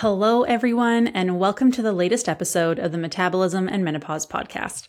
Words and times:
Hello, 0.00 0.44
everyone, 0.44 1.08
and 1.08 1.38
welcome 1.38 1.70
to 1.72 1.82
the 1.82 1.92
latest 1.92 2.26
episode 2.26 2.78
of 2.78 2.90
the 2.90 2.96
Metabolism 2.96 3.68
and 3.68 3.84
Menopause 3.84 4.24
podcast. 4.24 4.88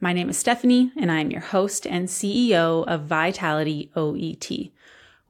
My 0.00 0.12
name 0.12 0.28
is 0.28 0.36
Stephanie, 0.36 0.90
and 0.96 1.12
I 1.12 1.20
am 1.20 1.30
your 1.30 1.42
host 1.42 1.86
and 1.86 2.08
CEO 2.08 2.84
of 2.88 3.02
Vitality 3.02 3.92
OET. 3.94 4.72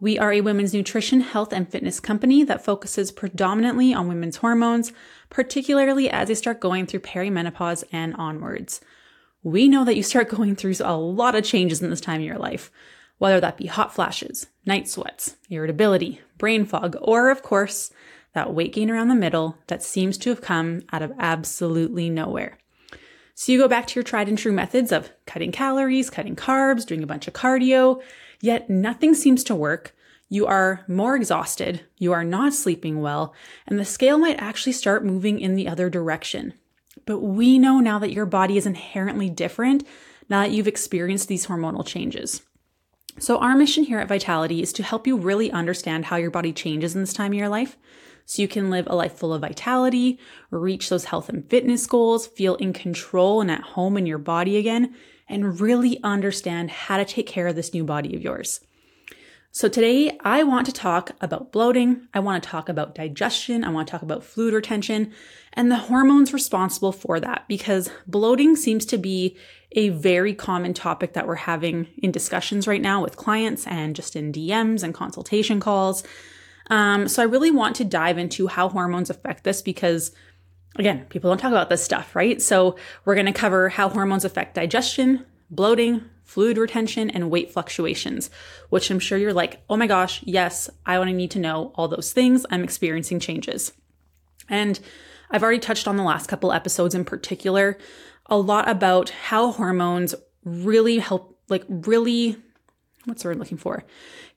We 0.00 0.18
are 0.18 0.32
a 0.32 0.40
women's 0.40 0.72
nutrition, 0.72 1.20
health, 1.20 1.52
and 1.52 1.68
fitness 1.68 2.00
company 2.00 2.42
that 2.44 2.64
focuses 2.64 3.12
predominantly 3.12 3.92
on 3.92 4.08
women's 4.08 4.38
hormones, 4.38 4.94
particularly 5.29 6.08
as 6.08 6.29
they 6.29 6.34
start 6.34 6.58
going 6.58 6.86
through 6.86 7.00
perimenopause 7.00 7.84
and 7.92 8.14
onwards. 8.14 8.80
We 9.42 9.68
know 9.68 9.84
that 9.84 9.96
you 9.96 10.02
start 10.02 10.30
going 10.34 10.56
through 10.56 10.76
a 10.80 10.96
lot 10.96 11.34
of 11.34 11.45
changes 11.45 11.82
in 11.82 11.90
this 11.90 12.00
time 12.00 12.22
of 12.22 12.26
your 12.26 12.38
life, 12.38 12.70
whether 13.18 13.40
that 13.40 13.58
be 13.58 13.66
hot 13.66 13.95
flashes, 13.95 14.46
night 14.64 14.88
sweats, 14.88 15.36
irritability, 15.50 16.22
brain 16.38 16.64
fog, 16.64 16.96
or 17.02 17.29
of 17.29 17.42
course, 17.42 17.90
that 18.32 18.54
weight 18.54 18.72
gain 18.72 18.90
around 18.90 19.08
the 19.08 19.14
middle 19.14 19.58
that 19.66 19.82
seems 19.82 20.18
to 20.18 20.30
have 20.30 20.40
come 20.40 20.82
out 20.92 21.02
of 21.02 21.12
absolutely 21.18 22.11
nowhere. 22.11 22.58
So 23.34 23.53
you 23.53 23.58
go 23.58 23.68
back 23.68 23.86
to 23.86 23.94
your 23.94 24.03
tried 24.03 24.29
and 24.29 24.36
true 24.36 24.53
methods 24.53 24.90
of 24.90 25.11
cutting 25.26 25.53
calories, 25.53 26.11
cutting 26.11 26.34
carbs, 26.34 26.84
doing 26.84 27.03
a 27.03 27.06
bunch 27.06 27.29
of 27.29 27.34
cardio, 27.34 28.03
yet 28.40 28.68
nothing 28.68 29.14
seems 29.14 29.44
to 29.44 29.54
work. 29.54 29.94
You 30.29 30.46
are 30.46 30.84
more 30.89 31.17
exhausted, 31.17 31.82
you 31.96 32.12
are 32.12 32.25
not 32.25 32.53
sleeping 32.53 33.00
well, 33.00 33.34
and 33.67 33.78
the 33.78 33.84
scale 33.84 34.19
might 34.19 34.41
actually 34.41 34.72
start 34.72 35.05
moving 35.05 35.41
in 35.41 35.55
the 35.55 35.69
other 35.69 35.89
direction. 35.89 36.53
But 37.06 37.20
we 37.20 37.58
know 37.58 37.78
now 37.78 37.98
that 38.00 38.12
your 38.12 38.27
body 38.27 38.58
is 38.58 38.67
inherently 38.67 39.31
different 39.31 39.86
now 40.28 40.42
that 40.42 40.50
you've 40.50 40.69
experienced 40.69 41.28
these 41.28 41.47
hormonal 41.47 41.86
changes. 41.86 42.42
So, 43.19 43.39
our 43.39 43.56
mission 43.56 43.84
here 43.84 43.98
at 43.98 44.08
Vitality 44.08 44.62
is 44.62 44.72
to 44.75 44.83
help 44.83 45.06
you 45.06 45.17
really 45.17 45.50
understand 45.50 46.06
how 46.06 46.17
your 46.17 46.31
body 46.31 46.53
changes 46.53 46.95
in 46.95 47.00
this 47.00 47.12
time 47.12 47.33
of 47.33 47.39
your 47.39 47.48
life 47.48 47.77
so 48.28 48.42
you 48.42 48.47
can 48.47 48.69
live 48.69 48.87
a 48.87 48.95
life 48.95 49.14
full 49.14 49.33
of 49.33 49.41
vitality, 49.41 50.19
reach 50.50 50.91
those 50.91 51.06
health 51.06 51.31
and 51.31 51.48
fitness 51.48 51.87
goals, 51.87 52.27
feel 52.27 52.56
in 52.56 52.75
control 52.75 53.41
and 53.41 53.51
at 53.51 53.62
home 53.62 53.97
in 53.97 54.05
your 54.05 54.19
body 54.19 54.59
again, 54.59 54.95
and 55.31 55.59
really 55.62 55.98
understand 56.05 56.70
how 56.70 56.98
to 56.98 57.07
take 57.07 57.27
care 57.27 57.47
of 57.47 57.57
this 57.57 57.73
new 57.73 57.85
body 57.85 58.15
of 58.15 58.20
yours. 58.20 58.61
So 59.51 59.67
today 59.67 60.19
I 60.25 60.43
want 60.43 60.67
to 60.67 60.73
talk 60.75 61.12
about 61.23 61.53
bloating. 61.53 62.07
I 62.12 62.20
want 62.20 62.43
to 62.43 62.51
talk 62.51 62.69
about 62.69 62.95
digestion. 62.95 63.65
I 63.65 63.70
want 63.70 63.89
to 63.89 63.93
talk 63.93 64.03
about 64.03 64.23
fluid 64.23 64.53
retention 64.53 65.11
and 65.55 65.70
the 65.70 65.77
hormones 65.77 66.35
responsible 66.35 66.92
for 66.92 67.19
that 67.20 67.47
because 67.48 67.91
bloating 68.07 68.57
seems 68.57 68.85
to 68.87 68.98
be 68.98 69.39
a 69.73 69.89
very 69.89 70.35
common 70.35 70.75
topic 70.75 71.15
that 71.15 71.27
we're 71.27 71.35
having 71.35 71.87
in 71.97 72.13
discussions 72.13 72.67
right 72.67 72.83
now 72.83 73.03
with 73.03 73.17
clients 73.17 73.67
and 73.67 73.97
just 73.97 74.17
in 74.17 74.35
DMs 74.35 74.83
and 74.83 74.92
consultation 74.92 75.61
calls. 75.61 76.05
Um, 76.70 77.08
so 77.08 77.22
I 77.22 77.27
really 77.27 77.50
want 77.50 77.77
to 77.77 77.84
dive 77.84 78.19
into 78.19 78.47
how 78.47 78.69
hormones 78.69 79.11
affect 79.11 79.44
this 79.44 79.62
because 79.62 80.12
again, 80.77 81.06
people 81.08 81.30
don't 81.30 81.38
talk 81.38 81.50
about 81.50 81.69
this 81.69 81.83
stuff, 81.83 82.14
right? 82.14 82.41
So 82.41 82.77
we're 83.05 83.14
going 83.14 83.27
to 83.27 83.33
cover 83.33 83.69
how 83.69 83.88
hormones 83.88 84.24
affect 84.24 84.55
digestion, 84.55 85.27
bloating, 85.50 86.05
fluid 86.24 86.58
retention, 86.58 87.11
and 87.11 87.30
weight 87.30 87.50
fluctuations, 87.50 88.30
which 88.69 88.91
I'm 88.91 89.00
sure 89.00 89.19
you're 89.19 89.33
like, 89.33 89.61
oh 89.69 89.77
my 89.77 89.86
gosh, 89.86 90.22
yes, 90.24 90.70
I 90.86 90.98
want 90.98 91.08
to 91.08 91.16
need 91.16 91.33
to 91.33 91.39
know 91.39 91.72
all 91.74 91.89
those 91.89 92.12
things. 92.12 92.46
I'm 92.50 92.62
experiencing 92.62 93.19
changes. 93.19 93.72
And 94.48 94.78
I've 95.30 95.42
already 95.42 95.58
touched 95.58 95.89
on 95.89 95.96
the 95.96 96.02
last 96.02 96.28
couple 96.28 96.52
episodes 96.52 96.94
in 96.94 97.05
particular 97.05 97.77
a 98.27 98.36
lot 98.36 98.69
about 98.69 99.11
how 99.11 99.52
hormones 99.52 100.14
really 100.44 100.98
help, 100.98 101.41
like, 101.48 101.64
really 101.69 102.36
what's 103.09 103.23
the 103.23 103.28
word 103.28 103.39
looking 103.39 103.59
for, 103.59 103.84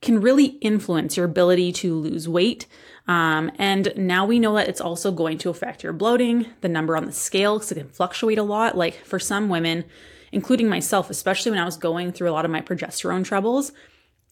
can 0.00 0.20
really 0.20 0.46
influence 0.46 1.16
your 1.16 1.26
ability 1.26 1.72
to 1.72 1.94
lose 1.94 2.28
weight. 2.28 2.66
Um, 3.06 3.50
and 3.58 3.92
now 3.96 4.26
we 4.26 4.38
know 4.38 4.54
that 4.56 4.68
it's 4.68 4.80
also 4.80 5.12
going 5.12 5.38
to 5.38 5.50
affect 5.50 5.82
your 5.82 5.92
bloating, 5.92 6.46
the 6.60 6.68
number 6.68 6.96
on 6.96 7.04
the 7.04 7.12
scale, 7.12 7.56
because 7.56 7.72
it 7.72 7.76
can 7.76 7.88
fluctuate 7.88 8.38
a 8.38 8.42
lot. 8.42 8.76
Like 8.76 8.94
for 9.04 9.18
some 9.18 9.48
women, 9.48 9.84
including 10.32 10.68
myself, 10.68 11.10
especially 11.10 11.50
when 11.50 11.60
I 11.60 11.64
was 11.64 11.76
going 11.76 12.12
through 12.12 12.30
a 12.30 12.32
lot 12.32 12.44
of 12.44 12.50
my 12.50 12.60
progesterone 12.60 13.24
troubles, 13.24 13.72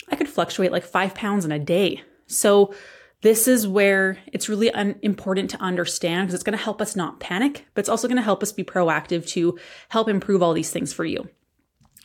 I 0.08 0.16
could 0.16 0.28
fluctuate 0.28 0.72
like 0.72 0.84
five 0.84 1.14
pounds 1.14 1.44
in 1.44 1.52
a 1.52 1.58
day. 1.58 2.02
So 2.26 2.74
this 3.22 3.46
is 3.46 3.68
where 3.68 4.18
it's 4.32 4.48
really 4.48 4.70
un- 4.70 4.98
important 5.02 5.50
to 5.50 5.60
understand 5.60 6.26
because 6.26 6.34
it's 6.34 6.42
going 6.42 6.56
to 6.56 6.64
help 6.64 6.80
us 6.80 6.96
not 6.96 7.20
panic, 7.20 7.66
but 7.74 7.80
it's 7.80 7.88
also 7.88 8.08
going 8.08 8.16
to 8.16 8.22
help 8.22 8.42
us 8.42 8.52
be 8.52 8.64
proactive 8.64 9.26
to 9.28 9.58
help 9.90 10.08
improve 10.08 10.42
all 10.42 10.54
these 10.54 10.70
things 10.70 10.92
for 10.92 11.04
you. 11.04 11.28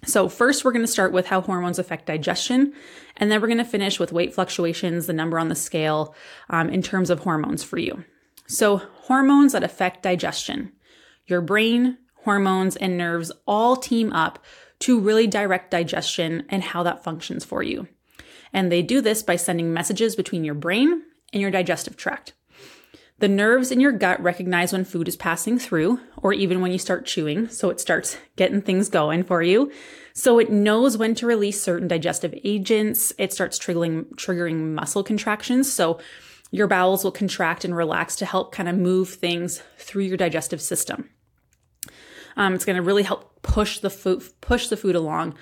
So, 0.06 0.30
first, 0.30 0.64
we're 0.64 0.72
going 0.72 0.86
to 0.86 0.92
start 0.92 1.12
with 1.12 1.28
how 1.28 1.42
hormones 1.42 1.80
affect 1.80 2.06
digestion, 2.06 2.74
and 3.18 3.32
then 3.32 3.42
we're 3.42 3.48
going 3.48 3.58
to 3.58 3.66
finish 3.66 4.00
with 4.00 4.12
weight 4.12 4.34
fluctuations, 4.34 5.08
the 5.08 5.14
number 5.14 5.40
on 5.40 5.50
the 5.50 5.56
scale 5.56 6.16
um, 6.50 6.70
in 6.70 6.82
terms 6.82 7.10
of 7.10 7.20
hormones 7.20 7.64
for 7.64 7.78
you. 7.78 8.04
So, 8.48 8.78
hormones 8.78 9.54
that 9.54 9.64
affect 9.64 10.04
digestion. 10.04 10.72
Your 11.28 11.42
brain, 11.42 11.98
hormones, 12.24 12.76
and 12.76 12.98
nerves 12.98 13.32
all 13.48 13.76
team 13.76 14.14
up 14.14 14.44
to 14.80 15.00
really 15.00 15.28
direct 15.28 15.72
digestion 15.72 16.46
and 16.50 16.62
how 16.62 16.84
that 16.84 17.04
functions 17.04 17.44
for 17.44 17.64
you. 17.64 17.88
And 18.54 18.72
they 18.72 18.82
do 18.82 19.02
this 19.02 19.24
by 19.24 19.36
sending 19.36 19.74
messages 19.74 20.16
between 20.16 20.44
your 20.44 20.54
brain 20.54 21.04
and 21.34 21.42
your 21.42 21.52
digestive 21.52 21.98
tract. 21.98 22.34
The 23.20 23.28
nerves 23.30 23.72
in 23.72 23.80
your 23.80 23.94
gut 23.94 24.22
recognize 24.22 24.74
when 24.74 24.84
food 24.84 25.08
is 25.08 25.16
passing 25.16 25.58
through, 25.58 26.02
or 26.18 26.34
even 26.34 26.60
when 26.60 26.74
you 26.74 26.78
start 26.78 27.06
chewing, 27.06 27.48
so 27.48 27.70
it 27.70 27.80
starts 27.80 28.18
getting 28.36 28.62
things 28.62 28.90
going 28.90 29.24
for 29.24 29.42
you. 29.42 29.72
So 30.14 30.38
it 30.38 30.52
knows 30.52 30.98
when 30.98 31.16
to 31.16 31.26
release 31.26 31.62
certain 31.62 31.88
digestive 31.88 32.34
agents. 32.44 33.14
It 33.18 33.32
starts 33.32 33.58
triggering, 33.58 34.14
triggering 34.16 34.74
muscle 34.74 35.02
contractions. 35.02 35.72
So 35.72 35.98
your 36.52 36.68
bowels 36.68 37.06
will 37.06 37.12
contract 37.12 37.64
and 37.64 37.74
relax 37.74 38.18
to 38.18 38.26
help 38.26 38.52
kind 38.52 38.68
of 38.68 38.76
move 38.76 39.10
things 39.10 39.62
through 39.78 40.04
your 40.04 40.18
digestive 40.18 40.62
system. 40.62 41.10
Um, 42.38 42.54
it's 42.54 42.66
going 42.66 42.76
to 42.76 42.82
really 42.82 43.04
help 43.04 43.42
push 43.42 43.80
the 43.80 43.90
food, 43.90 44.24
push 44.42 44.68
the 44.68 44.78
food 44.78 44.96
along. 44.96 45.36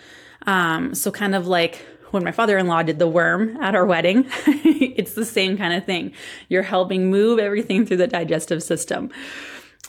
Um, 0.46 0.94
so 0.94 1.12
kind 1.12 1.36
of 1.36 1.48
like 1.48 1.86
when 2.12 2.24
my 2.24 2.32
father-in-law 2.32 2.84
did 2.84 3.00
the 3.00 3.08
worm 3.08 3.58
at 3.62 3.76
our 3.76 3.86
wedding, 3.86 4.26
it's 4.46 5.14
the 5.14 5.26
same 5.26 5.58
kind 5.58 5.74
of 5.74 5.86
thing. 5.86 6.14
You're 6.48 6.64
helping 6.64 7.10
move 7.10 7.40
everything 7.40 7.86
through 7.86 7.98
the 7.98 8.08
digestive 8.08 8.62
system. 8.62 9.10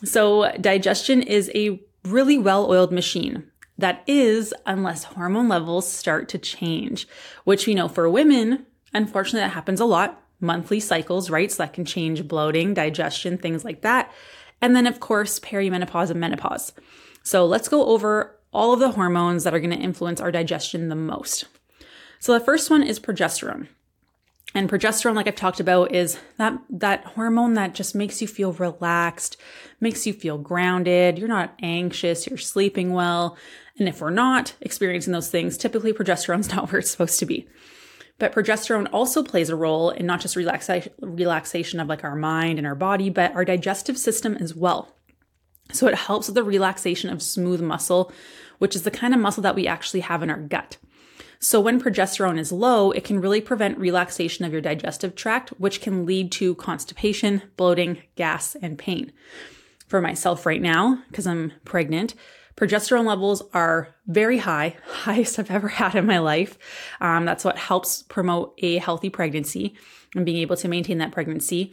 So 0.05 0.51
digestion 0.61 1.23
is 1.23 1.51
a 1.55 1.81
really 2.05 2.39
well-oiled 2.39 2.93
machine. 2.93 3.51
That 3.77 4.05
is, 4.07 4.55
unless 4.67 5.05
hormone 5.05 5.49
levels 5.49 5.91
start 5.91 6.29
to 6.31 6.39
change, 6.39 7.09
which 7.45 7.67
we 7.67 7.75
know 7.75 7.89
for 7.89 8.09
women, 8.09 8.67
unfortunately, 8.93 9.41
that 9.41 9.55
happens 9.55 9.81
a 9.81 9.85
lot. 9.85 10.21
Monthly 10.41 10.81
cycles, 10.81 11.31
right? 11.31 11.51
So 11.51 11.63
that 11.63 11.73
can 11.73 11.85
change 11.85 12.27
bloating, 12.29 12.75
digestion, 12.75 13.39
things 13.39 13.65
like 13.65 13.83
that. 13.83 14.13
And 14.65 14.75
then, 14.75 14.87
of 14.87 14.99
course, 14.99 15.39
perimenopause 15.41 16.11
and 16.11 16.19
menopause. 16.19 16.73
So 17.23 17.45
let's 17.45 17.69
go 17.69 17.85
over 17.85 18.35
all 18.51 18.73
of 18.73 18.81
the 18.81 18.93
hormones 18.93 19.45
that 19.45 19.53
are 19.53 19.61
going 19.61 19.69
to 19.69 19.77
influence 19.77 20.23
our 20.23 20.33
digestion 20.33 20.89
the 20.89 20.95
most. 20.95 21.45
So 22.19 22.33
the 22.33 22.43
first 22.43 22.71
one 22.71 22.83
is 22.83 22.99
progesterone. 22.99 23.69
And 24.55 24.71
progesterone, 24.71 25.17
like 25.17 25.29
I've 25.29 25.37
talked 25.37 25.61
about, 25.61 25.95
is 25.95 26.19
that, 26.39 26.59
that 26.71 27.05
hormone 27.05 27.53
that 27.55 27.75
just 27.75 27.95
makes 27.95 28.23
you 28.23 28.27
feel 28.27 28.53
relaxed, 28.55 29.37
makes 29.81 30.07
you 30.07 30.15
feel 30.15 30.39
grounded. 30.39 31.19
You're 31.19 31.29
not 31.29 31.53
anxious. 31.63 32.27
You're 32.27 32.39
sleeping 32.39 32.95
well. 32.95 33.37
And 33.79 33.87
if 33.87 34.01
we're 34.01 34.09
not 34.09 34.55
experiencing 34.63 35.13
those 35.13 35.29
things, 35.29 35.59
typically 35.59 35.93
progesterone's 35.93 36.49
not 36.55 36.73
where 36.73 36.79
it's 36.79 36.91
supposed 36.91 37.19
to 37.19 37.27
be. 37.27 37.47
But 38.19 38.33
progesterone 38.33 38.89
also 38.93 39.23
plays 39.23 39.51
a 39.51 39.57
role 39.57 39.91
in 39.91 40.07
not 40.07 40.21
just 40.21 40.37
relaxation, 40.37 40.93
relaxation 41.01 41.81
of 41.81 41.89
like 41.89 42.05
our 42.05 42.15
mind 42.15 42.59
and 42.59 42.67
our 42.67 42.77
body, 42.77 43.11
but 43.11 43.35
our 43.35 43.45
digestive 43.45 43.99
system 43.99 44.37
as 44.37 44.55
well. 44.55 44.95
So 45.73 45.89
it 45.89 45.95
helps 45.95 46.29
with 46.29 46.35
the 46.35 46.45
relaxation 46.45 47.11
of 47.11 47.23
smooth 47.23 47.61
muscle, 47.61 48.13
which 48.59 48.77
is 48.77 48.83
the 48.83 48.91
kind 48.91 49.15
of 49.15 49.21
muscle 49.21 49.43
that 49.43 49.57
we 49.57 49.67
actually 49.67 50.01
have 50.01 50.23
in 50.23 50.31
our 50.31 50.39
gut. 50.39 50.77
So 51.41 51.61
when 51.61 51.81
progesterone 51.81 52.39
is 52.39 52.53
low, 52.53 52.91
it 52.93 53.05
can 53.05 53.21
really 53.21 53.41
prevent 53.41 53.79
relaxation 53.79 54.45
of 54.45 54.53
your 54.53 54.61
digestive 54.61 55.15
tract, 55.15 55.51
which 55.59 55.81
can 55.81 56.07
lead 56.07 56.33
to 56.33 56.55
constipation, 56.55 57.43
bloating, 57.57 58.03
gas, 58.15 58.55
and 58.63 58.79
pain. 58.79 59.13
For 59.89 60.01
myself 60.01 60.47
right 60.47 60.63
now, 60.63 61.03
because 61.09 61.27
I'm 61.27 61.53
pregnant, 61.65 62.15
progesterone 62.57 63.07
levels 63.07 63.43
are 63.53 63.95
very 64.07 64.39
high, 64.39 64.77
highest 64.87 65.39
I've 65.39 65.51
ever 65.51 65.69
had 65.69 65.95
in 65.95 66.07
my 66.07 66.19
life. 66.19 66.59
Um, 67.01 67.25
that's 67.25 67.45
what 67.45 67.59
helps 67.59 68.03
promote 68.03 68.55
a 68.59 68.79
healthy 68.79 69.11
pregnancy 69.11 69.75
and 70.15 70.25
being 70.25 70.39
able 70.39 70.57
to 70.57 70.69
maintain 70.69 70.99
that 70.99 71.13
pregnancy. 71.13 71.73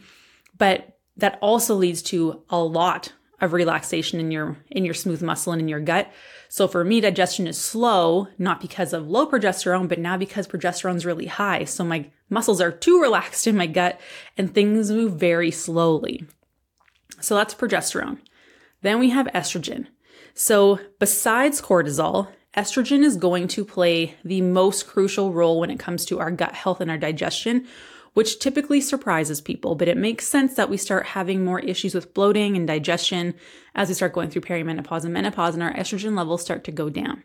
But 0.58 0.98
that 1.16 1.38
also 1.40 1.74
leads 1.74 2.02
to 2.02 2.42
a 2.50 2.58
lot 2.58 3.12
of 3.40 3.52
relaxation 3.52 4.20
in 4.20 4.30
your 4.30 4.56
in 4.70 4.84
your 4.84 4.94
smooth 4.94 5.20
muscle 5.20 5.52
and 5.52 5.60
in 5.60 5.68
your 5.68 5.80
gut. 5.80 6.10
So 6.48 6.68
for 6.68 6.84
me, 6.84 7.00
digestion 7.00 7.46
is 7.46 7.58
slow, 7.58 8.28
not 8.38 8.60
because 8.60 8.92
of 8.92 9.08
low 9.08 9.26
progesterone, 9.26 9.88
but 9.88 9.98
now 9.98 10.16
because 10.16 10.46
progesterone 10.46 10.96
is 10.96 11.04
really 11.04 11.26
high. 11.26 11.64
So 11.64 11.84
my 11.84 12.10
muscles 12.30 12.60
are 12.60 12.70
too 12.70 13.00
relaxed 13.00 13.46
in 13.46 13.56
my 13.56 13.66
gut 13.66 14.00
and 14.38 14.54
things 14.54 14.90
move 14.90 15.14
very 15.14 15.50
slowly. 15.50 16.24
So 17.20 17.34
that's 17.34 17.54
progesterone. 17.54 18.18
Then 18.82 19.00
we 19.00 19.10
have 19.10 19.26
estrogen. 19.28 19.86
So 20.34 20.80
besides 20.98 21.60
cortisol, 21.60 22.28
estrogen 22.56 23.02
is 23.02 23.16
going 23.16 23.48
to 23.48 23.64
play 23.64 24.16
the 24.24 24.40
most 24.40 24.86
crucial 24.86 25.32
role 25.32 25.60
when 25.60 25.70
it 25.70 25.78
comes 25.78 26.04
to 26.06 26.20
our 26.20 26.30
gut 26.30 26.54
health 26.54 26.80
and 26.80 26.90
our 26.90 26.98
digestion, 26.98 27.66
which 28.14 28.38
typically 28.38 28.80
surprises 28.80 29.40
people, 29.40 29.74
but 29.74 29.88
it 29.88 29.96
makes 29.96 30.28
sense 30.28 30.54
that 30.54 30.68
we 30.68 30.76
start 30.76 31.06
having 31.06 31.44
more 31.44 31.60
issues 31.60 31.94
with 31.94 32.12
bloating 32.12 32.56
and 32.56 32.66
digestion 32.66 33.34
as 33.74 33.88
we 33.88 33.94
start 33.94 34.12
going 34.12 34.28
through 34.28 34.42
perimenopause 34.42 35.04
and 35.04 35.14
menopause 35.14 35.54
and 35.54 35.62
our 35.62 35.72
estrogen 35.74 36.16
levels 36.16 36.42
start 36.42 36.64
to 36.64 36.72
go 36.72 36.90
down. 36.90 37.22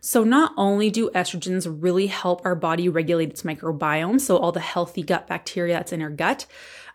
So, 0.00 0.22
not 0.22 0.52
only 0.58 0.90
do 0.90 1.08
estrogens 1.14 1.66
really 1.80 2.08
help 2.08 2.44
our 2.44 2.54
body 2.54 2.90
regulate 2.90 3.30
its 3.30 3.42
microbiome, 3.42 4.20
so 4.20 4.36
all 4.36 4.52
the 4.52 4.60
healthy 4.60 5.02
gut 5.02 5.26
bacteria 5.26 5.74
that's 5.74 5.92
in 5.92 6.02
our 6.02 6.10
gut, 6.10 6.44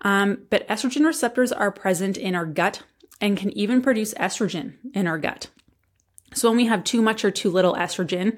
um, 0.02 0.44
but 0.52 0.68
estrogen 0.68 1.06
receptors 1.06 1.52
are 1.52 1.72
present 1.72 2.18
in 2.18 2.36
our 2.36 2.46
gut 2.46 2.84
and 3.22 3.38
can 3.38 3.52
even 3.58 3.82
produce 3.82 4.14
estrogen 4.16 4.74
in 4.94 5.08
our 5.08 5.18
gut. 5.18 5.50
So, 6.34 6.50
when 6.50 6.58
we 6.58 6.68
have 6.68 6.84
too 6.84 7.02
much 7.02 7.26
or 7.26 7.32
too 7.32 7.50
little 7.50 7.74
estrogen, 7.74 8.38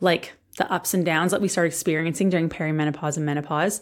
like 0.00 0.34
the 0.56 0.70
ups 0.70 0.94
and 0.94 1.04
downs 1.04 1.30
that 1.30 1.40
we 1.40 1.48
start 1.48 1.68
experiencing 1.68 2.30
during 2.30 2.48
perimenopause 2.48 3.16
and 3.16 3.24
menopause, 3.24 3.80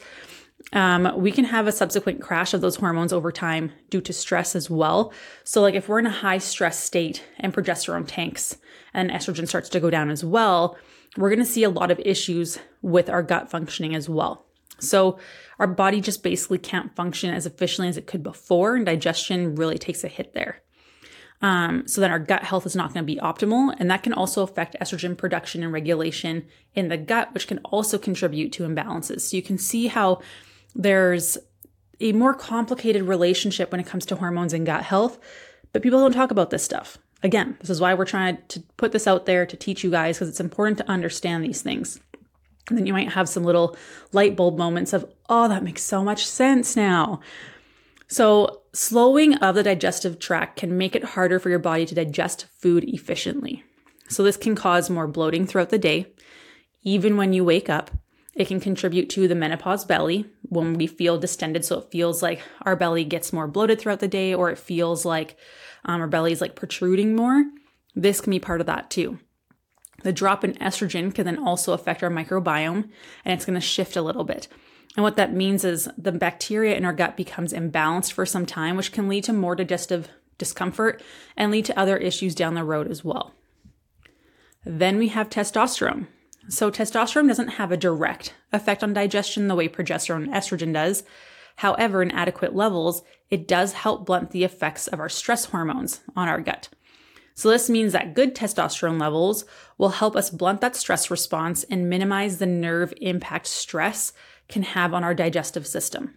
um, 0.72 1.12
we 1.16 1.30
can 1.30 1.44
have 1.44 1.66
a 1.66 1.72
subsequent 1.72 2.20
crash 2.20 2.52
of 2.52 2.60
those 2.60 2.76
hormones 2.76 3.12
over 3.12 3.30
time 3.30 3.72
due 3.90 4.00
to 4.00 4.12
stress 4.12 4.56
as 4.56 4.68
well. 4.68 5.12
So, 5.44 5.62
like 5.62 5.74
if 5.74 5.88
we're 5.88 5.98
in 5.98 6.06
a 6.06 6.10
high 6.10 6.38
stress 6.38 6.78
state 6.78 7.24
and 7.38 7.54
progesterone 7.54 8.04
tanks 8.06 8.58
and 8.92 9.10
estrogen 9.10 9.48
starts 9.48 9.68
to 9.70 9.80
go 9.80 9.90
down 9.90 10.10
as 10.10 10.24
well, 10.24 10.76
we're 11.16 11.30
going 11.30 11.44
to 11.44 11.50
see 11.50 11.62
a 11.62 11.70
lot 11.70 11.90
of 11.90 12.00
issues 12.00 12.58
with 12.82 13.08
our 13.08 13.22
gut 13.22 13.50
functioning 13.50 13.94
as 13.94 14.08
well. 14.08 14.44
So, 14.78 15.18
our 15.58 15.66
body 15.66 16.00
just 16.00 16.22
basically 16.22 16.58
can't 16.58 16.94
function 16.94 17.32
as 17.32 17.46
efficiently 17.46 17.88
as 17.88 17.96
it 17.96 18.06
could 18.06 18.22
before, 18.22 18.76
and 18.76 18.86
digestion 18.86 19.54
really 19.54 19.78
takes 19.78 20.04
a 20.04 20.08
hit 20.08 20.34
there. 20.34 20.62
Um, 21.42 21.86
so 21.86 22.00
then 22.00 22.10
our 22.10 22.18
gut 22.18 22.44
health 22.44 22.66
is 22.66 22.76
not 22.76 22.92
going 22.92 23.04
to 23.06 23.14
be 23.14 23.20
optimal. 23.20 23.74
And 23.78 23.90
that 23.90 24.02
can 24.02 24.12
also 24.12 24.42
affect 24.42 24.76
estrogen 24.80 25.16
production 25.16 25.62
and 25.62 25.72
regulation 25.72 26.46
in 26.74 26.88
the 26.88 26.96
gut, 26.96 27.32
which 27.34 27.46
can 27.46 27.58
also 27.58 27.98
contribute 27.98 28.52
to 28.52 28.66
imbalances. 28.66 29.22
So 29.22 29.36
you 29.36 29.42
can 29.42 29.58
see 29.58 29.86
how 29.88 30.20
there's 30.74 31.38
a 32.00 32.12
more 32.12 32.34
complicated 32.34 33.02
relationship 33.02 33.70
when 33.70 33.80
it 33.80 33.86
comes 33.86 34.06
to 34.06 34.16
hormones 34.16 34.52
and 34.52 34.66
gut 34.66 34.82
health, 34.82 35.18
but 35.72 35.82
people 35.82 36.00
don't 36.00 36.12
talk 36.12 36.30
about 36.30 36.50
this 36.50 36.62
stuff. 36.62 36.98
Again, 37.22 37.56
this 37.60 37.70
is 37.70 37.80
why 37.80 37.94
we're 37.94 38.04
trying 38.04 38.38
to 38.48 38.60
put 38.76 38.92
this 38.92 39.06
out 39.06 39.24
there 39.24 39.46
to 39.46 39.56
teach 39.56 39.82
you 39.82 39.90
guys 39.90 40.16
because 40.16 40.28
it's 40.28 40.40
important 40.40 40.78
to 40.78 40.88
understand 40.88 41.42
these 41.42 41.62
things. 41.62 41.98
And 42.68 42.76
then 42.76 42.86
you 42.86 42.92
might 42.92 43.12
have 43.12 43.28
some 43.28 43.44
little 43.44 43.76
light 44.12 44.36
bulb 44.36 44.58
moments 44.58 44.92
of, 44.92 45.12
oh, 45.28 45.48
that 45.48 45.62
makes 45.62 45.82
so 45.82 46.02
much 46.02 46.26
sense 46.26 46.74
now. 46.74 47.20
So, 48.08 48.62
slowing 48.72 49.34
of 49.36 49.54
the 49.54 49.62
digestive 49.62 50.18
tract 50.18 50.58
can 50.58 50.78
make 50.78 50.94
it 50.94 51.02
harder 51.02 51.38
for 51.38 51.50
your 51.50 51.58
body 51.58 51.86
to 51.86 51.94
digest 51.94 52.46
food 52.58 52.84
efficiently. 52.84 53.64
So, 54.08 54.22
this 54.22 54.36
can 54.36 54.54
cause 54.54 54.90
more 54.90 55.08
bloating 55.08 55.46
throughout 55.46 55.70
the 55.70 55.78
day, 55.78 56.12
even 56.82 57.16
when 57.16 57.32
you 57.32 57.44
wake 57.44 57.68
up. 57.68 57.90
It 58.34 58.48
can 58.48 58.60
contribute 58.60 59.08
to 59.10 59.26
the 59.26 59.34
menopause 59.34 59.84
belly 59.84 60.26
when 60.42 60.74
we 60.74 60.86
feel 60.86 61.18
distended. 61.18 61.64
So, 61.64 61.78
it 61.78 61.90
feels 61.90 62.22
like 62.22 62.42
our 62.62 62.76
belly 62.76 63.04
gets 63.04 63.32
more 63.32 63.48
bloated 63.48 63.80
throughout 63.80 64.00
the 64.00 64.08
day, 64.08 64.32
or 64.34 64.50
it 64.50 64.58
feels 64.58 65.04
like 65.04 65.36
um, 65.84 66.00
our 66.00 66.08
belly 66.08 66.32
is 66.32 66.40
like 66.40 66.54
protruding 66.54 67.16
more. 67.16 67.44
This 67.96 68.20
can 68.20 68.30
be 68.30 68.38
part 68.38 68.60
of 68.60 68.66
that 68.66 68.90
too. 68.90 69.18
The 70.02 70.12
drop 70.12 70.44
in 70.44 70.54
estrogen 70.54 71.14
can 71.14 71.24
then 71.24 71.38
also 71.38 71.72
affect 71.72 72.02
our 72.02 72.10
microbiome 72.10 72.88
and 73.24 73.34
it's 73.34 73.44
going 73.44 73.54
to 73.54 73.60
shift 73.60 73.96
a 73.96 74.02
little 74.02 74.24
bit. 74.24 74.48
And 74.96 75.02
what 75.02 75.16
that 75.16 75.34
means 75.34 75.64
is 75.64 75.88
the 75.98 76.12
bacteria 76.12 76.76
in 76.76 76.84
our 76.84 76.92
gut 76.92 77.16
becomes 77.16 77.52
imbalanced 77.52 78.12
for 78.12 78.24
some 78.24 78.46
time, 78.46 78.76
which 78.76 78.92
can 78.92 79.08
lead 79.08 79.24
to 79.24 79.32
more 79.32 79.54
digestive 79.54 80.08
discomfort 80.38 81.02
and 81.36 81.50
lead 81.50 81.66
to 81.66 81.78
other 81.78 81.96
issues 81.96 82.34
down 82.34 82.54
the 82.54 82.64
road 82.64 82.88
as 82.88 83.04
well. 83.04 83.34
Then 84.64 84.98
we 84.98 85.08
have 85.08 85.28
testosterone. 85.28 86.08
So, 86.48 86.70
testosterone 86.70 87.28
doesn't 87.28 87.48
have 87.48 87.72
a 87.72 87.76
direct 87.76 88.34
effect 88.52 88.84
on 88.84 88.94
digestion 88.94 89.48
the 89.48 89.54
way 89.54 89.68
progesterone 89.68 90.24
and 90.24 90.32
estrogen 90.32 90.72
does. 90.72 91.02
However, 91.56 92.02
in 92.02 92.10
adequate 92.12 92.54
levels, 92.54 93.02
it 93.30 93.48
does 93.48 93.72
help 93.72 94.06
blunt 94.06 94.30
the 94.30 94.44
effects 94.44 94.86
of 94.86 95.00
our 95.00 95.08
stress 95.08 95.46
hormones 95.46 96.00
on 96.14 96.28
our 96.28 96.40
gut. 96.40 96.68
So, 97.36 97.50
this 97.50 97.68
means 97.68 97.92
that 97.92 98.14
good 98.14 98.34
testosterone 98.34 98.98
levels 98.98 99.44
will 99.76 99.90
help 99.90 100.16
us 100.16 100.30
blunt 100.30 100.62
that 100.62 100.74
stress 100.74 101.10
response 101.10 101.64
and 101.64 101.90
minimize 101.90 102.38
the 102.38 102.46
nerve 102.46 102.94
impact 103.02 103.46
stress 103.46 104.14
can 104.48 104.62
have 104.62 104.94
on 104.94 105.04
our 105.04 105.14
digestive 105.14 105.66
system. 105.66 106.14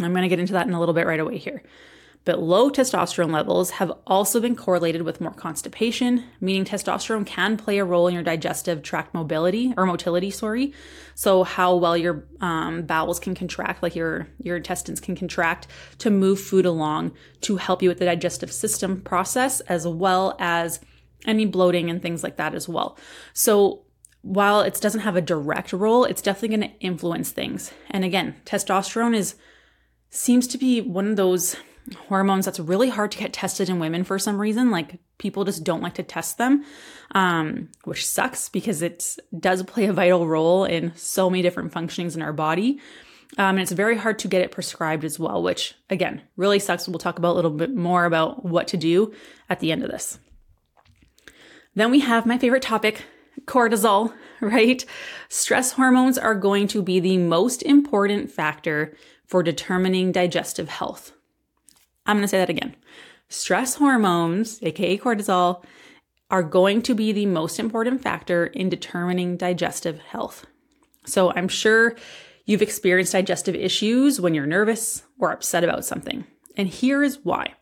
I'm 0.00 0.12
going 0.12 0.22
to 0.22 0.28
get 0.28 0.40
into 0.40 0.54
that 0.54 0.66
in 0.66 0.72
a 0.72 0.80
little 0.80 0.94
bit 0.94 1.06
right 1.06 1.20
away 1.20 1.38
here. 1.38 1.62
But 2.24 2.40
low 2.40 2.70
testosterone 2.70 3.32
levels 3.32 3.70
have 3.72 3.90
also 4.06 4.40
been 4.40 4.54
correlated 4.54 5.02
with 5.02 5.20
more 5.20 5.32
constipation, 5.32 6.24
meaning 6.40 6.64
testosterone 6.64 7.26
can 7.26 7.56
play 7.56 7.78
a 7.78 7.84
role 7.84 8.06
in 8.06 8.14
your 8.14 8.22
digestive 8.22 8.82
tract 8.82 9.12
mobility 9.12 9.74
or 9.76 9.86
motility, 9.86 10.30
sorry. 10.30 10.72
So 11.16 11.42
how 11.42 11.74
well 11.74 11.96
your 11.96 12.24
um, 12.40 12.82
bowels 12.82 13.18
can 13.18 13.34
contract, 13.34 13.82
like 13.82 13.96
your 13.96 14.28
your 14.38 14.56
intestines 14.56 15.00
can 15.00 15.16
contract 15.16 15.66
to 15.98 16.10
move 16.10 16.40
food 16.40 16.64
along 16.64 17.12
to 17.42 17.56
help 17.56 17.82
you 17.82 17.88
with 17.88 17.98
the 17.98 18.04
digestive 18.04 18.52
system 18.52 19.00
process, 19.00 19.60
as 19.62 19.86
well 19.86 20.36
as 20.38 20.78
any 21.26 21.44
bloating 21.44 21.90
and 21.90 22.00
things 22.00 22.22
like 22.22 22.36
that 22.36 22.54
as 22.54 22.68
well. 22.68 22.96
So 23.32 23.84
while 24.22 24.60
it 24.60 24.80
doesn't 24.80 25.00
have 25.00 25.16
a 25.16 25.20
direct 25.20 25.72
role, 25.72 26.04
it's 26.04 26.22
definitely 26.22 26.56
going 26.56 26.70
to 26.70 26.78
influence 26.78 27.32
things. 27.32 27.72
And 27.90 28.04
again, 28.04 28.36
testosterone 28.44 29.16
is 29.16 29.34
seems 30.10 30.46
to 30.46 30.58
be 30.58 30.80
one 30.80 31.08
of 31.08 31.16
those 31.16 31.56
hormones 32.08 32.44
that's 32.44 32.60
really 32.60 32.88
hard 32.88 33.10
to 33.12 33.18
get 33.18 33.32
tested 33.32 33.68
in 33.68 33.78
women 33.78 34.04
for 34.04 34.18
some 34.18 34.40
reason. 34.40 34.70
Like 34.70 34.98
people 35.18 35.44
just 35.44 35.64
don't 35.64 35.82
like 35.82 35.94
to 35.94 36.02
test 36.02 36.38
them, 36.38 36.64
um, 37.14 37.68
which 37.84 38.06
sucks 38.06 38.48
because 38.48 38.82
it 38.82 39.16
does 39.38 39.62
play 39.64 39.86
a 39.86 39.92
vital 39.92 40.26
role 40.26 40.64
in 40.64 40.92
so 40.94 41.28
many 41.28 41.42
different 41.42 41.72
functionings 41.72 42.14
in 42.14 42.22
our 42.22 42.32
body. 42.32 42.80
Um, 43.38 43.56
and 43.56 43.60
it's 43.60 43.72
very 43.72 43.96
hard 43.96 44.18
to 44.20 44.28
get 44.28 44.42
it 44.42 44.50
prescribed 44.50 45.04
as 45.04 45.18
well, 45.18 45.42
which 45.42 45.74
again 45.88 46.22
really 46.36 46.58
sucks. 46.58 46.86
We'll 46.86 46.98
talk 46.98 47.18
about 47.18 47.32
a 47.32 47.36
little 47.36 47.50
bit 47.50 47.74
more 47.74 48.04
about 48.04 48.44
what 48.44 48.68
to 48.68 48.76
do 48.76 49.12
at 49.48 49.60
the 49.60 49.72
end 49.72 49.82
of 49.82 49.90
this. 49.90 50.18
Then 51.74 51.90
we 51.90 52.00
have 52.00 52.26
my 52.26 52.36
favorite 52.36 52.62
topic, 52.62 53.04
cortisol, 53.46 54.12
right? 54.40 54.84
Stress 55.28 55.72
hormones 55.72 56.18
are 56.18 56.34
going 56.34 56.68
to 56.68 56.82
be 56.82 57.00
the 57.00 57.16
most 57.16 57.62
important 57.62 58.30
factor 58.30 58.94
for 59.26 59.42
determining 59.42 60.12
digestive 60.12 60.68
health. 60.68 61.12
I'm 62.06 62.16
going 62.16 62.22
to 62.24 62.28
say 62.28 62.38
that 62.38 62.50
again. 62.50 62.74
Stress 63.28 63.76
hormones, 63.76 64.58
aka 64.62 64.98
cortisol, 64.98 65.64
are 66.30 66.42
going 66.42 66.82
to 66.82 66.94
be 66.94 67.12
the 67.12 67.26
most 67.26 67.58
important 67.58 68.02
factor 68.02 68.46
in 68.46 68.68
determining 68.68 69.36
digestive 69.36 70.00
health. 70.00 70.46
So 71.04 71.32
I'm 71.32 71.48
sure 71.48 71.94
you've 72.46 72.62
experienced 72.62 73.12
digestive 73.12 73.54
issues 73.54 74.20
when 74.20 74.34
you're 74.34 74.46
nervous 74.46 75.04
or 75.18 75.30
upset 75.32 75.64
about 75.64 75.84
something. 75.84 76.24
And 76.56 76.68
here 76.68 77.02
is 77.02 77.18
why. 77.22 77.54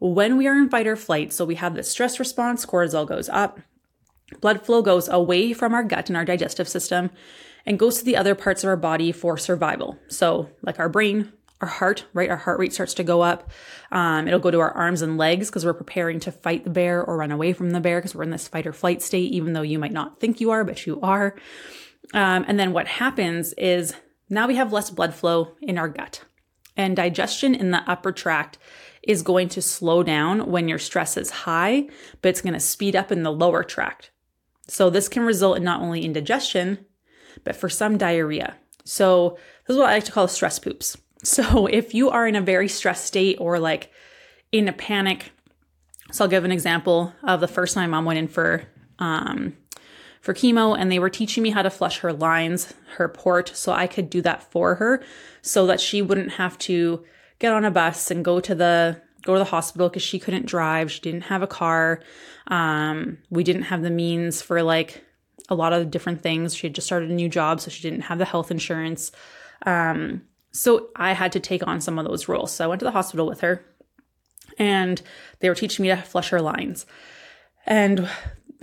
When 0.00 0.36
we 0.36 0.46
are 0.46 0.56
in 0.56 0.68
fight 0.68 0.86
or 0.86 0.96
flight, 0.96 1.32
so 1.32 1.44
we 1.44 1.56
have 1.56 1.74
the 1.74 1.82
stress 1.82 2.18
response, 2.18 2.64
cortisol 2.64 3.06
goes 3.06 3.28
up, 3.28 3.60
blood 4.40 4.64
flow 4.64 4.82
goes 4.82 5.08
away 5.08 5.52
from 5.52 5.74
our 5.74 5.82
gut 5.82 6.08
and 6.08 6.16
our 6.16 6.24
digestive 6.24 6.68
system 6.68 7.10
and 7.66 7.78
goes 7.78 7.98
to 7.98 8.04
the 8.04 8.16
other 8.16 8.34
parts 8.34 8.62
of 8.62 8.68
our 8.68 8.76
body 8.76 9.12
for 9.12 9.36
survival. 9.36 9.98
So, 10.08 10.50
like 10.62 10.78
our 10.78 10.88
brain, 10.88 11.32
our 11.60 11.68
heart, 11.68 12.06
right? 12.14 12.30
Our 12.30 12.36
heart 12.36 12.58
rate 12.58 12.72
starts 12.72 12.94
to 12.94 13.04
go 13.04 13.20
up. 13.20 13.50
Um, 13.90 14.28
it'll 14.28 14.38
go 14.38 14.50
to 14.50 14.60
our 14.60 14.70
arms 14.70 15.02
and 15.02 15.18
legs 15.18 15.48
because 15.48 15.64
we're 15.64 15.74
preparing 15.74 16.20
to 16.20 16.32
fight 16.32 16.64
the 16.64 16.70
bear 16.70 17.02
or 17.02 17.16
run 17.16 17.32
away 17.32 17.52
from 17.52 17.70
the 17.70 17.80
bear 17.80 17.98
because 17.98 18.14
we're 18.14 18.22
in 18.22 18.30
this 18.30 18.48
fight 18.48 18.66
or 18.66 18.72
flight 18.72 19.02
state, 19.02 19.32
even 19.32 19.52
though 19.52 19.62
you 19.62 19.78
might 19.78 19.92
not 19.92 20.20
think 20.20 20.40
you 20.40 20.50
are, 20.50 20.64
but 20.64 20.86
you 20.86 21.00
are. 21.00 21.34
Um, 22.14 22.44
and 22.46 22.58
then 22.58 22.72
what 22.72 22.86
happens 22.86 23.52
is 23.54 23.94
now 24.30 24.46
we 24.46 24.56
have 24.56 24.72
less 24.72 24.90
blood 24.90 25.14
flow 25.14 25.52
in 25.60 25.78
our 25.78 25.88
gut. 25.88 26.22
And 26.76 26.94
digestion 26.94 27.54
in 27.54 27.72
the 27.72 27.82
upper 27.90 28.12
tract 28.12 28.56
is 29.02 29.22
going 29.22 29.48
to 29.48 29.62
slow 29.62 30.02
down 30.02 30.50
when 30.50 30.68
your 30.68 30.78
stress 30.78 31.16
is 31.16 31.30
high, 31.30 31.88
but 32.22 32.28
it's 32.28 32.40
going 32.40 32.54
to 32.54 32.60
speed 32.60 32.94
up 32.94 33.10
in 33.10 33.24
the 33.24 33.32
lower 33.32 33.64
tract. 33.64 34.10
So 34.68 34.90
this 34.90 35.08
can 35.08 35.24
result 35.24 35.56
in 35.56 35.64
not 35.64 35.80
only 35.80 36.04
indigestion, 36.04 36.86
but 37.42 37.56
for 37.56 37.68
some 37.68 37.98
diarrhea. 37.98 38.56
So 38.84 39.38
this 39.66 39.74
is 39.74 39.78
what 39.78 39.88
I 39.88 39.94
like 39.94 40.04
to 40.04 40.12
call 40.12 40.28
stress 40.28 40.58
poops. 40.58 40.96
So 41.28 41.66
if 41.70 41.94
you 41.94 42.10
are 42.10 42.26
in 42.26 42.36
a 42.36 42.40
very 42.40 42.68
stressed 42.68 43.04
state 43.04 43.36
or 43.38 43.58
like 43.58 43.92
in 44.50 44.66
a 44.66 44.72
panic, 44.72 45.30
so 46.10 46.24
I'll 46.24 46.30
give 46.30 46.44
an 46.44 46.52
example 46.52 47.12
of 47.22 47.40
the 47.40 47.48
first 47.48 47.74
time 47.74 47.90
my 47.90 47.98
mom 47.98 48.06
went 48.06 48.18
in 48.18 48.28
for 48.28 48.64
um, 48.98 49.56
for 50.20 50.34
chemo 50.34 50.76
and 50.76 50.90
they 50.90 50.98
were 50.98 51.10
teaching 51.10 51.42
me 51.42 51.50
how 51.50 51.62
to 51.62 51.70
flush 51.70 51.98
her 51.98 52.12
lines, 52.12 52.74
her 52.96 53.08
port, 53.08 53.52
so 53.54 53.72
I 53.72 53.86
could 53.86 54.10
do 54.10 54.20
that 54.22 54.50
for 54.50 54.76
her 54.76 55.02
so 55.42 55.66
that 55.66 55.80
she 55.80 56.02
wouldn't 56.02 56.32
have 56.32 56.58
to 56.58 57.04
get 57.38 57.52
on 57.52 57.64
a 57.64 57.70
bus 57.70 58.10
and 58.10 58.24
go 58.24 58.40
to 58.40 58.54
the 58.54 59.00
go 59.22 59.34
to 59.34 59.38
the 59.38 59.44
hospital 59.44 59.88
because 59.88 60.02
she 60.02 60.18
couldn't 60.18 60.46
drive. 60.46 60.90
She 60.90 61.00
didn't 61.00 61.24
have 61.24 61.42
a 61.42 61.46
car. 61.46 62.00
Um, 62.46 63.18
we 63.30 63.44
didn't 63.44 63.64
have 63.64 63.82
the 63.82 63.90
means 63.90 64.40
for 64.40 64.62
like 64.62 65.04
a 65.50 65.54
lot 65.54 65.72
of 65.72 65.90
different 65.90 66.22
things. 66.22 66.54
She 66.54 66.66
had 66.66 66.74
just 66.74 66.86
started 66.86 67.10
a 67.10 67.14
new 67.14 67.28
job, 67.28 67.60
so 67.60 67.70
she 67.70 67.82
didn't 67.82 68.02
have 68.02 68.18
the 68.18 68.24
health 68.24 68.50
insurance. 68.50 69.12
Um, 69.66 70.22
so 70.50 70.88
I 70.96 71.12
had 71.12 71.32
to 71.32 71.40
take 71.40 71.66
on 71.66 71.80
some 71.80 71.98
of 71.98 72.04
those 72.04 72.28
roles. 72.28 72.52
So 72.52 72.64
I 72.64 72.68
went 72.68 72.80
to 72.80 72.84
the 72.84 72.90
hospital 72.90 73.26
with 73.26 73.40
her 73.40 73.64
and 74.58 75.00
they 75.40 75.48
were 75.48 75.54
teaching 75.54 75.82
me 75.82 75.88
to 75.88 75.96
flush 75.96 76.30
her 76.30 76.40
lines. 76.40 76.86
And 77.66 78.08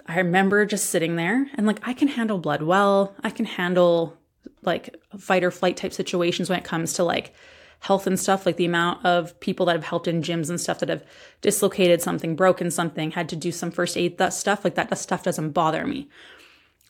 I 0.07 0.17
remember 0.17 0.65
just 0.65 0.89
sitting 0.89 1.15
there 1.15 1.47
and 1.55 1.65
like, 1.65 1.87
I 1.87 1.93
can 1.93 2.07
handle 2.07 2.37
blood 2.37 2.61
well. 2.61 3.15
I 3.23 3.29
can 3.29 3.45
handle 3.45 4.17
like 4.61 4.95
fight 5.17 5.43
or 5.43 5.51
flight 5.51 5.77
type 5.77 5.93
situations 5.93 6.49
when 6.49 6.59
it 6.59 6.65
comes 6.65 6.93
to 6.93 7.03
like 7.03 7.33
health 7.79 8.07
and 8.07 8.19
stuff, 8.19 8.45
like 8.45 8.57
the 8.57 8.65
amount 8.65 9.05
of 9.05 9.39
people 9.39 9.65
that 9.67 9.75
have 9.75 9.83
helped 9.83 10.07
in 10.07 10.21
gyms 10.21 10.49
and 10.49 10.59
stuff 10.59 10.79
that 10.79 10.89
have 10.89 11.03
dislocated 11.41 12.01
something, 12.01 12.35
broken 12.35 12.71
something, 12.71 13.11
had 13.11 13.29
to 13.29 13.35
do 13.35 13.51
some 13.51 13.69
first 13.69 13.95
aid 13.95 14.17
that 14.17 14.33
stuff, 14.33 14.63
like 14.63 14.75
that 14.75 14.97
stuff 14.97 15.23
doesn't 15.23 15.51
bother 15.51 15.85
me. 15.85 16.09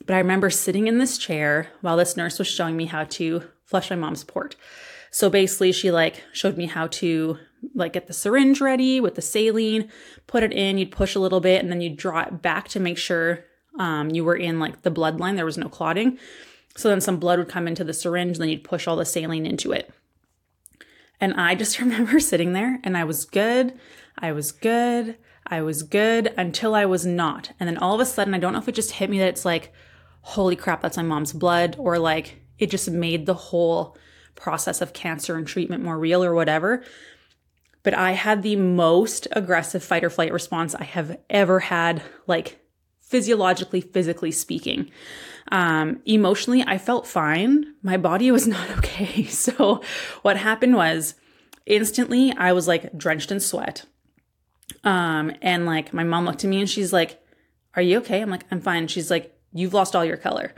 But 0.06 0.16
I 0.16 0.20
remember 0.20 0.50
sitting 0.50 0.88
in 0.88 0.98
this 0.98 1.18
chair 1.18 1.68
while 1.82 1.98
this 1.98 2.16
nurse 2.16 2.40
was 2.40 2.48
showing 2.48 2.78
me 2.78 2.86
how 2.86 3.04
to 3.06 3.44
flush 3.66 3.90
my 3.90 3.96
mom's 3.96 4.24
port. 4.24 4.56
So 5.12 5.30
basically 5.30 5.72
she 5.72 5.92
like 5.92 6.24
showed 6.34 6.58
me 6.58 6.66
how 6.66 6.88
to 6.88 7.38
like 7.74 7.94
get 7.94 8.08
the 8.08 8.14
syringe 8.14 8.62
ready 8.62 9.00
with 9.00 9.16
the 9.16 9.22
saline, 9.22 9.90
put 10.28 10.44
it 10.44 10.54
in, 10.54 10.78
you'd 10.78 10.92
push 10.92 11.16
a 11.16 11.20
little 11.20 11.40
bit 11.40 11.62
and 11.62 11.72
then 11.72 11.82
you'd 11.82 11.98
draw 11.98 12.22
it 12.22 12.42
back 12.42 12.68
to 12.70 12.80
make 12.80 12.98
sure 12.98 13.46
um, 13.80 14.10
you 14.10 14.24
were 14.24 14.36
in 14.36 14.60
like 14.60 14.82
the 14.84 14.92
bloodline, 14.92 15.36
there 15.36 15.46
was 15.46 15.58
no 15.58 15.70
clotting. 15.70 16.18
So 16.78 16.90
then 16.90 17.02
some 17.02 17.18
blood 17.18 17.40
would 17.40 17.50
come 17.50 17.68
into 17.68 17.86
the 17.86 17.94
syringe, 17.94 18.36
and 18.36 18.42
then 18.42 18.50
you'd 18.50 18.64
push 18.64 18.88
all 18.88 18.98
the 18.98 19.06
saline 19.06 19.46
into 19.46 19.72
it. 19.72 19.94
And 21.22 21.34
I 21.36 21.56
just 21.56 21.80
remember 21.80 22.20
sitting 22.20 22.54
there 22.54 22.80
and 22.84 22.98
I 22.98 23.04
was 23.04 23.26
good. 23.26 23.78
I 24.18 24.32
was 24.32 24.52
good. 24.52 25.18
I 25.48 25.62
was 25.62 25.84
good 25.84 26.34
until 26.38 26.74
I 26.74 26.86
was 26.86 27.06
not. 27.06 27.52
And 27.60 27.68
then 27.68 27.78
all 27.78 27.94
of 27.96 28.02
a 28.02 28.06
sudden, 28.06 28.34
I 28.34 28.40
don't 28.40 28.54
know 28.54 28.60
if 28.60 28.68
it 28.68 28.76
just 28.76 28.94
hit 28.94 29.10
me 29.10 29.20
that 29.20 29.28
it's 29.28 29.46
like, 29.46 29.72
holy 30.22 30.56
crap, 30.56 30.82
that's 30.82 30.98
my 30.98 31.04
mom's 31.04 31.34
blood, 31.34 31.76
or 31.78 32.00
like 32.00 32.42
it 32.60 32.70
just 32.70 32.90
made 32.90 33.26
the 33.26 33.34
whole 33.34 33.98
process 34.36 34.82
of 34.82 34.94
cancer 34.94 35.36
and 35.36 35.48
treatment 35.48 35.84
more 35.84 35.98
real 35.98 36.24
or 36.24 36.34
whatever. 36.34 36.84
But 37.84 37.94
I 37.94 38.12
had 38.12 38.42
the 38.42 38.56
most 38.56 39.28
aggressive 39.32 39.84
fight 39.84 40.04
or 40.04 40.10
flight 40.10 40.34
response 40.34 40.74
I 40.76 40.84
have 40.84 41.18
ever 41.30 41.60
had, 41.60 42.02
like 42.28 42.60
physiologically, 43.00 43.82
physically 43.82 44.32
speaking. 44.32 44.92
Um, 45.52 46.02
emotionally, 46.06 46.64
I 46.66 46.80
felt 46.80 47.06
fine. 47.06 47.76
My 47.84 47.98
body 47.98 48.32
was 48.32 48.48
not 48.48 48.70
okay. 48.78 49.24
So, 49.30 49.82
what 50.24 50.38
happened 50.38 50.76
was 50.76 51.16
instantly 51.66 52.34
I 52.36 52.52
was 52.54 52.68
like 52.68 52.98
drenched 52.98 53.32
in 53.32 53.40
sweat. 53.40 53.86
Um, 54.84 55.32
and 55.42 55.66
like 55.66 55.94
my 55.94 56.04
mom 56.04 56.26
looked 56.26 56.44
at 56.44 56.50
me 56.50 56.60
and 56.60 56.70
she's 56.70 56.92
like, 56.92 57.20
Are 57.76 57.82
you 57.82 58.00
okay? 58.00 58.22
I'm 58.22 58.30
like, 58.30 58.46
I'm 58.50 58.62
fine. 58.62 58.88
She's 58.88 59.12
like, 59.12 59.38
You've 59.54 59.74
lost 59.74 59.96
all 59.96 60.04
your 60.04 60.18
color. 60.18 60.54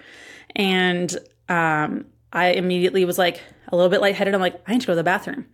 And 0.55 1.15
um, 1.49 2.05
I 2.31 2.49
immediately 2.49 3.05
was 3.05 3.17
like 3.17 3.41
a 3.69 3.75
little 3.75 3.89
bit 3.89 4.01
lightheaded. 4.01 4.33
I'm 4.33 4.41
like, 4.41 4.61
I 4.67 4.73
need 4.73 4.81
to 4.81 4.87
go 4.87 4.93
to 4.93 4.97
the 4.97 5.03
bathroom. 5.03 5.47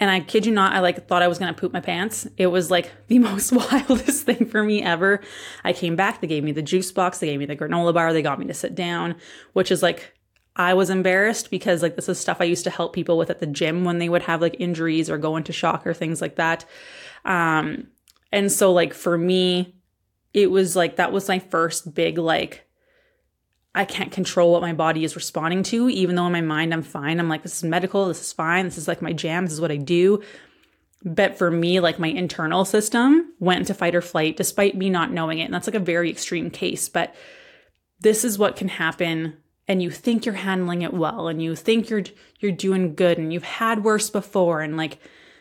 And 0.00 0.10
I 0.10 0.20
kid 0.20 0.46
you 0.46 0.52
not, 0.52 0.72
I 0.72 0.80
like 0.80 1.06
thought 1.06 1.22
I 1.22 1.28
was 1.28 1.38
gonna 1.38 1.54
poop 1.54 1.72
my 1.72 1.80
pants. 1.80 2.26
It 2.36 2.48
was 2.48 2.70
like 2.70 2.90
the 3.08 3.18
most 3.18 3.52
wildest 3.52 4.24
thing 4.24 4.46
for 4.46 4.62
me 4.62 4.82
ever. 4.82 5.20
I 5.64 5.72
came 5.72 5.96
back, 5.96 6.20
they 6.20 6.26
gave 6.26 6.44
me 6.44 6.52
the 6.52 6.62
juice 6.62 6.90
box, 6.90 7.18
they 7.18 7.26
gave 7.26 7.38
me 7.38 7.46
the 7.46 7.56
granola 7.56 7.94
bar, 7.94 8.12
they 8.12 8.22
got 8.22 8.38
me 8.38 8.46
to 8.46 8.54
sit 8.54 8.74
down, 8.74 9.16
which 9.52 9.70
is 9.70 9.82
like 9.82 10.14
I 10.54 10.74
was 10.74 10.90
embarrassed 10.90 11.50
because 11.50 11.82
like 11.82 11.96
this 11.96 12.08
is 12.08 12.18
stuff 12.18 12.38
I 12.40 12.44
used 12.44 12.64
to 12.64 12.70
help 12.70 12.92
people 12.92 13.16
with 13.16 13.30
at 13.30 13.40
the 13.40 13.46
gym 13.46 13.84
when 13.84 13.98
they 13.98 14.08
would 14.08 14.22
have 14.22 14.40
like 14.40 14.56
injuries 14.58 15.08
or 15.08 15.18
go 15.18 15.36
into 15.36 15.52
shock 15.52 15.86
or 15.86 15.94
things 15.94 16.20
like 16.20 16.36
that. 16.36 16.64
Um 17.24 17.88
and 18.32 18.50
so 18.50 18.72
like 18.72 18.94
for 18.94 19.16
me, 19.16 19.74
it 20.34 20.50
was 20.50 20.74
like 20.74 20.96
that 20.96 21.12
was 21.12 21.28
my 21.28 21.38
first 21.38 21.94
big 21.94 22.18
like 22.18 22.66
I 23.74 23.84
can't 23.84 24.12
control 24.12 24.52
what 24.52 24.62
my 24.62 24.72
body 24.74 25.04
is 25.04 25.16
responding 25.16 25.62
to, 25.64 25.88
even 25.88 26.14
though 26.14 26.26
in 26.26 26.32
my 26.32 26.42
mind 26.42 26.74
I'm 26.74 26.82
fine. 26.82 27.18
I'm 27.18 27.28
like, 27.28 27.42
this 27.42 27.56
is 27.56 27.64
medical, 27.64 28.08
this 28.08 28.20
is 28.20 28.32
fine, 28.32 28.66
this 28.66 28.76
is 28.76 28.86
like 28.86 29.00
my 29.00 29.12
jam, 29.12 29.44
this 29.44 29.54
is 29.54 29.60
what 29.60 29.72
I 29.72 29.76
do. 29.76 30.22
But 31.04 31.36
for 31.36 31.50
me, 31.50 31.80
like 31.80 31.98
my 31.98 32.08
internal 32.08 32.64
system 32.64 33.32
went 33.40 33.60
into 33.60 33.74
fight 33.74 33.94
or 33.94 34.02
flight 34.02 34.36
despite 34.36 34.76
me 34.76 34.90
not 34.90 35.10
knowing 35.10 35.38
it. 35.38 35.44
And 35.44 35.54
that's 35.54 35.66
like 35.66 35.74
a 35.74 35.80
very 35.80 36.10
extreme 36.10 36.50
case. 36.50 36.88
But 36.88 37.14
this 38.00 38.24
is 38.24 38.38
what 38.38 38.56
can 38.56 38.68
happen 38.68 39.36
and 39.66 39.82
you 39.82 39.90
think 39.90 40.26
you're 40.26 40.34
handling 40.34 40.82
it 40.82 40.92
well 40.92 41.28
and 41.28 41.42
you 41.42 41.56
think 41.56 41.88
you're 41.88 42.04
you're 42.40 42.52
doing 42.52 42.94
good 42.94 43.18
and 43.18 43.32
you've 43.32 43.44
had 43.44 43.84
worse 43.84 44.10
before 44.10 44.60
and 44.60 44.76
like 44.76 44.98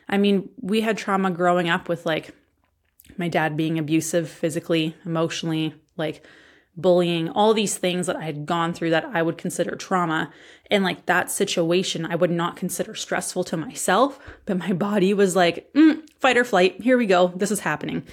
I 0.08 0.18
mean, 0.18 0.50
we 0.60 0.82
had 0.82 0.98
trauma 0.98 1.32
growing 1.32 1.70
up 1.70 1.88
with 1.88 2.06
like 2.06 2.36
my 3.18 3.30
dad 3.30 3.56
being 3.56 3.80
abusive 3.80 4.30
physically, 4.30 4.96
emotionally, 5.06 5.74
like 5.96 6.24
bullying, 6.76 7.30
all 7.30 7.54
these 7.54 7.78
things 7.78 8.08
that 8.08 8.16
I 8.16 8.24
had 8.24 8.46
gone 8.46 8.74
through 8.74 8.92
that 8.92 9.06
I 9.06 9.22
would 9.22 9.38
consider 9.38 9.76
trauma. 9.76 10.32
And 10.70 10.84
like 10.84 11.06
that 11.06 11.30
situation, 11.30 12.06
I 12.06 12.16
would 12.16 12.32
not 12.32 12.56
consider 12.56 12.96
stressful 12.96 13.44
to 13.46 13.58
myself, 13.58 14.20
but 14.46 14.58
my 14.58 14.74
body 14.74 15.14
was 15.14 15.36
like, 15.36 15.72
mm, 15.74 16.02
fight 16.20 16.38
or 16.38 16.44
flight. 16.44 16.82
Here 16.82 16.98
we 16.98 17.06
go. 17.06 17.28
This 17.36 17.52
is 17.52 17.60
happening. 17.60 18.04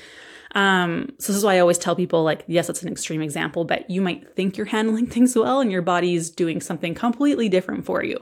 Um, 0.54 1.12
so 1.18 1.32
this 1.32 1.36
is 1.38 1.44
why 1.44 1.56
I 1.56 1.60
always 1.60 1.78
tell 1.78 1.94
people 1.94 2.24
like, 2.24 2.44
yes, 2.46 2.68
it's 2.68 2.82
an 2.82 2.90
extreme 2.90 3.22
example, 3.22 3.64
but 3.64 3.88
you 3.90 4.00
might 4.00 4.34
think 4.34 4.56
you're 4.56 4.66
handling 4.66 5.06
things 5.08 5.36
well 5.36 5.60
and 5.60 5.70
your 5.70 5.82
body's 5.82 6.30
doing 6.30 6.60
something 6.60 6.94
completely 6.94 7.48
different 7.48 7.84
for 7.84 8.02
you. 8.02 8.18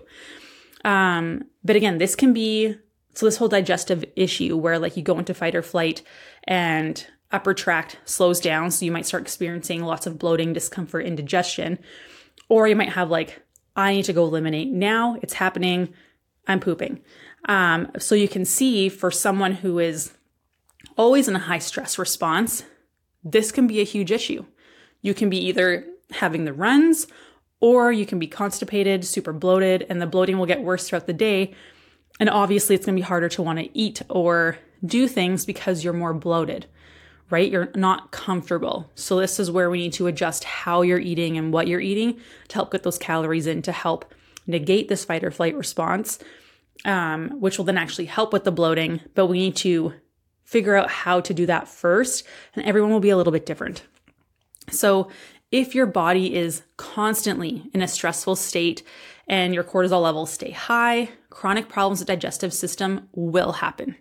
Um, 0.85 1.45
but 1.65 1.77
again, 1.77 1.99
this 1.99 2.15
can 2.15 2.33
be 2.33 2.77
so 3.15 3.25
this 3.25 3.39
whole 3.39 3.49
digestive 3.49 4.05
issue 4.15 4.57
where 4.57 4.79
like 4.79 4.97
you 4.97 5.03
go 5.03 5.19
into 5.19 5.33
fight 5.33 5.55
or 5.55 5.63
flight 5.63 6.03
and 6.45 7.07
upper 7.37 7.53
tract 7.53 7.99
slows 8.07 8.41
down. 8.41 8.71
So 8.71 8.87
you 8.87 8.91
might 8.91 9.07
start 9.07 9.23
experiencing 9.23 9.85
lots 9.85 10.07
of 10.07 10.19
bloating, 10.19 10.55
discomfort, 10.55 11.05
indigestion. 11.05 11.79
Or 12.49 12.67
you 12.67 12.75
might 12.75 12.95
have 12.95 13.11
like, 13.11 13.43
I 13.77 13.93
need 13.93 14.07
to 14.07 14.15
go 14.15 14.25
eliminate 14.25 14.73
now. 14.73 15.19
It's 15.23 15.35
happening. 15.35 15.93
I'm 16.49 16.61
pooping. 16.61 17.03
Um, 17.47 17.93
so 17.99 18.15
you 18.15 18.27
can 18.27 18.47
see 18.47 18.89
for 18.89 19.11
someone 19.11 19.53
who 19.53 19.79
is 19.79 20.15
always 20.97 21.29
in 21.29 21.37
a 21.37 21.41
high 21.41 21.59
stress 21.59 21.99
response, 21.99 22.65
this 23.23 23.53
can 23.53 23.67
be 23.67 23.81
a 23.81 23.85
huge 23.85 24.11
issue. 24.11 24.47
You 25.03 25.13
can 25.13 25.29
be 25.29 25.39
either 25.39 25.85
having 26.13 26.47
the 26.47 26.55
runs 26.55 27.07
or 27.61 27.93
you 27.93 28.07
can 28.07 28.19
be 28.19 28.27
constipated, 28.27 29.05
super 29.05 29.33
bloated, 29.33 29.85
and 29.91 30.01
the 30.01 30.07
bloating 30.07 30.39
will 30.39 30.47
get 30.47 30.63
worse 30.63 30.89
throughout 30.89 31.07
the 31.07 31.13
day. 31.13 31.55
And 32.19 32.31
obviously, 32.31 32.75
it's 32.75 32.87
going 32.87 32.97
to 32.97 33.03
be 33.03 33.07
harder 33.07 33.29
to 33.29 33.43
want 33.43 33.59
to 33.59 33.79
eat 33.79 34.01
or 34.09 34.59
do 34.85 35.07
things 35.07 35.45
because 35.45 35.85
you're 35.85 35.93
more 35.93 36.15
bloated 36.15 36.67
right? 37.31 37.51
You're 37.51 37.71
not 37.75 38.13
comfortable. 38.13 38.91
So, 38.95 39.19
this 39.19 39.41
is 39.41 39.51
where 39.51 39.71
we 39.71 39.79
need 39.79 39.93
to 39.95 40.07
adjust 40.07 40.45
how 40.45 40.83
you're 40.83 40.99
eating 40.99 41.37
and 41.37 41.53
what 41.53 41.67
you're 41.67 41.81
eating 41.81 42.21
to 42.49 42.55
help 42.55 42.73
get 42.73 42.83
those 42.83 42.99
calories 42.99 43.47
in 43.47 43.63
to 43.63 43.73
help 43.73 44.15
negate 44.47 44.89
this 44.89 45.05
fight 45.05 45.25
or 45.25 45.31
flight 45.31 45.57
response, 45.57 46.19
um, 46.85 47.31
which 47.41 47.59
will 47.59 47.65
then 47.65 47.79
actually 47.79 48.05
help 48.05 48.33
with 48.33 48.45
the 48.45 48.53
bloating. 48.53 49.01
But 49.15 49.27
we 49.27 49.39
need 49.39 49.57
to 49.57 49.93
figure 50.45 50.77
out 50.77 50.91
how 50.91 51.21
to 51.21 51.35
do 51.35 51.47
that 51.47 51.69
first, 51.69 52.25
and 52.55 52.65
everyone 52.65 52.93
will 52.93 53.01
be 53.01 53.11
a 53.11 53.17
little 53.17 53.33
bit 53.33 53.47
different. 53.47 53.83
So, 54.71 55.11
if 55.51 55.75
your 55.75 55.87
body 55.87 56.35
is 56.35 56.63
constantly 56.77 57.71
in 57.73 57.83
a 57.83 57.89
stressful 57.89 58.37
state 58.37 58.83
and 59.29 59.55
your 59.55 59.65
cortisol 59.65 60.03
levels 60.03 60.33
stay 60.33 60.51
high, 60.51 61.09
chronic 61.31 61.69
problems 61.69 62.01
with 62.01 62.09
digestive 62.09 62.53
system 62.53 63.09
will 63.13 63.53
happen. 63.53 63.97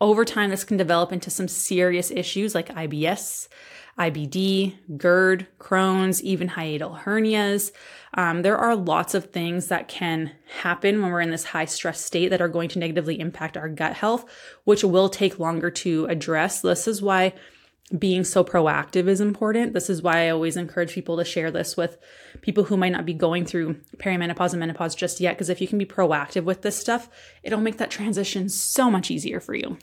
Over 0.00 0.26
time, 0.26 0.50
this 0.50 0.64
can 0.64 0.76
develop 0.76 1.10
into 1.10 1.30
some 1.30 1.48
serious 1.48 2.10
issues 2.10 2.54
like 2.54 2.68
IBS, 2.68 3.48
IBD, 3.98 4.74
GERD, 4.98 5.46
Crohn's, 5.58 6.22
even 6.22 6.50
hiatal 6.50 7.00
hernias. 7.00 7.72
Um, 8.12 8.42
there 8.42 8.58
are 8.58 8.76
lots 8.76 9.14
of 9.14 9.30
things 9.30 9.68
that 9.68 9.88
can 9.88 10.32
happen 10.60 11.00
when 11.00 11.10
we're 11.10 11.22
in 11.22 11.30
this 11.30 11.44
high 11.44 11.64
stress 11.64 11.98
state 11.98 12.28
that 12.28 12.42
are 12.42 12.48
going 12.48 12.68
to 12.70 12.78
negatively 12.78 13.18
impact 13.18 13.56
our 13.56 13.70
gut 13.70 13.94
health, 13.94 14.26
which 14.64 14.84
will 14.84 15.08
take 15.08 15.38
longer 15.38 15.70
to 15.70 16.04
address. 16.06 16.60
This 16.60 16.86
is 16.86 17.00
why 17.00 17.32
being 17.96 18.24
so 18.24 18.42
proactive 18.42 19.06
is 19.06 19.20
important. 19.20 19.72
This 19.72 19.88
is 19.88 20.02
why 20.02 20.26
I 20.26 20.30
always 20.30 20.56
encourage 20.56 20.92
people 20.92 21.16
to 21.16 21.24
share 21.24 21.52
this 21.52 21.76
with 21.76 21.98
people 22.40 22.64
who 22.64 22.76
might 22.76 22.92
not 22.92 23.06
be 23.06 23.14
going 23.14 23.44
through 23.44 23.74
perimenopause 23.98 24.52
and 24.52 24.60
menopause 24.60 24.96
just 24.96 25.20
yet. 25.20 25.36
Because 25.36 25.48
if 25.48 25.60
you 25.60 25.68
can 25.68 25.78
be 25.78 25.86
proactive 25.86 26.44
with 26.44 26.62
this 26.62 26.76
stuff, 26.76 27.08
it'll 27.44 27.60
make 27.60 27.78
that 27.78 27.90
transition 27.90 28.48
so 28.48 28.90
much 28.90 29.10
easier 29.10 29.38
for 29.38 29.54
you. 29.54 29.78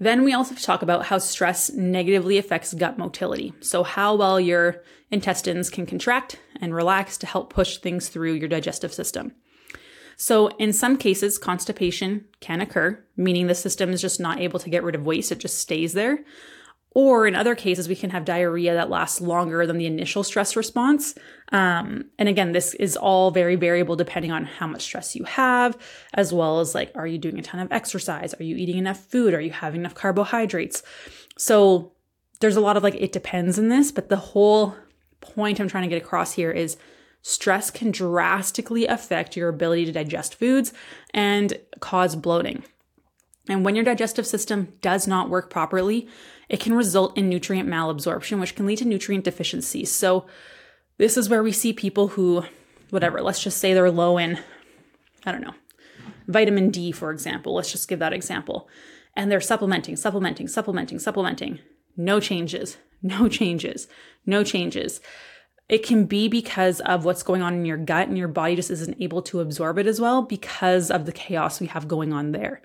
Then 0.00 0.24
we 0.24 0.32
also 0.32 0.54
talk 0.54 0.82
about 0.82 1.06
how 1.06 1.18
stress 1.18 1.70
negatively 1.70 2.38
affects 2.38 2.74
gut 2.74 2.98
motility. 2.98 3.52
So, 3.60 3.84
how 3.84 4.16
well 4.16 4.40
your 4.40 4.82
intestines 5.10 5.70
can 5.70 5.86
contract 5.86 6.40
and 6.60 6.74
relax 6.74 7.16
to 7.18 7.26
help 7.26 7.52
push 7.52 7.78
things 7.78 8.08
through 8.08 8.32
your 8.32 8.48
digestive 8.48 8.92
system. 8.92 9.32
So, 10.16 10.48
in 10.58 10.72
some 10.72 10.96
cases, 10.96 11.38
constipation 11.38 12.24
can 12.40 12.60
occur, 12.60 13.04
meaning 13.16 13.46
the 13.46 13.54
system 13.54 13.90
is 13.90 14.00
just 14.00 14.20
not 14.20 14.40
able 14.40 14.58
to 14.60 14.70
get 14.70 14.82
rid 14.82 14.94
of 14.94 15.06
waste, 15.06 15.32
it 15.32 15.40
just 15.40 15.58
stays 15.58 15.92
there. 15.92 16.24
Or 16.94 17.26
in 17.26 17.34
other 17.34 17.56
cases, 17.56 17.88
we 17.88 17.96
can 17.96 18.10
have 18.10 18.24
diarrhea 18.24 18.72
that 18.74 18.88
lasts 18.88 19.20
longer 19.20 19.66
than 19.66 19.78
the 19.78 19.86
initial 19.86 20.22
stress 20.22 20.54
response. 20.54 21.16
Um, 21.50 22.04
and 22.20 22.28
again, 22.28 22.52
this 22.52 22.72
is 22.74 22.96
all 22.96 23.32
very 23.32 23.56
variable 23.56 23.96
depending 23.96 24.30
on 24.30 24.44
how 24.44 24.68
much 24.68 24.82
stress 24.82 25.16
you 25.16 25.24
have, 25.24 25.76
as 26.14 26.32
well 26.32 26.60
as 26.60 26.72
like, 26.72 26.92
are 26.94 27.06
you 27.06 27.18
doing 27.18 27.38
a 27.40 27.42
ton 27.42 27.60
of 27.60 27.72
exercise? 27.72 28.32
Are 28.34 28.44
you 28.44 28.54
eating 28.54 28.78
enough 28.78 29.00
food? 29.00 29.34
Are 29.34 29.40
you 29.40 29.50
having 29.50 29.80
enough 29.80 29.94
carbohydrates? 29.94 30.84
So 31.36 31.92
there's 32.38 32.56
a 32.56 32.60
lot 32.60 32.76
of 32.76 32.84
like, 32.84 32.94
it 32.94 33.10
depends 33.10 33.58
in 33.58 33.70
this, 33.70 33.90
but 33.90 34.08
the 34.08 34.16
whole 34.16 34.76
point 35.20 35.60
I'm 35.60 35.68
trying 35.68 35.82
to 35.82 35.88
get 35.88 36.00
across 36.00 36.34
here 36.34 36.52
is 36.52 36.76
stress 37.26 37.70
can 37.70 37.90
drastically 37.90 38.86
affect 38.86 39.34
your 39.34 39.48
ability 39.48 39.86
to 39.86 39.92
digest 39.92 40.34
foods 40.34 40.74
and 41.14 41.58
cause 41.80 42.14
bloating. 42.16 42.62
And 43.48 43.64
when 43.64 43.74
your 43.74 43.84
digestive 43.84 44.26
system 44.26 44.74
does 44.82 45.08
not 45.08 45.30
work 45.30 45.48
properly, 45.48 46.06
it 46.50 46.60
can 46.60 46.74
result 46.74 47.16
in 47.16 47.30
nutrient 47.30 47.66
malabsorption, 47.68 48.40
which 48.40 48.54
can 48.54 48.66
lead 48.66 48.78
to 48.78 48.84
nutrient 48.84 49.24
deficiencies. 49.24 49.90
So, 49.90 50.26
this 50.98 51.16
is 51.16 51.28
where 51.28 51.42
we 51.42 51.50
see 51.50 51.72
people 51.72 52.08
who 52.08 52.44
whatever, 52.90 53.20
let's 53.20 53.42
just 53.42 53.58
say 53.58 53.74
they're 53.74 53.90
low 53.90 54.18
in, 54.18 54.38
I 55.24 55.32
don't 55.32 55.40
know, 55.40 55.54
vitamin 56.28 56.70
D, 56.70 56.92
for 56.92 57.10
example. 57.10 57.54
Let's 57.54 57.72
just 57.72 57.88
give 57.88 57.98
that 58.00 58.12
example. 58.12 58.68
And 59.16 59.30
they're 59.30 59.40
supplementing, 59.40 59.96
supplementing, 59.96 60.46
supplementing, 60.46 60.98
supplementing. 60.98 61.58
No 61.96 62.20
changes, 62.20 62.76
no 63.02 63.28
changes, 63.28 63.88
no 64.26 64.44
changes. 64.44 65.00
It 65.68 65.84
can 65.84 66.04
be 66.04 66.28
because 66.28 66.80
of 66.80 67.04
what's 67.04 67.22
going 67.22 67.42
on 67.42 67.54
in 67.54 67.64
your 67.64 67.78
gut 67.78 68.08
and 68.08 68.18
your 68.18 68.28
body 68.28 68.54
just 68.54 68.70
isn't 68.70 69.00
able 69.00 69.22
to 69.22 69.40
absorb 69.40 69.78
it 69.78 69.86
as 69.86 70.00
well 70.00 70.22
because 70.22 70.90
of 70.90 71.06
the 71.06 71.12
chaos 71.12 71.60
we 71.60 71.68
have 71.68 71.88
going 71.88 72.12
on 72.12 72.32
there. 72.32 72.60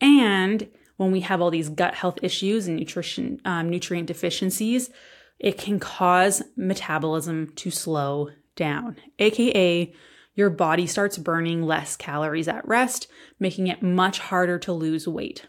And 0.00 0.68
when 0.96 1.12
we 1.12 1.20
have 1.20 1.40
all 1.40 1.50
these 1.50 1.70
gut 1.70 1.94
health 1.94 2.18
issues 2.22 2.66
and 2.68 2.76
nutrition 2.76 3.40
um, 3.44 3.70
nutrient 3.70 4.06
deficiencies, 4.06 4.90
it 5.38 5.56
can 5.56 5.80
cause 5.80 6.42
metabolism 6.56 7.52
to 7.56 7.70
slow 7.70 8.28
down, 8.54 8.96
aka 9.18 9.92
your 10.34 10.50
body 10.50 10.86
starts 10.86 11.18
burning 11.18 11.62
less 11.62 11.96
calories 11.96 12.48
at 12.48 12.66
rest, 12.66 13.08
making 13.38 13.66
it 13.66 13.82
much 13.82 14.18
harder 14.18 14.58
to 14.60 14.72
lose 14.72 15.08
weight. 15.08 15.46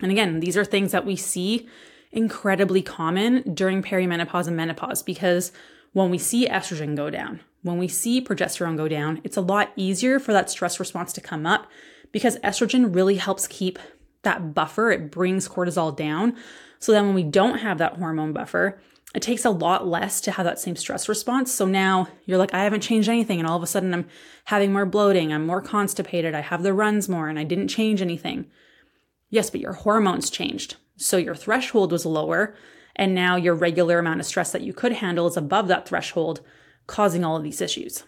And 0.00 0.12
again, 0.12 0.40
these 0.40 0.56
are 0.56 0.64
things 0.64 0.92
that 0.92 1.06
we 1.06 1.16
see 1.16 1.68
incredibly 2.16 2.82
common 2.82 3.54
during 3.54 3.82
perimenopause 3.82 4.48
and 4.48 4.56
menopause 4.56 5.02
because 5.02 5.52
when 5.92 6.10
we 6.10 6.18
see 6.18 6.48
estrogen 6.48 6.96
go 6.96 7.10
down, 7.10 7.40
when 7.62 7.78
we 7.78 7.88
see 7.88 8.20
progesterone 8.20 8.76
go 8.76 8.88
down, 8.88 9.20
it's 9.22 9.36
a 9.36 9.42
lot 9.42 9.72
easier 9.76 10.18
for 10.18 10.32
that 10.32 10.50
stress 10.50 10.80
response 10.80 11.12
to 11.12 11.20
come 11.20 11.46
up 11.46 11.66
because 12.12 12.38
estrogen 12.38 12.94
really 12.94 13.16
helps 13.16 13.46
keep 13.46 13.78
that 14.22 14.54
buffer. 14.54 14.90
It 14.90 15.10
brings 15.10 15.48
cortisol 15.48 15.94
down. 15.96 16.36
So 16.78 16.92
then 16.92 17.06
when 17.06 17.14
we 17.14 17.22
don't 17.22 17.58
have 17.58 17.78
that 17.78 17.96
hormone 17.96 18.32
buffer, 18.32 18.80
it 19.14 19.22
takes 19.22 19.44
a 19.44 19.50
lot 19.50 19.86
less 19.86 20.20
to 20.22 20.30
have 20.30 20.44
that 20.44 20.58
same 20.58 20.76
stress 20.76 21.08
response. 21.08 21.52
So 21.52 21.66
now 21.66 22.08
you're 22.24 22.38
like, 22.38 22.52
I 22.54 22.64
haven't 22.64 22.82
changed 22.82 23.08
anything. 23.08 23.38
And 23.38 23.48
all 23.48 23.56
of 23.56 23.62
a 23.62 23.66
sudden 23.66 23.94
I'm 23.94 24.06
having 24.44 24.72
more 24.72 24.86
bloating. 24.86 25.32
I'm 25.32 25.46
more 25.46 25.62
constipated. 25.62 26.34
I 26.34 26.40
have 26.40 26.62
the 26.62 26.72
runs 26.72 27.08
more 27.08 27.28
and 27.28 27.38
I 27.38 27.44
didn't 27.44 27.68
change 27.68 28.02
anything. 28.02 28.46
Yes, 29.30 29.50
but 29.50 29.60
your 29.60 29.72
hormones 29.72 30.30
changed. 30.30 30.76
So 30.96 31.16
your 31.16 31.34
threshold 31.34 31.92
was 31.92 32.06
lower. 32.06 32.54
And 32.94 33.14
now 33.14 33.36
your 33.36 33.54
regular 33.54 33.98
amount 33.98 34.20
of 34.20 34.26
stress 34.26 34.52
that 34.52 34.62
you 34.62 34.72
could 34.72 34.92
handle 34.92 35.26
is 35.26 35.36
above 35.36 35.68
that 35.68 35.86
threshold, 35.86 36.40
causing 36.86 37.24
all 37.24 37.36
of 37.36 37.42
these 37.42 37.60
issues. 37.60 38.04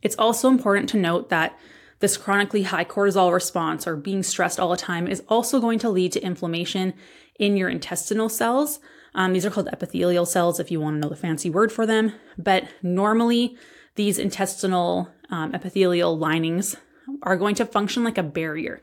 It's 0.00 0.16
also 0.16 0.48
important 0.48 0.88
to 0.90 0.96
note 0.96 1.28
that 1.28 1.58
this 2.00 2.16
chronically 2.16 2.62
high 2.62 2.84
cortisol 2.84 3.32
response 3.32 3.86
or 3.86 3.96
being 3.96 4.22
stressed 4.22 4.60
all 4.60 4.70
the 4.70 4.76
time 4.76 5.06
is 5.06 5.22
also 5.28 5.60
going 5.60 5.78
to 5.80 5.90
lead 5.90 6.12
to 6.12 6.22
inflammation 6.22 6.94
in 7.38 7.56
your 7.56 7.68
intestinal 7.68 8.28
cells. 8.28 8.80
Um, 9.14 9.32
these 9.32 9.44
are 9.44 9.50
called 9.50 9.68
epithelial 9.68 10.26
cells 10.26 10.60
if 10.60 10.70
you 10.70 10.80
want 10.80 10.96
to 10.96 11.00
know 11.00 11.08
the 11.08 11.16
fancy 11.16 11.50
word 11.50 11.72
for 11.72 11.86
them. 11.86 12.12
But 12.36 12.68
normally, 12.82 13.56
these 13.96 14.18
intestinal 14.18 15.10
um, 15.30 15.54
epithelial 15.54 16.16
linings 16.16 16.76
are 17.22 17.36
going 17.36 17.56
to 17.56 17.66
function 17.66 18.04
like 18.04 18.18
a 18.18 18.22
barrier. 18.22 18.82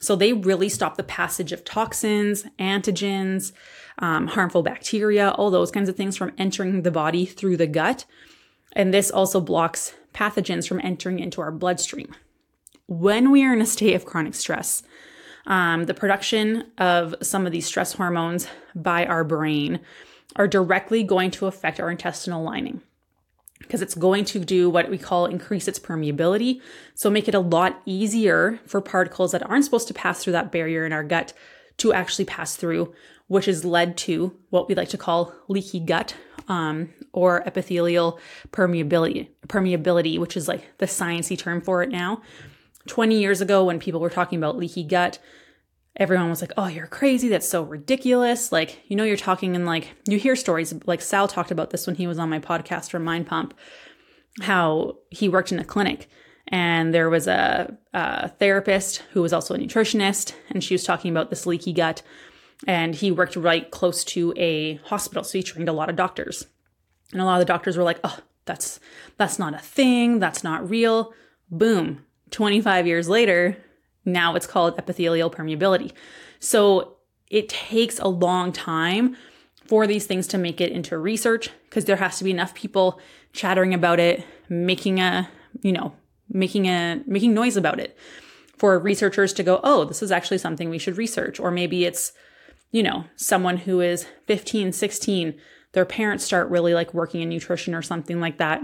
So 0.00 0.16
they 0.16 0.32
really 0.32 0.68
stop 0.68 0.96
the 0.96 1.02
passage 1.02 1.52
of 1.52 1.64
toxins, 1.64 2.44
antigens, 2.58 3.52
um, 3.98 4.28
harmful 4.28 4.62
bacteria, 4.62 5.30
all 5.30 5.50
those 5.50 5.70
kinds 5.70 5.88
of 5.88 5.96
things 5.96 6.16
from 6.16 6.32
entering 6.38 6.82
the 6.82 6.90
body 6.90 7.26
through 7.26 7.58
the 7.58 7.66
gut. 7.66 8.06
And 8.72 8.92
this 8.92 9.10
also 9.10 9.40
blocks 9.40 9.94
pathogens 10.14 10.66
from 10.66 10.80
entering 10.82 11.18
into 11.18 11.40
our 11.40 11.52
bloodstream. 11.52 12.14
When 12.86 13.30
we 13.30 13.44
are 13.44 13.52
in 13.52 13.60
a 13.60 13.66
state 13.66 13.94
of 13.94 14.06
chronic 14.06 14.34
stress, 14.34 14.82
um, 15.46 15.84
the 15.84 15.94
production 15.94 16.64
of 16.78 17.14
some 17.22 17.46
of 17.46 17.52
these 17.52 17.66
stress 17.66 17.92
hormones 17.92 18.48
by 18.74 19.06
our 19.06 19.22
brain 19.22 19.80
are 20.36 20.48
directly 20.48 21.02
going 21.02 21.30
to 21.32 21.46
affect 21.46 21.78
our 21.78 21.90
intestinal 21.90 22.42
lining 22.42 22.80
because 23.60 23.82
it's 23.82 23.94
going 23.94 24.24
to 24.24 24.40
do 24.40 24.68
what 24.68 24.90
we 24.90 24.98
call 24.98 25.26
increase 25.26 25.68
its 25.68 25.78
permeability. 25.78 26.60
So 26.94 27.10
make 27.10 27.28
it 27.28 27.34
a 27.34 27.40
lot 27.40 27.80
easier 27.86 28.58
for 28.66 28.80
particles 28.80 29.32
that 29.32 29.48
aren't 29.48 29.64
supposed 29.64 29.88
to 29.88 29.94
pass 29.94 30.22
through 30.22 30.32
that 30.32 30.50
barrier 30.50 30.84
in 30.84 30.92
our 30.92 31.04
gut 31.04 31.32
to 31.78 31.92
actually 31.92 32.24
pass 32.24 32.56
through, 32.56 32.92
which 33.28 33.46
has 33.46 33.64
led 33.64 33.96
to 33.96 34.36
what 34.50 34.68
we 34.68 34.74
like 34.74 34.88
to 34.90 34.98
call 34.98 35.32
leaky 35.48 35.80
gut 35.80 36.16
um, 36.48 36.90
or 37.12 37.42
epithelial 37.46 38.18
permeability, 38.50 39.28
permeability, 39.46 40.18
which 40.18 40.36
is 40.36 40.48
like 40.48 40.66
the 40.78 40.86
sciencey 40.86 41.38
term 41.38 41.60
for 41.60 41.82
it 41.82 41.90
now. 41.90 42.20
20 42.88 43.18
years 43.18 43.40
ago, 43.40 43.64
when 43.64 43.78
people 43.78 44.00
were 44.00 44.10
talking 44.10 44.38
about 44.38 44.56
leaky 44.56 44.82
gut, 44.82 45.18
everyone 45.96 46.30
was 46.30 46.40
like, 46.40 46.52
oh, 46.56 46.66
you're 46.66 46.86
crazy. 46.86 47.28
That's 47.28 47.48
so 47.48 47.62
ridiculous. 47.62 48.52
Like, 48.52 48.80
you 48.86 48.96
know, 48.96 49.04
you're 49.04 49.16
talking 49.16 49.54
and 49.56 49.66
like, 49.66 49.88
you 50.06 50.18
hear 50.18 50.36
stories 50.36 50.74
like 50.86 51.00
Sal 51.00 51.28
talked 51.28 51.50
about 51.50 51.70
this 51.70 51.86
when 51.86 51.96
he 51.96 52.06
was 52.06 52.18
on 52.18 52.30
my 52.30 52.38
podcast 52.38 52.90
from 52.90 53.04
Mind 53.04 53.26
Pump, 53.26 53.54
how 54.40 54.98
he 55.10 55.28
worked 55.28 55.52
in 55.52 55.58
a 55.58 55.64
clinic 55.64 56.08
and 56.50 56.92
there 56.92 57.08
was 57.08 57.28
a, 57.28 57.76
a 57.94 58.28
therapist 58.28 58.98
who 59.12 59.22
was 59.22 59.32
also 59.32 59.54
a 59.54 59.58
nutritionist 59.58 60.34
and 60.50 60.62
she 60.62 60.74
was 60.74 60.84
talking 60.84 61.10
about 61.10 61.30
this 61.30 61.46
leaky 61.46 61.72
gut 61.72 62.02
and 62.66 62.94
he 62.94 63.10
worked 63.10 63.36
right 63.36 63.70
close 63.70 64.04
to 64.04 64.34
a 64.36 64.74
hospital. 64.76 65.24
So 65.24 65.38
he 65.38 65.42
trained 65.42 65.68
a 65.68 65.72
lot 65.72 65.88
of 65.88 65.96
doctors. 65.96 66.46
And 67.12 67.20
a 67.20 67.24
lot 67.24 67.40
of 67.40 67.46
the 67.46 67.52
doctors 67.52 67.76
were 67.76 67.84
like, 67.84 68.00
oh, 68.04 68.18
that's 68.44 68.80
that's 69.16 69.38
not 69.38 69.54
a 69.54 69.58
thing, 69.58 70.18
that's 70.18 70.44
not 70.44 70.68
real. 70.68 71.12
Boom. 71.50 72.04
25 72.30 72.86
years 72.86 73.08
later, 73.08 73.56
now 74.12 74.34
it's 74.34 74.46
called 74.46 74.78
epithelial 74.78 75.30
permeability. 75.30 75.92
So 76.38 76.96
it 77.28 77.48
takes 77.48 77.98
a 77.98 78.08
long 78.08 78.52
time 78.52 79.16
for 79.66 79.86
these 79.86 80.06
things 80.06 80.26
to 80.26 80.38
make 80.38 80.60
it 80.60 80.72
into 80.72 80.98
research 80.98 81.50
because 81.64 81.84
there 81.84 81.96
has 81.96 82.18
to 82.18 82.24
be 82.24 82.30
enough 82.30 82.54
people 82.54 83.00
chattering 83.32 83.72
about 83.72 84.00
it, 84.00 84.24
making 84.48 84.98
a, 84.98 85.28
you 85.62 85.72
know, 85.72 85.94
making 86.28 86.66
a 86.66 87.02
making 87.06 87.34
noise 87.34 87.56
about 87.56 87.78
it 87.78 87.96
for 88.56 88.78
researchers 88.78 89.32
to 89.32 89.42
go, 89.42 89.60
"Oh, 89.62 89.84
this 89.84 90.02
is 90.02 90.10
actually 90.10 90.38
something 90.38 90.68
we 90.68 90.78
should 90.78 90.96
research." 90.96 91.38
Or 91.38 91.50
maybe 91.50 91.84
it's, 91.84 92.12
you 92.72 92.82
know, 92.82 93.04
someone 93.14 93.58
who 93.58 93.80
is 93.80 94.06
15, 94.26 94.72
16, 94.72 95.34
their 95.72 95.84
parents 95.84 96.24
start 96.24 96.50
really 96.50 96.74
like 96.74 96.92
working 96.92 97.22
in 97.22 97.28
nutrition 97.28 97.74
or 97.74 97.82
something 97.82 98.20
like 98.20 98.38
that. 98.38 98.60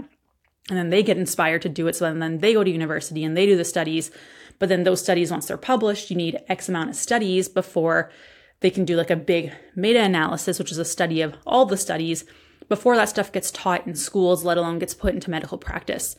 And 0.69 0.77
then 0.77 0.89
they 0.89 1.03
get 1.03 1.17
inspired 1.17 1.61
to 1.61 1.69
do 1.69 1.87
it. 1.87 1.95
So 1.95 2.13
then 2.13 2.39
they 2.39 2.53
go 2.53 2.63
to 2.63 2.69
university 2.69 3.23
and 3.23 3.37
they 3.37 3.45
do 3.45 3.55
the 3.55 3.63
studies 3.63 4.11
but 4.59 4.69
then 4.69 4.83
those 4.83 5.01
studies, 5.01 5.31
once 5.31 5.45
they're 5.47 5.57
published, 5.57 6.09
you 6.09 6.15
need 6.15 6.39
X 6.47 6.69
amount 6.69 6.89
of 6.89 6.95
studies 6.95 7.47
before 7.47 8.11
they 8.59 8.69
can 8.69 8.85
do 8.85 8.95
like 8.95 9.11
a 9.11 9.15
big 9.15 9.51
meta 9.75 10.01
analysis, 10.01 10.57
which 10.57 10.71
is 10.71 10.77
a 10.77 10.85
study 10.85 11.21
of 11.21 11.35
all 11.45 11.65
the 11.65 11.77
studies 11.77 12.25
before 12.69 12.95
that 12.95 13.09
stuff 13.09 13.31
gets 13.31 13.51
taught 13.51 13.85
in 13.87 13.95
schools, 13.95 14.43
let 14.43 14.57
alone 14.57 14.79
gets 14.79 14.93
put 14.93 15.13
into 15.13 15.29
medical 15.29 15.57
practice. 15.57 16.15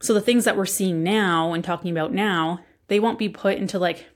So 0.00 0.14
the 0.14 0.20
things 0.20 0.44
that 0.44 0.56
we're 0.56 0.66
seeing 0.66 1.02
now 1.02 1.52
and 1.52 1.62
talking 1.62 1.90
about 1.90 2.12
now, 2.12 2.60
they 2.88 3.00
won't 3.00 3.18
be 3.18 3.28
put 3.28 3.58
into 3.58 3.78
like 3.78 4.06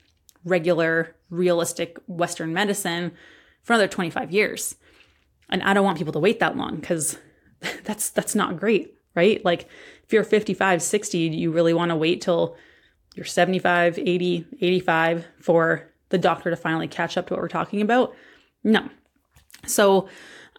regular, 0.45 1.17
realistic 1.31 1.99
Western 2.07 2.55
medicine 2.55 3.13
for 3.63 3.75
another 3.75 3.89
25 3.89 4.31
years. 4.31 4.77
And 5.51 5.63
I 5.63 5.75
don't 5.75 5.85
want 5.85 5.99
people 5.99 6.13
to 6.15 6.19
wait 6.19 6.41
that 6.41 6.57
long 6.57 6.77
because 6.77 7.19
that's 7.85 8.11
that's 8.11 8.35
not 8.35 8.59
great, 8.59 8.95
right? 9.15 9.45
Like 9.45 9.69
if 10.05 10.13
you're 10.13 10.25
55, 10.25 10.83
60, 10.83 11.29
do 11.29 11.37
you 11.37 11.51
really 11.51 11.75
want 11.75 11.91
to 11.91 11.97
wait 11.97 12.23
till 12.23 12.57
you're 13.15 13.25
75, 13.25 13.99
80, 13.99 14.47
85 14.61 15.27
for 15.41 15.91
the 16.11 16.19
doctor 16.19 16.51
to 16.51 16.57
finally 16.57 16.89
catch 16.89 17.17
up 17.17 17.29
to 17.29 17.35
what 17.35 17.41
we're 17.41 17.49
talking 17.49 17.81
about? 17.81 18.15
No. 18.63 18.89
So, 19.67 20.09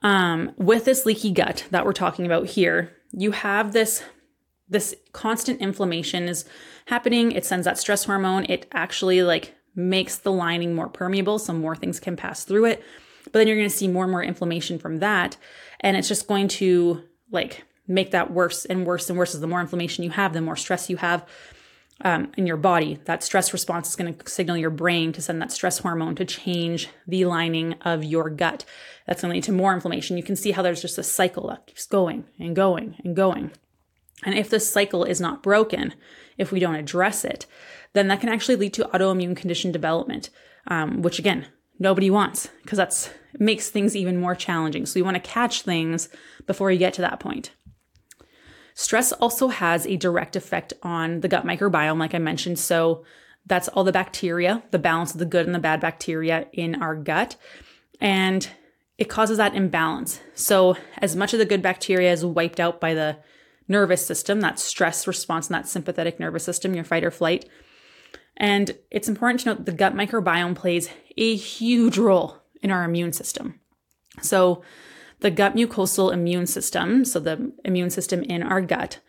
um, 0.02 0.54
with 0.58 0.86
this 0.86 1.06
leaky 1.06 1.32
gut 1.32 1.66
that 1.72 1.86
we're 1.86 1.94
talking 1.94 2.26
about 2.26 2.48
here, 2.48 2.96
you 3.12 3.32
have 3.32 3.74
this 3.74 4.04
this 4.68 4.96
constant 5.14 5.62
inflammation 5.62 6.24
is 6.24 6.46
happening. 6.88 7.32
It 7.32 7.46
sends 7.46 7.66
that 7.66 7.78
stress 7.78 8.06
hormone. 8.06 8.46
It 8.46 8.68
actually 8.72 9.22
like 9.22 9.54
makes 9.76 10.18
the 10.18 10.32
lining 10.32 10.74
more 10.74 10.90
permeable, 10.90 11.38
so 11.38 11.54
more 11.54 11.76
things 11.76 12.00
can 12.00 12.16
pass 12.16 12.44
through 12.44 12.66
it. 12.66 12.84
But 13.26 13.34
then 13.34 13.48
you're 13.48 13.58
going 13.58 13.70
to 13.70 13.76
see 13.76 13.88
more 13.88 14.04
and 14.04 14.12
more 14.12 14.24
inflammation 14.24 14.80
from 14.80 15.00
that, 15.00 15.38
and 15.82 15.96
it's 15.98 16.08
just 16.08 16.28
going 16.28 16.48
to 16.50 17.04
like 17.32 17.64
make 17.88 18.12
that 18.12 18.32
worse 18.32 18.66
and 18.66 18.86
worse 18.86 19.10
and 19.10 19.18
worse. 19.18 19.36
As 19.36 19.42
the 19.42 19.48
more 19.48 19.62
inflammation 19.62 20.04
you 20.04 20.12
have, 20.12 20.34
the 20.34 20.42
more 20.42 20.56
stress 20.56 20.90
you 20.90 20.98
have, 20.98 21.26
um, 22.02 22.32
in 22.38 22.46
your 22.46 22.58
body. 22.58 23.00
That 23.06 23.24
stress 23.24 23.54
response 23.54 23.90
is 23.90 23.96
going 23.96 24.14
to 24.14 24.30
signal 24.30 24.58
your 24.58 24.70
brain 24.70 25.14
to 25.14 25.22
send 25.22 25.42
that 25.42 25.52
stress 25.52 25.80
hormone 25.80 26.16
to 26.16 26.26
change 26.26 26.90
the 27.08 27.26
lining 27.26 27.74
of 27.82 28.04
your 28.04 28.30
gut. 28.30 28.66
That's 29.08 29.22
going 29.22 29.32
to 29.32 29.36
lead 29.36 29.44
to 29.46 29.52
more 29.52 29.74
inflammation. 29.74 30.18
You 30.18 30.24
can 30.24 30.36
see 30.36 30.52
how 30.52 30.62
there's 30.62 30.82
just 30.82 30.98
a 30.98 31.04
cycle 31.04 31.48
that 31.48 31.68
keeps 31.68 31.86
going 31.86 32.26
and 32.40 32.56
going 32.56 32.96
and 33.04 33.16
going. 33.16 33.52
And 34.24 34.36
if 34.36 34.50
this 34.50 34.72
cycle 34.72 35.04
is 35.04 35.22
not 35.22 35.44
broken, 35.44 35.94
if 36.38 36.52
we 36.52 36.60
don't 36.60 36.76
address 36.76 37.24
it, 37.24 37.46
then 37.94 38.08
that 38.08 38.20
can 38.20 38.30
actually 38.30 38.56
lead 38.56 38.74
to 38.74 38.86
autoimmune 38.86 39.38
condition 39.38 39.72
development, 39.72 40.30
um, 40.68 41.02
which 41.02 41.20
again, 41.20 41.48
nobody 41.80 42.10
wants 42.10 42.50
because 42.64 42.78
that's 42.78 43.10
makes 43.38 43.70
things 43.70 43.96
even 43.96 44.18
more 44.18 44.36
challenging. 44.36 44.86
So 44.86 44.98
you 44.98 45.06
want 45.06 45.16
to 45.16 45.30
catch 45.30 45.62
things 45.62 46.10
before 46.46 46.72
you 46.72 46.80
get 46.80 46.94
to 46.96 47.02
that 47.02 47.20
point. 47.20 47.52
Stress 48.76 49.14
also 49.14 49.48
has 49.48 49.88
a 49.88 49.96
direct 49.96 50.36
effect 50.36 50.74
on 50.84 51.22
the 51.22 51.28
gut 51.28 51.46
microbiome, 51.46 51.98
like 51.98 52.14
I 52.14 52.20
mentioned. 52.20 52.60
So 52.60 53.04
that's 53.46 53.70
all 53.70 53.84
the 53.84 53.92
bacteria, 53.92 54.64
the 54.72 54.80
balance 54.80 55.14
of 55.14 55.20
the 55.20 55.26
good 55.26 55.46
and 55.46 55.56
the 55.56 55.60
bad 55.60 55.80
bacteria 55.80 56.48
in 56.52 56.82
our 56.82 56.94
gut. 56.94 57.38
And 58.02 58.48
it 58.98 59.06
causes 59.06 59.38
that 59.38 59.56
imbalance. 59.56 60.20
So, 60.34 60.78
as 61.00 61.16
much 61.16 61.34
of 61.34 61.40
the 61.40 61.46
good 61.46 61.62
bacteria 61.62 62.12
is 62.12 62.26
wiped 62.26 62.60
out 62.60 62.80
by 62.80 62.94
the 62.94 63.18
nervous 63.68 64.06
system, 64.06 64.42
that 64.42 64.60
stress 64.60 65.08
response 65.08 65.48
and 65.48 65.56
that 65.56 65.68
sympathetic 65.68 66.20
nervous 66.20 66.44
system, 66.44 66.74
your 66.74 66.84
fight 66.84 67.04
or 67.04 67.12
flight. 67.12 67.48
And 68.38 68.78
it's 68.92 69.10
important 69.10 69.42
to 69.42 69.50
note 69.50 69.66
the 69.66 69.72
gut 69.72 69.96
microbiome 69.96 70.56
plays 70.56 70.90
a 71.18 71.36
huge 71.36 71.98
role 71.98 72.38
in 72.62 72.72
our 72.72 72.84
immune 72.84 73.14
system. 73.14 73.60
So, 74.22 74.64
the 75.20 75.32
gut 75.32 75.56
mucosal 75.56 76.14
immune 76.14 76.48
system, 76.48 77.06
so 77.06 77.20
the 77.20 77.52
immune 77.64 77.90
system 77.90 78.22
in 78.24 78.44
our 78.44 78.62
gut, 78.62 79.00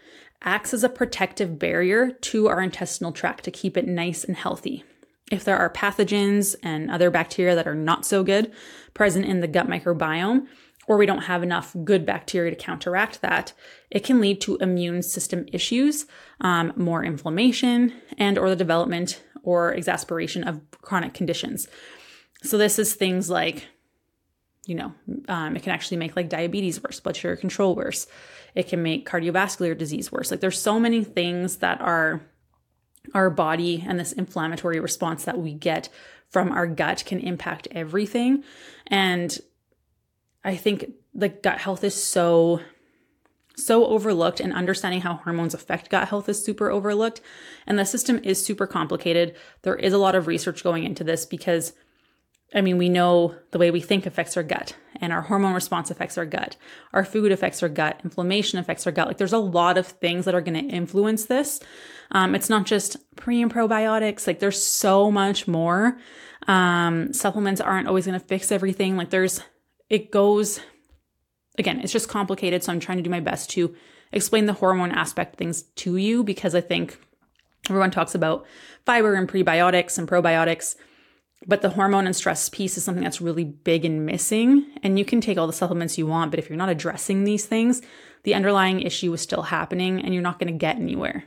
acts 0.42 0.72
as 0.72 0.84
a 0.84 0.88
protective 0.88 1.58
barrier 1.58 2.10
to 2.10 2.48
our 2.48 2.60
intestinal 2.60 3.12
tract 3.12 3.44
to 3.44 3.50
keep 3.50 3.76
it 3.76 3.86
nice 3.86 4.22
and 4.24 4.36
healthy. 4.36 4.84
If 5.30 5.44
there 5.44 5.58
are 5.58 5.70
pathogens 5.70 6.54
and 6.62 6.90
other 6.90 7.10
bacteria 7.10 7.54
that 7.56 7.66
are 7.66 7.74
not 7.74 8.06
so 8.06 8.22
good 8.22 8.52
present 8.94 9.24
in 9.24 9.40
the 9.40 9.48
gut 9.48 9.66
microbiome, 9.66 10.46
or 10.86 10.96
we 10.96 11.06
don't 11.06 11.24
have 11.24 11.42
enough 11.42 11.74
good 11.82 12.06
bacteria 12.06 12.50
to 12.50 12.56
counteract 12.56 13.20
that, 13.22 13.52
it 13.90 14.04
can 14.04 14.20
lead 14.20 14.40
to 14.42 14.56
immune 14.58 15.02
system 15.02 15.44
issues, 15.52 16.06
um, 16.40 16.72
more 16.76 17.04
inflammation, 17.04 17.92
and 18.16 18.38
or 18.38 18.48
the 18.48 18.54
development 18.54 19.24
or 19.42 19.72
exasperation 19.72 20.44
of 20.44 20.60
chronic 20.82 21.12
conditions. 21.12 21.66
So 22.42 22.56
this 22.56 22.78
is 22.78 22.94
things 22.94 23.28
like, 23.28 23.66
you 24.66 24.74
know, 24.74 24.92
um, 25.28 25.56
it 25.56 25.62
can 25.62 25.72
actually 25.72 25.96
make 25.96 26.16
like 26.16 26.28
diabetes 26.28 26.82
worse, 26.82 27.00
blood 27.00 27.16
sugar 27.16 27.36
control 27.36 27.74
worse. 27.74 28.06
It 28.54 28.68
can 28.68 28.82
make 28.82 29.08
cardiovascular 29.08 29.78
disease 29.78 30.10
worse. 30.10 30.30
Like 30.30 30.40
there's 30.40 30.60
so 30.60 30.80
many 30.80 31.04
things 31.04 31.58
that 31.58 31.80
are 31.80 32.20
our 33.14 33.30
body 33.30 33.84
and 33.86 33.98
this 33.98 34.12
inflammatory 34.12 34.80
response 34.80 35.24
that 35.24 35.38
we 35.38 35.54
get 35.54 35.88
from 36.28 36.50
our 36.50 36.66
gut 36.66 37.04
can 37.06 37.20
impact 37.20 37.68
everything. 37.70 38.42
And 38.88 39.38
I 40.44 40.56
think 40.56 40.92
the 41.14 41.28
gut 41.28 41.58
health 41.58 41.84
is 41.84 41.94
so 41.94 42.60
so 43.58 43.86
overlooked 43.86 44.38
and 44.38 44.52
understanding 44.52 45.00
how 45.00 45.14
hormones 45.14 45.54
affect 45.54 45.88
gut 45.88 46.08
health 46.08 46.28
is 46.28 46.44
super 46.44 46.70
overlooked 46.70 47.22
and 47.66 47.78
the 47.78 47.86
system 47.86 48.20
is 48.22 48.44
super 48.44 48.66
complicated. 48.66 49.34
There 49.62 49.76
is 49.76 49.94
a 49.94 49.98
lot 49.98 50.14
of 50.14 50.26
research 50.26 50.62
going 50.62 50.84
into 50.84 51.04
this 51.04 51.24
because 51.24 51.72
I 52.54 52.60
mean, 52.60 52.78
we 52.78 52.88
know 52.88 53.34
the 53.50 53.58
way 53.58 53.70
we 53.70 53.80
think 53.80 54.06
affects 54.06 54.36
our 54.36 54.42
gut, 54.42 54.76
and 55.00 55.12
our 55.12 55.22
hormone 55.22 55.52
response 55.52 55.90
affects 55.90 56.16
our 56.16 56.24
gut. 56.24 56.56
Our 56.92 57.04
food 57.04 57.32
affects 57.32 57.62
our 57.62 57.68
gut. 57.68 58.00
Inflammation 58.04 58.58
affects 58.58 58.86
our 58.86 58.92
gut. 58.92 59.08
Like, 59.08 59.18
there's 59.18 59.32
a 59.32 59.38
lot 59.38 59.78
of 59.78 59.86
things 59.86 60.24
that 60.24 60.34
are 60.34 60.40
going 60.40 60.54
to 60.54 60.74
influence 60.74 61.26
this. 61.26 61.60
Um, 62.12 62.34
it's 62.34 62.48
not 62.48 62.66
just 62.66 62.96
pre 63.16 63.42
and 63.42 63.52
probiotics. 63.52 64.26
Like, 64.26 64.38
there's 64.38 64.62
so 64.62 65.10
much 65.10 65.48
more. 65.48 65.98
Um, 66.46 67.12
supplements 67.12 67.60
aren't 67.60 67.88
always 67.88 68.06
going 68.06 68.18
to 68.18 68.24
fix 68.24 68.52
everything. 68.52 68.96
Like, 68.96 69.10
there's 69.10 69.40
it 69.88 70.10
goes 70.10 70.60
again, 71.58 71.80
it's 71.80 71.92
just 71.92 72.08
complicated. 72.08 72.62
So 72.62 72.72
I'm 72.72 72.80
trying 72.80 72.98
to 72.98 73.04
do 73.04 73.10
my 73.10 73.20
best 73.20 73.50
to 73.50 73.74
explain 74.12 74.46
the 74.46 74.52
hormone 74.52 74.92
aspect 74.92 75.36
things 75.36 75.62
to 75.62 75.96
you 75.96 76.22
because 76.22 76.54
I 76.54 76.60
think 76.60 76.98
everyone 77.68 77.90
talks 77.90 78.14
about 78.14 78.46
fiber 78.84 79.14
and 79.14 79.28
prebiotics 79.28 79.98
and 79.98 80.08
probiotics, 80.08 80.76
but 81.46 81.62
the 81.62 81.70
hormone 81.70 82.06
and 82.06 82.16
stress 82.16 82.48
piece 82.48 82.76
is 82.76 82.84
something 82.84 83.04
that's 83.04 83.20
really 83.20 83.44
big 83.44 83.84
and 83.84 84.06
missing. 84.06 84.66
And 84.82 84.98
you 84.98 85.04
can 85.04 85.20
take 85.20 85.38
all 85.38 85.46
the 85.46 85.52
supplements 85.52 85.98
you 85.98 86.06
want, 86.06 86.30
but 86.30 86.38
if 86.38 86.48
you're 86.48 86.56
not 86.56 86.68
addressing 86.68 87.24
these 87.24 87.44
things, 87.44 87.82
the 88.24 88.34
underlying 88.34 88.80
issue 88.80 89.12
is 89.12 89.20
still 89.20 89.42
happening 89.42 90.00
and 90.00 90.12
you're 90.12 90.22
not 90.22 90.38
going 90.38 90.52
to 90.52 90.58
get 90.58 90.76
anywhere. 90.76 91.24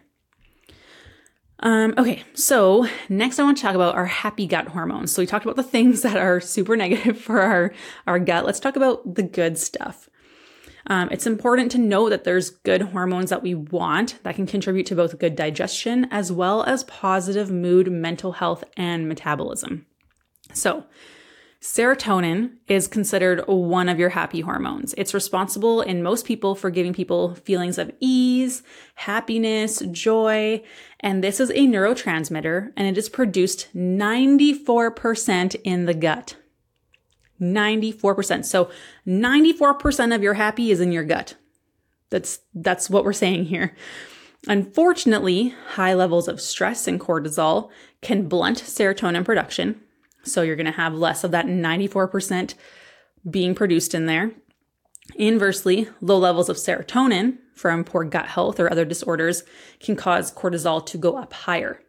Um, 1.61 1.93
okay, 1.97 2.23
so 2.33 2.87
next 3.09 3.37
I 3.37 3.43
want 3.43 3.57
to 3.57 3.63
talk 3.63 3.75
about 3.75 3.95
our 3.95 4.05
happy 4.05 4.47
gut 4.47 4.69
hormones. 4.69 5.11
So 5.11 5.21
we 5.21 5.25
talked 5.25 5.45
about 5.45 5.57
the 5.57 5.63
things 5.63 6.01
that 6.03 6.17
are 6.17 6.39
super 6.39 6.75
negative 6.75 7.19
for 7.21 7.41
our, 7.41 7.73
our 8.07 8.19
gut. 8.19 8.45
Let's 8.45 8.59
talk 8.59 8.75
about 8.75 9.15
the 9.15 9.23
good 9.23 9.57
stuff. 9.57 10.09
Um, 10.87 11.09
it's 11.11 11.27
important 11.27 11.71
to 11.73 11.77
know 11.77 12.09
that 12.09 12.23
there's 12.23 12.49
good 12.49 12.81
hormones 12.81 13.29
that 13.29 13.43
we 13.43 13.53
want 13.53 14.21
that 14.23 14.35
can 14.35 14.47
contribute 14.47 14.87
to 14.87 14.95
both 14.95 15.19
good 15.19 15.35
digestion 15.35 16.07
as 16.09 16.31
well 16.31 16.63
as 16.63 16.83
positive 16.85 17.51
mood, 17.51 17.91
mental 17.91 18.31
health, 18.31 18.63
and 18.75 19.07
metabolism. 19.07 19.85
So, 20.53 20.85
Serotonin 21.61 22.51
is 22.67 22.87
considered 22.87 23.43
one 23.45 23.89
of 23.89 23.99
your 23.99 24.09
happy 24.09 24.39
hormones. 24.39 24.95
It's 24.97 25.13
responsible 25.13 25.81
in 25.81 26.01
most 26.01 26.25
people 26.25 26.55
for 26.55 26.69
giving 26.69 26.93
people 26.93 27.35
feelings 27.35 27.77
of 27.77 27.91
ease, 27.99 28.63
happiness, 28.95 29.79
joy, 29.91 30.63
and 31.01 31.21
this 31.21 31.41
is 31.41 31.49
a 31.49 31.67
neurotransmitter 31.67 32.71
and 32.77 32.87
it 32.87 32.97
is 32.97 33.09
produced 33.09 33.67
94% 33.75 35.55
in 35.65 35.85
the 35.85 35.93
gut. 35.93 36.37
94%. 37.41 38.45
So 38.45 38.69
94% 39.05 40.15
of 40.15 40.23
your 40.23 40.35
happy 40.35 40.71
is 40.71 40.79
in 40.79 40.91
your 40.93 41.03
gut. 41.03 41.35
That's 42.09 42.39
that's 42.53 42.89
what 42.89 43.03
we're 43.03 43.13
saying 43.13 43.45
here. 43.45 43.75
Unfortunately, 44.47 45.53
high 45.71 45.93
levels 45.93 46.27
of 46.27 46.41
stress 46.41 46.87
and 46.87 46.99
cortisol 46.99 47.69
can 48.01 48.27
blunt 48.27 48.59
serotonin 48.59 49.25
production, 49.25 49.81
so 50.23 50.41
you're 50.41 50.55
going 50.55 50.65
to 50.65 50.71
have 50.71 50.93
less 50.93 51.23
of 51.23 51.31
that 51.31 51.45
94% 51.45 52.53
being 53.29 53.55
produced 53.55 53.93
in 53.93 54.05
there. 54.05 54.31
Inversely, 55.15 55.89
low 56.01 56.17
levels 56.17 56.49
of 56.49 56.57
serotonin 56.57 57.37
from 57.53 57.83
poor 57.83 58.03
gut 58.03 58.27
health 58.27 58.59
or 58.59 58.71
other 58.71 58.85
disorders 58.85 59.43
can 59.79 59.95
cause 59.95 60.31
cortisol 60.31 60.85
to 60.85 60.97
go 60.97 61.17
up 61.17 61.33
higher. 61.33 61.81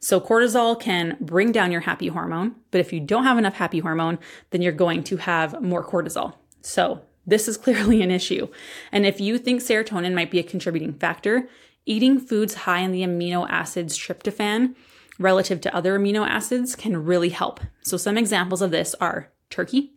So 0.00 0.20
cortisol 0.20 0.78
can 0.78 1.16
bring 1.20 1.52
down 1.52 1.72
your 1.72 1.82
happy 1.82 2.08
hormone, 2.08 2.56
but 2.70 2.80
if 2.80 2.92
you 2.92 3.00
don't 3.00 3.24
have 3.24 3.38
enough 3.38 3.54
happy 3.54 3.78
hormone, 3.78 4.18
then 4.50 4.60
you're 4.60 4.72
going 4.72 5.02
to 5.04 5.16
have 5.18 5.62
more 5.62 5.86
cortisol. 5.86 6.34
So 6.62 7.02
this 7.26 7.48
is 7.48 7.56
clearly 7.64 8.02
an 8.02 8.10
issue. 8.10 8.48
And 8.92 9.06
if 9.06 9.20
you 9.20 9.38
think 9.38 9.60
serotonin 9.60 10.14
might 10.14 10.30
be 10.30 10.38
a 10.38 10.42
contributing 10.42 10.94
factor, 10.94 11.48
eating 11.86 12.18
foods 12.18 12.54
high 12.54 12.80
in 12.80 12.92
the 12.92 13.02
amino 13.02 13.48
acids 13.48 13.96
tryptophan 13.96 14.74
relative 15.18 15.60
to 15.62 15.74
other 15.74 15.98
amino 15.98 16.26
acids 16.26 16.74
can 16.76 17.04
really 17.04 17.28
help. 17.30 17.60
So, 17.82 17.96
some 17.96 18.18
examples 18.18 18.62
of 18.62 18.70
this 18.70 18.94
are 19.00 19.30
turkey, 19.50 19.92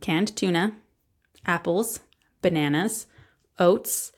canned 0.00 0.36
tuna, 0.36 0.76
apples, 1.46 2.00
bananas, 2.40 3.06
oats, 3.58 4.12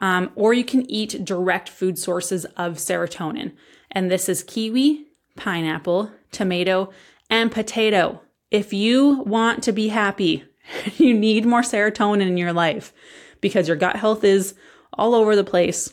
um, 0.00 0.30
or 0.34 0.54
you 0.54 0.64
can 0.64 0.88
eat 0.90 1.24
direct 1.24 1.68
food 1.68 1.98
sources 1.98 2.44
of 2.56 2.74
serotonin. 2.74 3.52
And 3.90 4.10
this 4.10 4.28
is 4.28 4.42
kiwi, 4.42 5.06
pineapple, 5.36 6.10
tomato, 6.30 6.90
and 7.30 7.50
potato. 7.50 8.20
If 8.50 8.72
you 8.72 9.22
want 9.24 9.62
to 9.64 9.72
be 9.72 9.88
happy, 9.88 10.44
you 10.96 11.14
need 11.14 11.46
more 11.46 11.62
serotonin 11.62 12.28
in 12.28 12.36
your 12.36 12.52
life 12.52 12.92
because 13.40 13.68
your 13.68 13.76
gut 13.76 13.96
health 13.96 14.24
is 14.24 14.54
all 14.92 15.14
over 15.14 15.36
the 15.36 15.44
place 15.44 15.92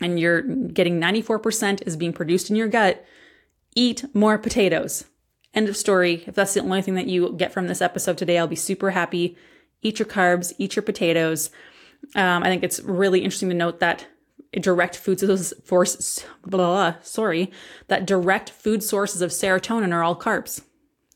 and 0.00 0.18
you're 0.18 0.42
getting 0.42 1.00
94% 1.00 1.86
is 1.86 1.96
being 1.96 2.12
produced 2.12 2.50
in 2.50 2.56
your 2.56 2.68
gut, 2.68 3.04
eat 3.74 4.04
more 4.14 4.38
potatoes. 4.38 5.04
End 5.54 5.68
of 5.68 5.76
story. 5.76 6.24
If 6.26 6.34
that's 6.34 6.54
the 6.54 6.60
only 6.60 6.82
thing 6.82 6.94
that 6.94 7.06
you 7.06 7.32
get 7.36 7.52
from 7.52 7.66
this 7.66 7.82
episode 7.82 8.16
today, 8.16 8.38
I'll 8.38 8.46
be 8.46 8.56
super 8.56 8.90
happy. 8.90 9.36
Eat 9.82 9.98
your 9.98 10.06
carbs, 10.06 10.52
eat 10.58 10.76
your 10.76 10.82
potatoes. 10.82 11.50
Um, 12.14 12.42
I 12.42 12.46
think 12.46 12.62
it's 12.62 12.80
really 12.80 13.20
interesting 13.20 13.50
to 13.50 13.54
note 13.54 13.80
that 13.80 14.06
direct 14.60 14.96
food 14.96 15.18
sources, 15.20 16.24
blah, 16.46 16.94
sorry, 17.02 17.50
that 17.88 18.06
direct 18.06 18.50
food 18.50 18.82
sources 18.82 19.22
of 19.22 19.30
serotonin 19.30 19.92
are 19.92 20.02
all 20.02 20.18
carbs. 20.18 20.62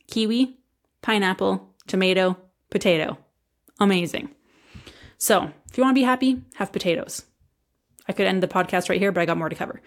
Kiwi, 0.08 0.58
pineapple, 1.02 1.74
tomato, 1.86 2.36
potato. 2.70 3.18
Amazing. 3.78 4.30
So 5.18 5.50
if 5.70 5.76
you 5.76 5.84
want 5.84 5.94
to 5.94 6.00
be 6.00 6.04
happy, 6.04 6.42
have 6.54 6.72
potatoes. 6.72 7.24
I 8.08 8.12
could 8.12 8.26
end 8.26 8.42
the 8.42 8.48
podcast 8.48 8.88
right 8.88 9.00
here, 9.00 9.12
but 9.12 9.20
I 9.20 9.26
got 9.26 9.38
more 9.38 9.48
to 9.48 9.56
cover. 9.56 9.80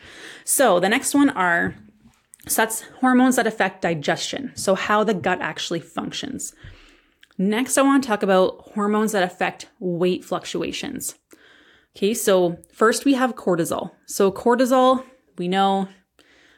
So 0.44 0.80
the 0.80 0.90
next 0.90 1.14
one 1.14 1.30
are 1.32 1.76
so 2.48 2.62
that's 2.62 2.82
hormones 3.00 3.36
that 3.36 3.48
affect 3.48 3.82
digestion. 3.82 4.52
So 4.56 4.76
how 4.76 5.04
the 5.04 5.14
gut 5.14 5.40
actually 5.42 5.82
functions. 5.82 6.54
Next, 7.38 7.78
I 7.78 7.82
want 7.82 8.04
to 8.04 8.08
talk 8.08 8.24
about 8.24 8.72
hormones 8.74 9.12
that 9.12 9.24
affect 9.24 9.68
weight 9.80 10.26
fluctuations. 10.26 11.16
Okay, 11.96 12.14
so 12.14 12.58
first 12.74 13.06
we 13.06 13.14
have 13.14 13.36
cortisol. 13.36 13.92
So 14.06 14.32
cortisol, 14.32 15.04
we 15.38 15.48
know, 15.48 15.88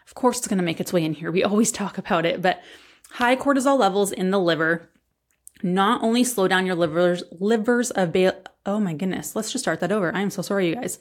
of 0.07 0.15
course, 0.15 0.39
it's 0.39 0.47
going 0.47 0.57
to 0.57 0.63
make 0.63 0.79
its 0.79 0.93
way 0.93 1.03
in 1.03 1.13
here. 1.13 1.31
We 1.31 1.43
always 1.43 1.71
talk 1.71 1.97
about 1.97 2.25
it, 2.25 2.41
but 2.41 2.61
high 3.11 3.35
cortisol 3.35 3.77
levels 3.77 4.11
in 4.11 4.31
the 4.31 4.39
liver 4.39 4.89
not 5.63 6.01
only 6.01 6.23
slow 6.23 6.47
down 6.47 6.65
your 6.65 6.75
liver's 6.75 7.23
livers 7.39 7.91
of 7.91 8.15
oh 8.65 8.79
my 8.79 8.93
goodness, 8.93 9.35
let's 9.35 9.51
just 9.51 9.63
start 9.63 9.79
that 9.79 9.91
over. 9.91 10.13
I 10.15 10.21
am 10.21 10.29
so 10.29 10.41
sorry, 10.41 10.69
you 10.69 10.75
guys. 10.75 10.97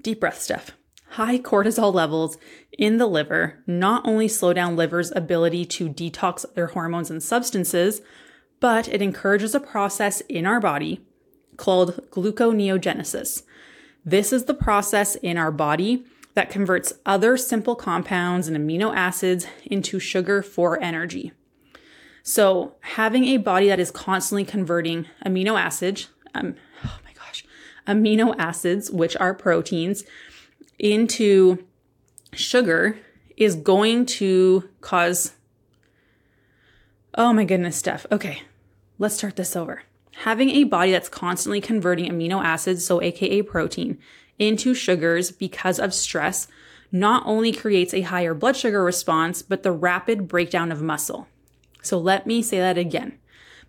Deep 0.00 0.20
breath, 0.20 0.40
Steph. 0.40 0.72
High 1.12 1.38
cortisol 1.38 1.92
levels 1.92 2.36
in 2.78 2.98
the 2.98 3.06
liver 3.06 3.62
not 3.66 4.06
only 4.06 4.28
slow 4.28 4.52
down 4.52 4.76
liver's 4.76 5.10
ability 5.12 5.64
to 5.64 5.88
detox 5.88 6.44
other 6.44 6.68
hormones 6.68 7.10
and 7.10 7.22
substances, 7.22 8.02
but 8.60 8.88
it 8.88 9.00
encourages 9.00 9.54
a 9.54 9.60
process 9.60 10.20
in 10.22 10.46
our 10.46 10.60
body 10.60 11.00
called 11.56 12.00
gluconeogenesis. 12.10 13.42
This 14.04 14.32
is 14.32 14.44
the 14.44 14.54
process 14.54 15.16
in 15.16 15.36
our 15.36 15.50
body 15.50 16.04
that 16.34 16.50
converts 16.50 16.92
other 17.04 17.36
simple 17.36 17.74
compounds 17.74 18.46
and 18.46 18.56
amino 18.56 18.94
acids 18.94 19.46
into 19.64 19.98
sugar 19.98 20.42
for 20.42 20.80
energy. 20.80 21.32
So, 22.22 22.76
having 22.80 23.24
a 23.24 23.38
body 23.38 23.68
that 23.68 23.80
is 23.80 23.90
constantly 23.90 24.44
converting 24.44 25.06
amino 25.24 25.58
acids, 25.58 26.08
um, 26.34 26.54
amino 27.88 28.34
acids, 28.38 28.90
which 28.90 29.16
are 29.16 29.34
proteins, 29.34 30.04
into 30.78 31.64
sugar 32.32 32.98
is 33.36 33.56
going 33.56 34.06
to 34.06 34.68
cause. 34.80 35.32
Oh 37.14 37.32
my 37.32 37.44
goodness, 37.44 37.76
Steph. 37.76 38.06
Okay, 38.12 38.42
let's 38.98 39.16
start 39.16 39.36
this 39.36 39.56
over. 39.56 39.82
Having 40.22 40.50
a 40.50 40.64
body 40.64 40.92
that's 40.92 41.08
constantly 41.08 41.60
converting 41.60 42.10
amino 42.10 42.44
acids, 42.44 42.84
so 42.84 43.00
AKA 43.00 43.42
protein, 43.42 43.98
into 44.38 44.74
sugars 44.74 45.30
because 45.30 45.80
of 45.80 45.94
stress 45.94 46.46
not 46.90 47.22
only 47.26 47.52
creates 47.52 47.92
a 47.92 48.02
higher 48.02 48.34
blood 48.34 48.56
sugar 48.56 48.82
response, 48.82 49.42
but 49.42 49.62
the 49.62 49.72
rapid 49.72 50.26
breakdown 50.26 50.72
of 50.72 50.80
muscle. 50.80 51.28
So 51.82 51.98
let 51.98 52.26
me 52.26 52.42
say 52.42 52.58
that 52.58 52.78
again 52.78 53.18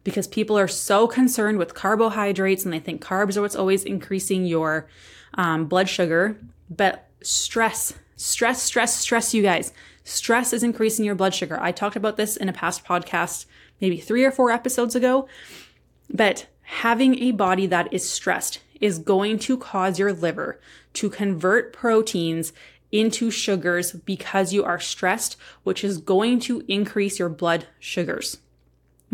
because 0.03 0.27
people 0.27 0.57
are 0.57 0.67
so 0.67 1.07
concerned 1.07 1.57
with 1.57 1.73
carbohydrates 1.73 2.63
and 2.63 2.73
they 2.73 2.79
think 2.79 3.03
carbs 3.03 3.37
are 3.37 3.41
what's 3.41 3.55
always 3.55 3.83
increasing 3.83 4.45
your 4.45 4.87
um, 5.33 5.65
blood 5.65 5.89
sugar. 5.89 6.37
But 6.69 7.07
stress, 7.21 7.93
stress, 8.15 8.61
stress, 8.61 8.95
stress, 8.95 9.33
you 9.33 9.43
guys. 9.43 9.73
Stress 10.03 10.53
is 10.53 10.63
increasing 10.63 11.05
your 11.05 11.15
blood 11.15 11.35
sugar. 11.35 11.59
I 11.61 11.71
talked 11.71 11.95
about 11.95 12.17
this 12.17 12.35
in 12.37 12.49
a 12.49 12.53
past 12.53 12.83
podcast, 12.83 13.45
maybe 13.79 13.97
three 13.97 14.23
or 14.23 14.31
four 14.31 14.51
episodes 14.51 14.95
ago. 14.95 15.27
But 16.09 16.47
having 16.61 17.19
a 17.19 17.31
body 17.31 17.67
that 17.67 17.91
is 17.93 18.09
stressed 18.09 18.61
is 18.79 18.99
going 18.99 19.39
to 19.39 19.57
cause 19.57 19.99
your 19.99 20.13
liver 20.13 20.59
to 20.93 21.09
convert 21.09 21.73
proteins 21.73 22.53
into 22.91 23.29
sugars 23.29 23.91
because 23.91 24.53
you 24.53 24.63
are 24.63 24.79
stressed, 24.79 25.37
which 25.63 25.83
is 25.83 25.97
going 25.97 26.39
to 26.39 26.63
increase 26.67 27.19
your 27.19 27.29
blood 27.29 27.67
sugars. 27.79 28.37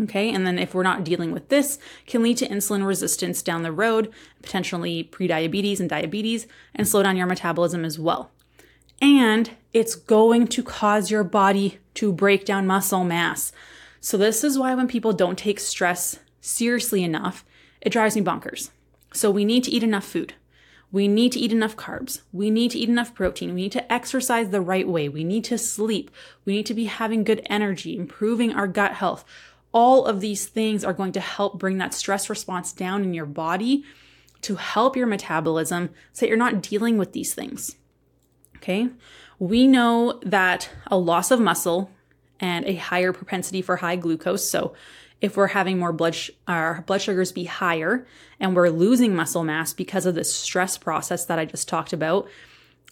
Okay. 0.02 0.30
And 0.30 0.46
then 0.46 0.58
if 0.58 0.74
we're 0.74 0.82
not 0.82 1.04
dealing 1.04 1.32
with 1.32 1.48
this, 1.48 1.78
can 2.06 2.22
lead 2.22 2.36
to 2.38 2.48
insulin 2.48 2.86
resistance 2.86 3.42
down 3.42 3.62
the 3.62 3.72
road, 3.72 4.12
potentially 4.42 5.04
prediabetes 5.04 5.80
and 5.80 5.88
diabetes, 5.88 6.46
and 6.74 6.86
slow 6.86 7.02
down 7.02 7.16
your 7.16 7.26
metabolism 7.26 7.84
as 7.84 7.98
well. 7.98 8.30
And 9.00 9.50
it's 9.72 9.94
going 9.94 10.48
to 10.48 10.62
cause 10.62 11.10
your 11.10 11.24
body 11.24 11.78
to 11.94 12.12
break 12.12 12.44
down 12.44 12.66
muscle 12.66 13.04
mass. 13.04 13.52
So 14.00 14.16
this 14.16 14.44
is 14.44 14.58
why 14.58 14.74
when 14.74 14.88
people 14.88 15.12
don't 15.12 15.38
take 15.38 15.60
stress 15.60 16.18
seriously 16.40 17.02
enough, 17.02 17.44
it 17.80 17.90
drives 17.90 18.16
me 18.16 18.22
bonkers. 18.22 18.70
So 19.12 19.30
we 19.30 19.44
need 19.44 19.64
to 19.64 19.70
eat 19.70 19.82
enough 19.82 20.04
food. 20.04 20.34
We 20.92 21.08
need 21.08 21.32
to 21.32 21.40
eat 21.40 21.52
enough 21.52 21.76
carbs. 21.76 22.20
We 22.32 22.50
need 22.50 22.70
to 22.70 22.78
eat 22.78 22.88
enough 22.88 23.14
protein. 23.14 23.54
We 23.54 23.62
need 23.62 23.72
to 23.72 23.92
exercise 23.92 24.50
the 24.50 24.60
right 24.60 24.86
way. 24.86 25.08
We 25.08 25.24
need 25.24 25.44
to 25.44 25.58
sleep. 25.58 26.10
We 26.44 26.54
need 26.54 26.66
to 26.66 26.74
be 26.74 26.84
having 26.84 27.24
good 27.24 27.42
energy, 27.46 27.96
improving 27.96 28.52
our 28.52 28.68
gut 28.68 28.94
health. 28.94 29.24
All 29.76 30.06
of 30.06 30.22
these 30.22 30.46
things 30.46 30.84
are 30.84 30.94
going 30.94 31.12
to 31.12 31.20
help 31.20 31.58
bring 31.58 31.76
that 31.76 31.92
stress 31.92 32.30
response 32.30 32.72
down 32.72 33.04
in 33.04 33.12
your 33.12 33.26
body 33.26 33.84
to 34.40 34.54
help 34.54 34.96
your 34.96 35.06
metabolism 35.06 35.90
so 36.14 36.20
that 36.20 36.28
you're 36.28 36.38
not 36.38 36.62
dealing 36.62 36.96
with 36.96 37.12
these 37.12 37.34
things. 37.34 37.76
Okay. 38.56 38.88
We 39.38 39.66
know 39.66 40.18
that 40.24 40.70
a 40.86 40.96
loss 40.96 41.30
of 41.30 41.40
muscle 41.40 41.90
and 42.40 42.64
a 42.64 42.76
higher 42.76 43.12
propensity 43.12 43.60
for 43.60 43.76
high 43.76 43.96
glucose. 43.96 44.48
So 44.48 44.72
if 45.20 45.36
we're 45.36 45.48
having 45.48 45.78
more 45.78 45.92
blood, 45.92 46.14
sh- 46.14 46.30
our 46.48 46.82
blood 46.86 47.02
sugars 47.02 47.32
be 47.32 47.44
higher 47.44 48.06
and 48.40 48.56
we're 48.56 48.70
losing 48.70 49.14
muscle 49.14 49.44
mass 49.44 49.74
because 49.74 50.06
of 50.06 50.14
this 50.14 50.34
stress 50.34 50.78
process 50.78 51.26
that 51.26 51.38
I 51.38 51.44
just 51.44 51.68
talked 51.68 51.92
about, 51.92 52.28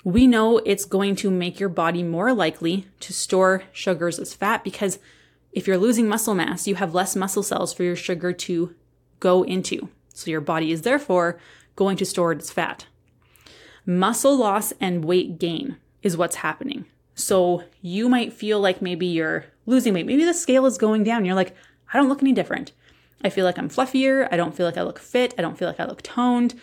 we 0.05 0.27
know 0.27 0.59
it's 0.59 0.85
going 0.85 1.17
to 1.17 1.31
make 1.31 1.59
your 1.59 1.71
body 1.71 2.03
more 2.03 2.35
likely 2.35 2.89
to 3.01 3.15
store 3.15 3.63
sugars 3.73 4.19
as 4.19 4.35
fat 4.35 4.63
because 4.63 4.99
if 5.55 5.69
you're 5.69 5.79
losing 5.79 6.09
muscle 6.09 6.35
mass, 6.35 6.67
you 6.67 6.75
have 6.75 6.95
less 6.95 7.15
muscle 7.15 7.45
cells 7.45 7.73
for 7.73 7.85
your 7.85 7.97
sugar 7.97 8.33
to 8.33 8.75
go 9.21 9.45
into. 9.45 9.89
So 10.13 10.31
your 10.31 10.41
body 10.41 10.73
is 10.73 10.83
therefore 10.83 11.39
going 11.77 11.97
to 11.99 12.05
store 12.05 12.33
its 12.33 12.51
fat. 12.51 12.87
Muscle 13.87 14.37
loss 14.37 14.73
and 14.81 15.05
weight 15.05 15.39
gain 15.39 15.77
is 16.03 16.17
what's 16.17 16.37
happening. 16.37 16.87
So 17.15 17.63
you 17.81 18.09
might 18.09 18.33
feel 18.33 18.59
like 18.59 18.83
maybe 18.83 19.07
you're 19.07 19.47
losing 19.65 19.95
weight. 19.95 20.07
Maybe 20.07 20.25
the 20.25 20.35
scale 20.35 20.67
is 20.67 20.77
going 20.77 21.05
down. 21.05 21.25
You're 21.25 21.37
like, 21.37 21.55
I 21.93 21.99
don't 21.99 22.09
look 22.09 22.23
any 22.23 22.33
different. 22.33 22.73
I 23.23 23.31
feel 23.31 23.45
like 23.45 23.57
I'm 23.57 23.69
fluffier. 23.71 24.29
I 24.33 24.37
don't 24.37 24.57
feel 24.57 24.67
like 24.67 24.77
I 24.77 24.83
look 24.83 24.99
fit. 24.99 25.35
I 25.39 25.43
don't 25.43 25.57
feel 25.57 25.69
like 25.69 25.81
I 25.81 25.87
look 25.87 26.03
toned. 26.03 26.55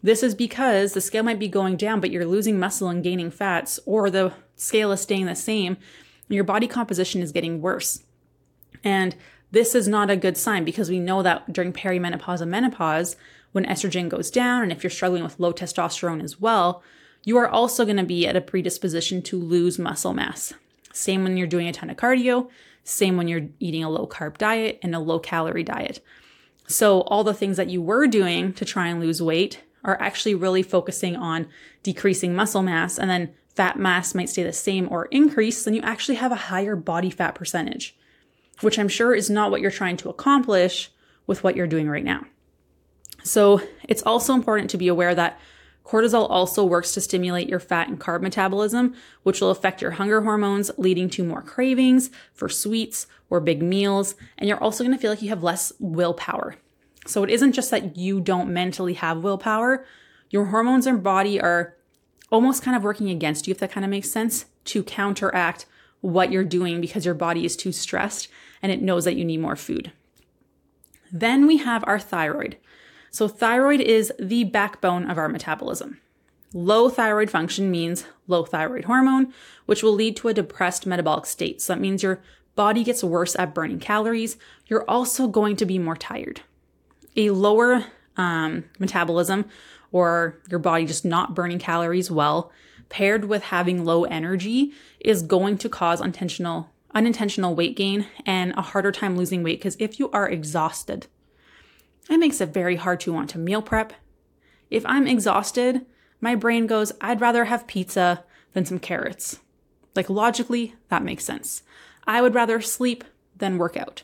This 0.00 0.22
is 0.22 0.36
because 0.36 0.92
the 0.92 1.00
scale 1.00 1.24
might 1.24 1.40
be 1.40 1.48
going 1.48 1.76
down, 1.76 2.00
but 2.00 2.12
you're 2.12 2.24
losing 2.24 2.58
muscle 2.58 2.88
and 2.88 3.02
gaining 3.02 3.32
fats, 3.32 3.80
or 3.84 4.10
the 4.10 4.32
scale 4.54 4.92
is 4.92 5.00
staying 5.00 5.26
the 5.26 5.34
same. 5.34 5.76
Your 6.28 6.44
body 6.44 6.68
composition 6.68 7.20
is 7.20 7.32
getting 7.32 7.60
worse. 7.60 8.04
And 8.84 9.16
this 9.50 9.74
is 9.74 9.88
not 9.88 10.10
a 10.10 10.16
good 10.16 10.36
sign 10.36 10.64
because 10.64 10.90
we 10.90 10.98
know 10.98 11.22
that 11.22 11.52
during 11.52 11.72
perimenopause 11.72 12.40
and 12.40 12.50
menopause, 12.50 13.16
when 13.52 13.64
estrogen 13.64 14.08
goes 14.08 14.30
down, 14.30 14.62
and 14.62 14.72
if 14.72 14.82
you're 14.82 14.90
struggling 14.90 15.22
with 15.22 15.40
low 15.40 15.52
testosterone 15.52 16.22
as 16.22 16.40
well, 16.40 16.82
you 17.24 17.36
are 17.36 17.48
also 17.48 17.84
going 17.84 17.96
to 17.96 18.04
be 18.04 18.26
at 18.26 18.36
a 18.36 18.40
predisposition 18.40 19.22
to 19.22 19.38
lose 19.38 19.78
muscle 19.78 20.14
mass. 20.14 20.52
Same 20.92 21.22
when 21.22 21.36
you're 21.36 21.46
doing 21.46 21.68
a 21.68 21.72
ton 21.72 21.90
of 21.90 21.96
cardio, 21.96 22.48
same 22.84 23.16
when 23.16 23.28
you're 23.28 23.48
eating 23.60 23.84
a 23.84 23.90
low 23.90 24.06
carb 24.06 24.38
diet 24.38 24.78
and 24.82 24.94
a 24.94 24.98
low 24.98 25.18
calorie 25.18 25.62
diet. 25.62 26.00
So, 26.66 27.02
all 27.02 27.24
the 27.24 27.34
things 27.34 27.56
that 27.56 27.70
you 27.70 27.80
were 27.80 28.06
doing 28.06 28.52
to 28.54 28.64
try 28.64 28.88
and 28.88 29.00
lose 29.00 29.22
weight 29.22 29.62
are 29.84 30.00
actually 30.00 30.34
really 30.34 30.62
focusing 30.62 31.16
on 31.16 31.48
decreasing 31.82 32.34
muscle 32.34 32.62
mass, 32.62 32.98
and 32.98 33.08
then 33.08 33.34
fat 33.54 33.78
mass 33.78 34.14
might 34.14 34.28
stay 34.28 34.42
the 34.42 34.52
same 34.52 34.86
or 34.90 35.06
increase, 35.06 35.64
then 35.64 35.74
you 35.74 35.80
actually 35.82 36.16
have 36.16 36.32
a 36.32 36.36
higher 36.36 36.76
body 36.76 37.10
fat 37.10 37.34
percentage, 37.34 37.96
which 38.60 38.78
I'm 38.78 38.88
sure 38.88 39.14
is 39.14 39.30
not 39.30 39.50
what 39.50 39.60
you're 39.60 39.70
trying 39.70 39.96
to 39.98 40.08
accomplish 40.08 40.90
with 41.26 41.44
what 41.44 41.56
you're 41.56 41.66
doing 41.66 41.88
right 41.88 42.04
now. 42.04 42.24
So, 43.24 43.60
it's 43.88 44.02
also 44.02 44.34
important 44.34 44.70
to 44.70 44.78
be 44.78 44.88
aware 44.88 45.14
that 45.14 45.38
Cortisol 45.84 46.28
also 46.28 46.64
works 46.64 46.92
to 46.92 47.00
stimulate 47.00 47.48
your 47.48 47.60
fat 47.60 47.88
and 47.88 47.98
carb 47.98 48.20
metabolism, 48.20 48.94
which 49.22 49.40
will 49.40 49.50
affect 49.50 49.80
your 49.80 49.92
hunger 49.92 50.20
hormones, 50.20 50.70
leading 50.76 51.08
to 51.10 51.24
more 51.24 51.40
cravings 51.40 52.10
for 52.34 52.48
sweets 52.48 53.06
or 53.30 53.40
big 53.40 53.62
meals. 53.62 54.14
And 54.36 54.48
you're 54.48 54.62
also 54.62 54.84
going 54.84 54.94
to 54.94 55.00
feel 55.00 55.10
like 55.10 55.22
you 55.22 55.30
have 55.30 55.42
less 55.42 55.72
willpower. 55.78 56.56
So 57.06 57.24
it 57.24 57.30
isn't 57.30 57.52
just 57.52 57.70
that 57.70 57.96
you 57.96 58.20
don't 58.20 58.52
mentally 58.52 58.94
have 58.94 59.22
willpower, 59.24 59.86
your 60.30 60.46
hormones 60.46 60.86
and 60.86 61.02
body 61.02 61.40
are 61.40 61.74
almost 62.30 62.62
kind 62.62 62.76
of 62.76 62.84
working 62.84 63.08
against 63.08 63.46
you, 63.46 63.52
if 63.52 63.58
that 63.58 63.72
kind 63.72 63.84
of 63.84 63.90
makes 63.90 64.10
sense, 64.10 64.44
to 64.66 64.82
counteract 64.82 65.64
what 66.00 66.30
you're 66.32 66.44
doing 66.44 66.80
because 66.80 67.04
your 67.04 67.14
body 67.14 67.44
is 67.44 67.56
too 67.56 67.72
stressed 67.72 68.28
and 68.62 68.72
it 68.72 68.82
knows 68.82 69.04
that 69.04 69.16
you 69.16 69.24
need 69.24 69.40
more 69.40 69.56
food. 69.56 69.92
Then 71.10 71.46
we 71.46 71.58
have 71.58 71.84
our 71.86 71.98
thyroid. 71.98 72.56
So, 73.10 73.28
thyroid 73.28 73.80
is 73.80 74.12
the 74.18 74.44
backbone 74.44 75.10
of 75.10 75.16
our 75.16 75.28
metabolism. 75.28 76.00
Low 76.52 76.88
thyroid 76.88 77.30
function 77.30 77.70
means 77.70 78.04
low 78.26 78.44
thyroid 78.44 78.84
hormone, 78.84 79.32
which 79.66 79.82
will 79.82 79.94
lead 79.94 80.16
to 80.16 80.28
a 80.28 80.34
depressed 80.34 80.86
metabolic 80.86 81.24
state. 81.26 81.62
So, 81.62 81.72
that 81.72 81.80
means 81.80 82.02
your 82.02 82.20
body 82.54 82.84
gets 82.84 83.02
worse 83.02 83.34
at 83.36 83.54
burning 83.54 83.78
calories. 83.78 84.36
You're 84.66 84.88
also 84.88 85.26
going 85.26 85.56
to 85.56 85.66
be 85.66 85.78
more 85.78 85.96
tired. 85.96 86.42
A 87.16 87.30
lower 87.30 87.86
um, 88.16 88.64
metabolism 88.78 89.46
or 89.92 90.38
your 90.50 90.58
body 90.58 90.84
just 90.84 91.04
not 91.04 91.34
burning 91.34 91.58
calories 91.58 92.10
well, 92.10 92.52
paired 92.88 93.26
with 93.26 93.44
having 93.44 93.84
low 93.84 94.04
energy, 94.04 94.72
is 95.00 95.22
going 95.22 95.58
to 95.58 95.68
cause 95.68 96.00
unintentional, 96.00 96.70
unintentional 96.94 97.54
weight 97.54 97.76
gain 97.76 98.06
and 98.26 98.52
a 98.56 98.62
harder 98.62 98.92
time 98.92 99.16
losing 99.16 99.42
weight 99.42 99.58
because 99.58 99.76
if 99.78 99.98
you 99.98 100.10
are 100.10 100.28
exhausted, 100.28 101.06
it 102.08 102.18
makes 102.18 102.40
it 102.40 102.48
very 102.48 102.76
hard 102.76 103.00
to 103.00 103.12
want 103.12 103.30
to 103.30 103.38
meal 103.38 103.62
prep. 103.62 103.92
If 104.70 104.84
I'm 104.86 105.06
exhausted, 105.06 105.84
my 106.20 106.34
brain 106.34 106.66
goes, 106.66 106.92
I'd 107.00 107.20
rather 107.20 107.44
have 107.44 107.66
pizza 107.66 108.24
than 108.52 108.64
some 108.64 108.78
carrots. 108.78 109.40
Like 109.94 110.10
logically, 110.10 110.74
that 110.88 111.02
makes 111.02 111.24
sense. 111.24 111.62
I 112.06 112.22
would 112.22 112.34
rather 112.34 112.60
sleep 112.60 113.04
than 113.36 113.58
work 113.58 113.76
out, 113.76 114.02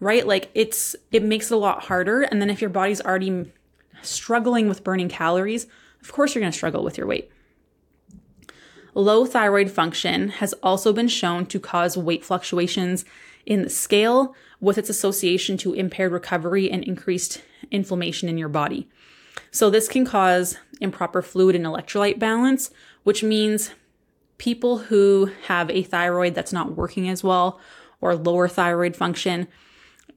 right? 0.00 0.26
Like 0.26 0.50
it's, 0.54 0.96
it 1.12 1.22
makes 1.22 1.50
it 1.50 1.54
a 1.54 1.58
lot 1.58 1.84
harder. 1.84 2.22
And 2.22 2.40
then 2.40 2.50
if 2.50 2.60
your 2.60 2.70
body's 2.70 3.00
already 3.00 3.52
struggling 4.02 4.68
with 4.68 4.84
burning 4.84 5.08
calories, 5.08 5.66
of 6.02 6.12
course 6.12 6.34
you're 6.34 6.40
going 6.40 6.52
to 6.52 6.56
struggle 6.56 6.84
with 6.84 6.98
your 6.98 7.06
weight. 7.06 7.30
Low 8.94 9.26
thyroid 9.26 9.70
function 9.70 10.28
has 10.28 10.52
also 10.62 10.92
been 10.92 11.08
shown 11.08 11.46
to 11.46 11.58
cause 11.58 11.96
weight 11.96 12.24
fluctuations 12.24 13.04
in 13.44 13.62
the 13.62 13.70
scale 13.70 14.34
with 14.60 14.78
its 14.78 14.88
association 14.88 15.56
to 15.58 15.74
impaired 15.74 16.12
recovery 16.12 16.70
and 16.70 16.84
increased 16.84 17.42
inflammation 17.70 18.28
in 18.28 18.38
your 18.38 18.48
body. 18.48 18.88
So, 19.50 19.68
this 19.68 19.88
can 19.88 20.04
cause 20.04 20.58
improper 20.80 21.22
fluid 21.22 21.56
and 21.56 21.64
electrolyte 21.66 22.20
balance, 22.20 22.70
which 23.02 23.24
means 23.24 23.72
people 24.38 24.78
who 24.78 25.30
have 25.46 25.70
a 25.70 25.82
thyroid 25.82 26.34
that's 26.34 26.52
not 26.52 26.76
working 26.76 27.08
as 27.08 27.24
well 27.24 27.60
or 28.00 28.14
lower 28.14 28.48
thyroid 28.48 28.94
function 28.94 29.48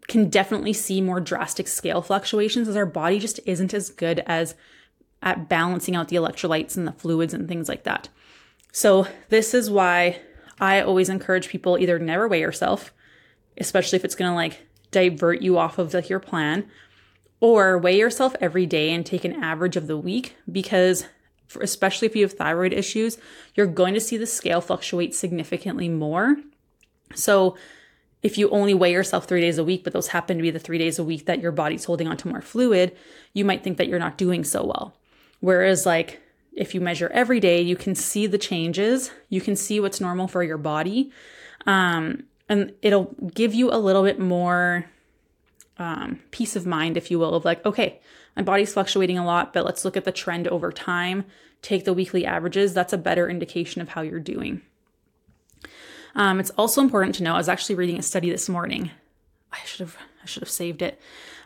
can 0.07 0.29
definitely 0.29 0.73
see 0.73 1.01
more 1.01 1.19
drastic 1.19 1.67
scale 1.67 2.01
fluctuations 2.01 2.67
as 2.67 2.75
our 2.75 2.85
body 2.85 3.19
just 3.19 3.39
isn't 3.45 3.73
as 3.73 3.89
good 3.89 4.23
as 4.25 4.55
at 5.21 5.49
balancing 5.49 5.95
out 5.95 6.09
the 6.09 6.15
electrolytes 6.15 6.77
and 6.77 6.87
the 6.87 6.91
fluids 6.91 7.33
and 7.33 7.47
things 7.47 7.67
like 7.67 7.83
that. 7.83 8.09
So, 8.77 9.07
this 9.29 9.55
is 9.55 9.71
why 9.71 10.21
I 10.59 10.81
always 10.81 11.09
encourage 11.09 11.49
people 11.49 11.79
either 11.79 11.97
never 11.97 12.27
weigh 12.27 12.41
yourself 12.41 12.93
especially 13.57 13.97
if 13.97 14.05
it's 14.05 14.13
going 14.13 14.29
to 14.29 14.35
like 14.35 14.67
divert 14.91 15.41
you 15.41 15.57
off 15.57 15.79
of 15.79 15.95
like 15.95 16.09
your 16.09 16.19
plan 16.19 16.63
Or 17.39 17.79
weigh 17.79 17.97
yourself 17.97 18.35
every 18.39 18.67
day 18.67 18.91
and 18.91 19.03
take 19.03 19.25
an 19.25 19.43
average 19.43 19.77
of 19.77 19.87
the 19.87 19.97
week 19.97 20.35
because, 20.51 21.05
for, 21.47 21.59
especially 21.63 22.05
if 22.05 22.15
you 22.15 22.21
have 22.21 22.33
thyroid 22.33 22.71
issues, 22.71 23.17
you're 23.55 23.65
going 23.65 23.95
to 23.95 23.99
see 23.99 24.15
the 24.15 24.27
scale 24.27 24.61
fluctuate 24.61 25.15
significantly 25.15 25.89
more. 25.89 26.37
So, 27.15 27.57
if 28.21 28.37
you 28.37 28.47
only 28.49 28.75
weigh 28.75 28.91
yourself 28.91 29.25
three 29.25 29.41
days 29.41 29.57
a 29.57 29.63
week, 29.63 29.83
but 29.83 29.93
those 29.93 30.09
happen 30.09 30.37
to 30.37 30.43
be 30.43 30.51
the 30.51 30.59
three 30.59 30.77
days 30.77 30.99
a 30.99 31.03
week 31.03 31.25
that 31.25 31.41
your 31.41 31.51
body's 31.51 31.85
holding 31.85 32.07
onto 32.07 32.29
more 32.29 32.41
fluid, 32.41 32.95
you 33.33 33.43
might 33.43 33.63
think 33.63 33.77
that 33.77 33.87
you're 33.87 33.99
not 33.99 34.17
doing 34.17 34.43
so 34.43 34.65
well. 34.65 34.97
Whereas, 35.39 35.85
like, 35.85 36.21
if 36.57 36.73
you 36.73 36.81
measure 36.81 37.09
every 37.13 37.39
day, 37.39 37.61
you 37.61 37.75
can 37.75 37.95
see 37.95 38.27
the 38.27 38.37
changes, 38.37 39.11
you 39.29 39.39
can 39.39 39.55
see 39.55 39.79
what's 39.79 40.01
normal 40.01 40.27
for 40.27 40.43
your 40.43 40.57
body, 40.57 41.11
um, 41.65 42.23
and 42.49 42.73
it'll 42.81 43.15
give 43.33 43.53
you 43.53 43.71
a 43.71 43.77
little 43.77 44.03
bit 44.03 44.19
more 44.19 44.85
um, 45.77 46.19
peace 46.31 46.55
of 46.55 46.65
mind, 46.65 46.97
if 46.97 47.11
you 47.11 47.19
will, 47.19 47.35
of 47.35 47.45
like, 47.45 47.63
okay, 47.65 47.99
my 48.35 48.41
body's 48.41 48.73
fluctuating 48.73 49.17
a 49.17 49.25
lot, 49.25 49.53
but 49.53 49.65
let's 49.65 49.85
look 49.85 49.95
at 49.95 50.03
the 50.03 50.11
trend 50.11 50.47
over 50.47 50.71
time, 50.71 51.25
take 51.61 51.85
the 51.85 51.93
weekly 51.93 52.25
averages. 52.25 52.73
That's 52.73 52.93
a 52.93 52.97
better 52.97 53.29
indication 53.29 53.81
of 53.81 53.89
how 53.89 54.01
you're 54.01 54.19
doing. 54.19 54.61
Um, 56.15 56.39
it's 56.39 56.49
also 56.51 56.81
important 56.81 57.15
to 57.15 57.23
know. 57.23 57.35
I 57.35 57.37
was 57.37 57.49
actually 57.49 57.75
reading 57.75 57.99
a 57.99 58.03
study 58.03 58.31
this 58.31 58.49
morning. 58.49 58.89
I 59.53 59.59
should 59.65 59.81
have 59.81 59.97
I 60.23 60.25
should 60.25 60.41
have 60.41 60.49
saved 60.49 60.81
it 60.81 60.99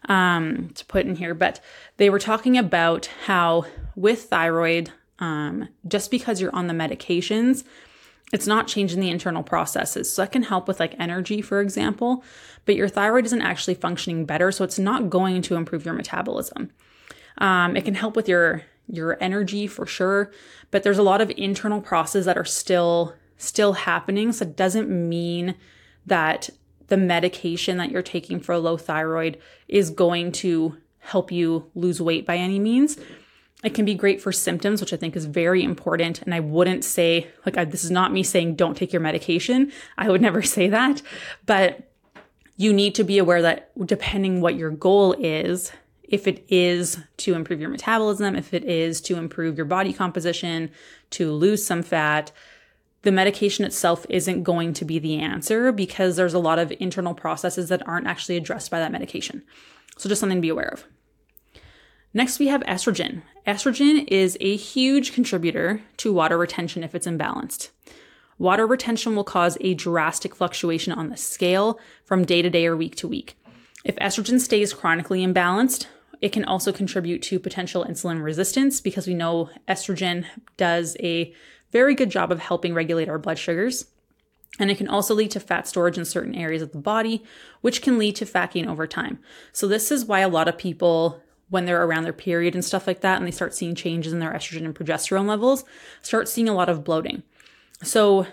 um, 0.08 0.70
to 0.76 0.86
put 0.86 1.06
in 1.06 1.16
here, 1.16 1.34
but 1.34 1.60
they 1.98 2.10
were 2.10 2.20
talking 2.20 2.58
about 2.58 3.08
how 3.26 3.66
with 3.96 4.24
thyroid, 4.24 4.92
um, 5.22 5.70
just 5.88 6.12
because 6.12 6.42
you're 6.42 6.56
on 6.56 6.68
the 6.68 6.74
medications, 6.74 7.64
it's 8.34 8.48
not 8.48 8.68
changing 8.68 9.00
the 9.00 9.10
internal 9.10 9.44
processes. 9.44 10.12
So 10.12 10.22
that 10.22 10.32
can 10.32 10.44
help 10.44 10.68
with 10.68 10.80
like 10.80 10.96
energy, 11.00 11.42
for 11.42 11.62
example, 11.62 12.24
but 12.66 12.76
your 12.76 12.90
thyroid 12.90 13.26
isn't 13.26 13.42
actually 13.42 13.76
functioning 13.76 14.26
better, 14.26 14.52
so 14.52 14.64
it's 14.64 14.80
not 14.80 15.10
going 15.10 15.42
to 15.44 15.56
improve 15.56 15.86
your 15.86 15.94
metabolism. 15.94 16.72
Um, 17.38 17.78
it 17.78 17.86
can 17.86 17.96
help 17.96 18.16
with 18.16 18.28
your 18.28 18.64
your 18.88 19.18
energy 19.22 19.68
for 19.68 19.86
sure, 19.86 20.32
but 20.70 20.84
there's 20.84 20.98
a 20.98 21.04
lot 21.04 21.22
of 21.22 21.32
internal 21.38 21.80
processes 21.80 22.26
that 22.26 22.38
are 22.38 22.46
still 22.46 23.16
still 23.38 23.74
happening. 23.74 24.32
So 24.32 24.46
it 24.46 24.58
doesn't 24.58 24.90
mean 24.90 25.56
that 26.06 26.50
the 26.88 26.98
medication 26.98 27.78
that 27.78 27.92
you're 27.92 28.02
taking 28.02 28.40
for 28.40 28.54
a 28.54 28.60
low 28.60 28.76
thyroid 28.76 29.38
is 29.68 29.90
going 29.90 30.32
to 30.34 30.78
help 31.00 31.32
you 31.32 31.70
lose 31.74 32.02
weight 32.02 32.26
by 32.26 32.38
any 32.38 32.60
means. 32.60 32.98
It 33.64 33.76
can 33.76 33.86
be 33.86 33.94
great 33.94 34.22
for 34.22 34.32
symptoms, 34.32 34.82
which 34.82 34.94
I 34.94 34.98
think 34.98 35.16
is 35.16 35.26
very 35.26 35.64
important. 35.64 36.22
And 36.22 36.34
I 36.34 36.40
wouldn't 36.40 36.84
say, 36.84 37.28
like, 37.46 37.58
I, 37.58 37.66
this 37.66 37.84
is 37.84 37.92
not 37.92 38.12
me 38.12 38.24
saying 38.24 38.56
don't 38.56 38.76
take 38.76 38.92
your 38.92 39.02
medication. 39.02 39.72
I 39.98 40.10
would 40.10 40.22
never 40.30 40.42
say 40.42 40.68
that. 40.70 41.02
But 41.46 41.92
you 42.58 42.74
need 42.74 42.96
to 42.96 43.04
be 43.04 43.18
aware 43.18 43.42
that 43.42 43.72
depending 43.86 44.42
what 44.42 44.56
your 44.56 44.72
goal 44.72 45.14
is, 45.14 45.72
if 46.04 46.28
it 46.28 46.46
is 46.50 47.00
to 47.18 47.34
improve 47.34 47.62
your 47.62 47.70
metabolism, 47.70 48.36
if 48.36 48.54
it 48.54 48.66
is 48.66 49.00
to 49.02 49.16
improve 49.16 49.58
your 49.58 49.66
body 49.66 49.94
composition, 49.94 50.70
to 51.12 51.32
lose 51.32 51.66
some 51.66 51.82
fat, 51.82 52.32
the 53.04 53.12
medication 53.12 53.66
itself 53.66 54.06
isn't 54.10 54.44
going 54.44 54.74
to 54.74 54.86
be 54.86 55.00
the 55.00 55.20
answer 55.20 55.72
because 55.72 56.16
there's 56.16 56.34
a 56.34 56.40
lot 56.40 56.60
of 56.60 56.72
internal 56.80 57.14
processes 57.14 57.70
that 57.70 57.88
aren't 57.88 58.08
actually 58.08 58.38
addressed 58.38 58.70
by 58.70 58.80
that 58.80 58.92
medication. 58.92 59.44
So, 59.98 60.10
just 60.10 60.20
something 60.20 60.38
to 60.38 60.42
be 60.42 60.50
aware 60.50 60.70
of. 60.70 60.86
Next, 62.14 62.40
we 62.40 62.48
have 62.48 62.62
estrogen. 62.64 63.22
Estrogen 63.48 64.06
is 64.10 64.38
a 64.42 64.56
huge 64.58 65.14
contributor 65.14 65.82
to 65.98 66.12
water 66.12 66.38
retention 66.38 66.84
if 66.84 66.94
it's 66.94 67.08
imbalanced. 67.08 67.70
Water 68.38 68.68
retention 68.68 69.16
will 69.16 69.24
cause 69.24 69.58
a 69.62 69.76
drastic 69.76 70.36
fluctuation 70.36 70.92
on 70.92 71.10
the 71.10 71.16
scale 71.16 71.80
from 72.04 72.26
day 72.26 72.42
to 72.42 72.50
day 72.50 72.66
or 72.66 72.76
week 72.76 72.96
to 72.96 73.08
week. 73.08 73.38
If 73.86 73.96
estrogen 73.98 74.40
stays 74.40 74.74
chronically 74.74 75.26
imbalanced, 75.26 75.86
it 76.22 76.34
can 76.34 76.44
also 76.44 76.72
contribute 76.72 77.22
to 77.24 77.40
potential 77.40 77.86
insulin 77.86 78.22
resistance 78.22 78.82
because 78.82 79.08
we 79.08 79.14
know 79.14 79.50
estrogen 79.68 80.26
does 80.58 80.98
a 81.00 81.34
very 81.72 81.96
good 81.96 82.10
job 82.10 82.32
of 82.32 82.40
helping 82.40 82.74
regulate 82.74 83.10
our 83.10 83.20
blood 83.20 83.40
sugars. 83.40 83.86
And 84.60 84.70
it 84.70 84.78
can 84.78 84.90
also 84.90 85.16
lead 85.16 85.32
to 85.32 85.40
fat 85.40 85.68
storage 85.68 85.98
in 85.98 86.04
certain 86.04 86.36
areas 86.36 86.62
of 86.62 86.74
the 86.74 86.78
body, 86.78 87.24
which 87.62 87.82
can 87.82 87.98
lead 87.98 88.18
to 88.18 88.26
fat 88.26 88.52
gain 88.52 88.68
over 88.68 88.86
time. 88.86 89.20
So, 89.54 89.66
this 89.66 89.92
is 89.92 90.04
why 90.04 90.20
a 90.20 90.28
lot 90.28 90.50
of 90.50 90.58
people, 90.58 91.22
when 91.52 91.66
they're 91.66 91.84
around 91.84 92.04
their 92.04 92.14
period 92.14 92.56
and 92.56 92.66
stuff 92.66 92.88
like 92.88 93.02
that, 93.02 93.18
and 93.18 93.28
they 93.28 93.32
start 93.32 93.54
seeing 93.54 93.76
changes 93.76 94.14
in 94.14 94.20
their 94.20 94.34
estrogen 94.34 94.66
and 94.66 94.74
progesterone 94.74 95.28
levels, 95.28 95.66
start 96.02 96.30
seeing 96.30 96.48
a 96.48 96.54
lot 96.54 96.70
of 96.70 96.84
bloating. 96.84 97.22
So, 97.84 98.26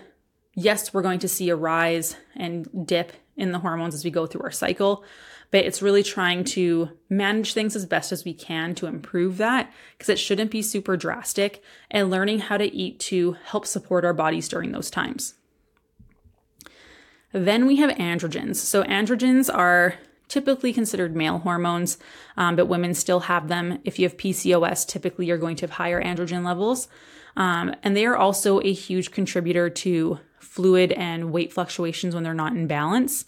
yes, 0.55 0.93
we're 0.93 1.01
going 1.01 1.19
to 1.19 1.27
see 1.27 1.49
a 1.49 1.55
rise 1.55 2.15
and 2.37 2.87
dip 2.87 3.11
in 3.35 3.51
the 3.51 3.59
hormones 3.59 3.93
as 3.93 4.05
we 4.05 4.09
go 4.09 4.25
through 4.25 4.43
our 4.43 4.51
cycle, 4.51 5.03
but 5.51 5.65
it's 5.65 5.81
really 5.81 6.01
trying 6.01 6.45
to 6.45 6.89
manage 7.09 7.53
things 7.53 7.75
as 7.75 7.85
best 7.85 8.13
as 8.13 8.23
we 8.23 8.33
can 8.33 8.73
to 8.75 8.85
improve 8.87 9.35
that 9.37 9.69
because 9.97 10.07
it 10.07 10.19
shouldn't 10.19 10.51
be 10.51 10.61
super 10.61 10.95
drastic 10.95 11.61
and 11.91 12.09
learning 12.09 12.39
how 12.39 12.55
to 12.55 12.73
eat 12.73 13.01
to 13.01 13.33
help 13.43 13.65
support 13.65 14.05
our 14.05 14.13
bodies 14.13 14.47
during 14.47 14.71
those 14.71 14.89
times. 14.89 15.33
Then 17.33 17.67
we 17.67 17.75
have 17.75 17.91
androgens. 17.97 18.55
So, 18.55 18.83
androgens 18.83 19.53
are 19.53 19.95
typically 20.29 20.71
considered 20.71 21.15
male 21.15 21.39
hormones, 21.39 21.97
um, 22.37 22.55
but 22.55 22.67
women 22.67 22.93
still 22.93 23.21
have 23.21 23.49
them. 23.49 23.79
If 23.83 23.99
you 23.99 24.07
have 24.07 24.15
PCOS, 24.15 24.87
typically 24.87 25.25
you're 25.25 25.37
going 25.37 25.57
to 25.57 25.63
have 25.63 25.71
higher 25.71 26.01
androgen 26.01 26.45
levels. 26.45 26.87
Um, 27.35 27.75
and 27.83 27.97
they 27.97 28.05
are 28.05 28.15
also 28.15 28.61
a 28.61 28.71
huge 28.71 29.11
contributor 29.11 29.69
to 29.69 30.19
fluid 30.39 30.91
and 30.93 31.31
weight 31.31 31.51
fluctuations 31.51 32.15
when 32.15 32.23
they're 32.23 32.33
not 32.33 32.53
in 32.53 32.67
balance. 32.67 33.25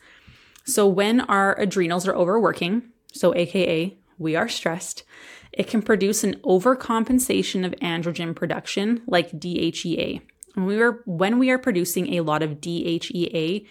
So, 0.63 0.87
when 0.87 1.21
our 1.21 1.59
adrenals 1.59 2.07
are 2.07 2.15
overworking, 2.15 2.83
so 3.11 3.33
AKA 3.35 3.97
we 4.17 4.35
are 4.35 4.47
stressed, 4.47 5.03
it 5.51 5.67
can 5.67 5.81
produce 5.81 6.23
an 6.23 6.35
overcompensation 6.43 7.65
of 7.65 7.73
androgen 7.81 8.35
production 8.35 9.01
like 9.07 9.31
DHEA. 9.31 10.21
When 10.53 10.65
we 10.65 10.81
are, 10.81 11.01
when 11.05 11.39
we 11.39 11.49
are 11.49 11.57
producing 11.57 12.13
a 12.13 12.21
lot 12.21 12.43
of 12.43 12.61
DHEA, 12.61 13.65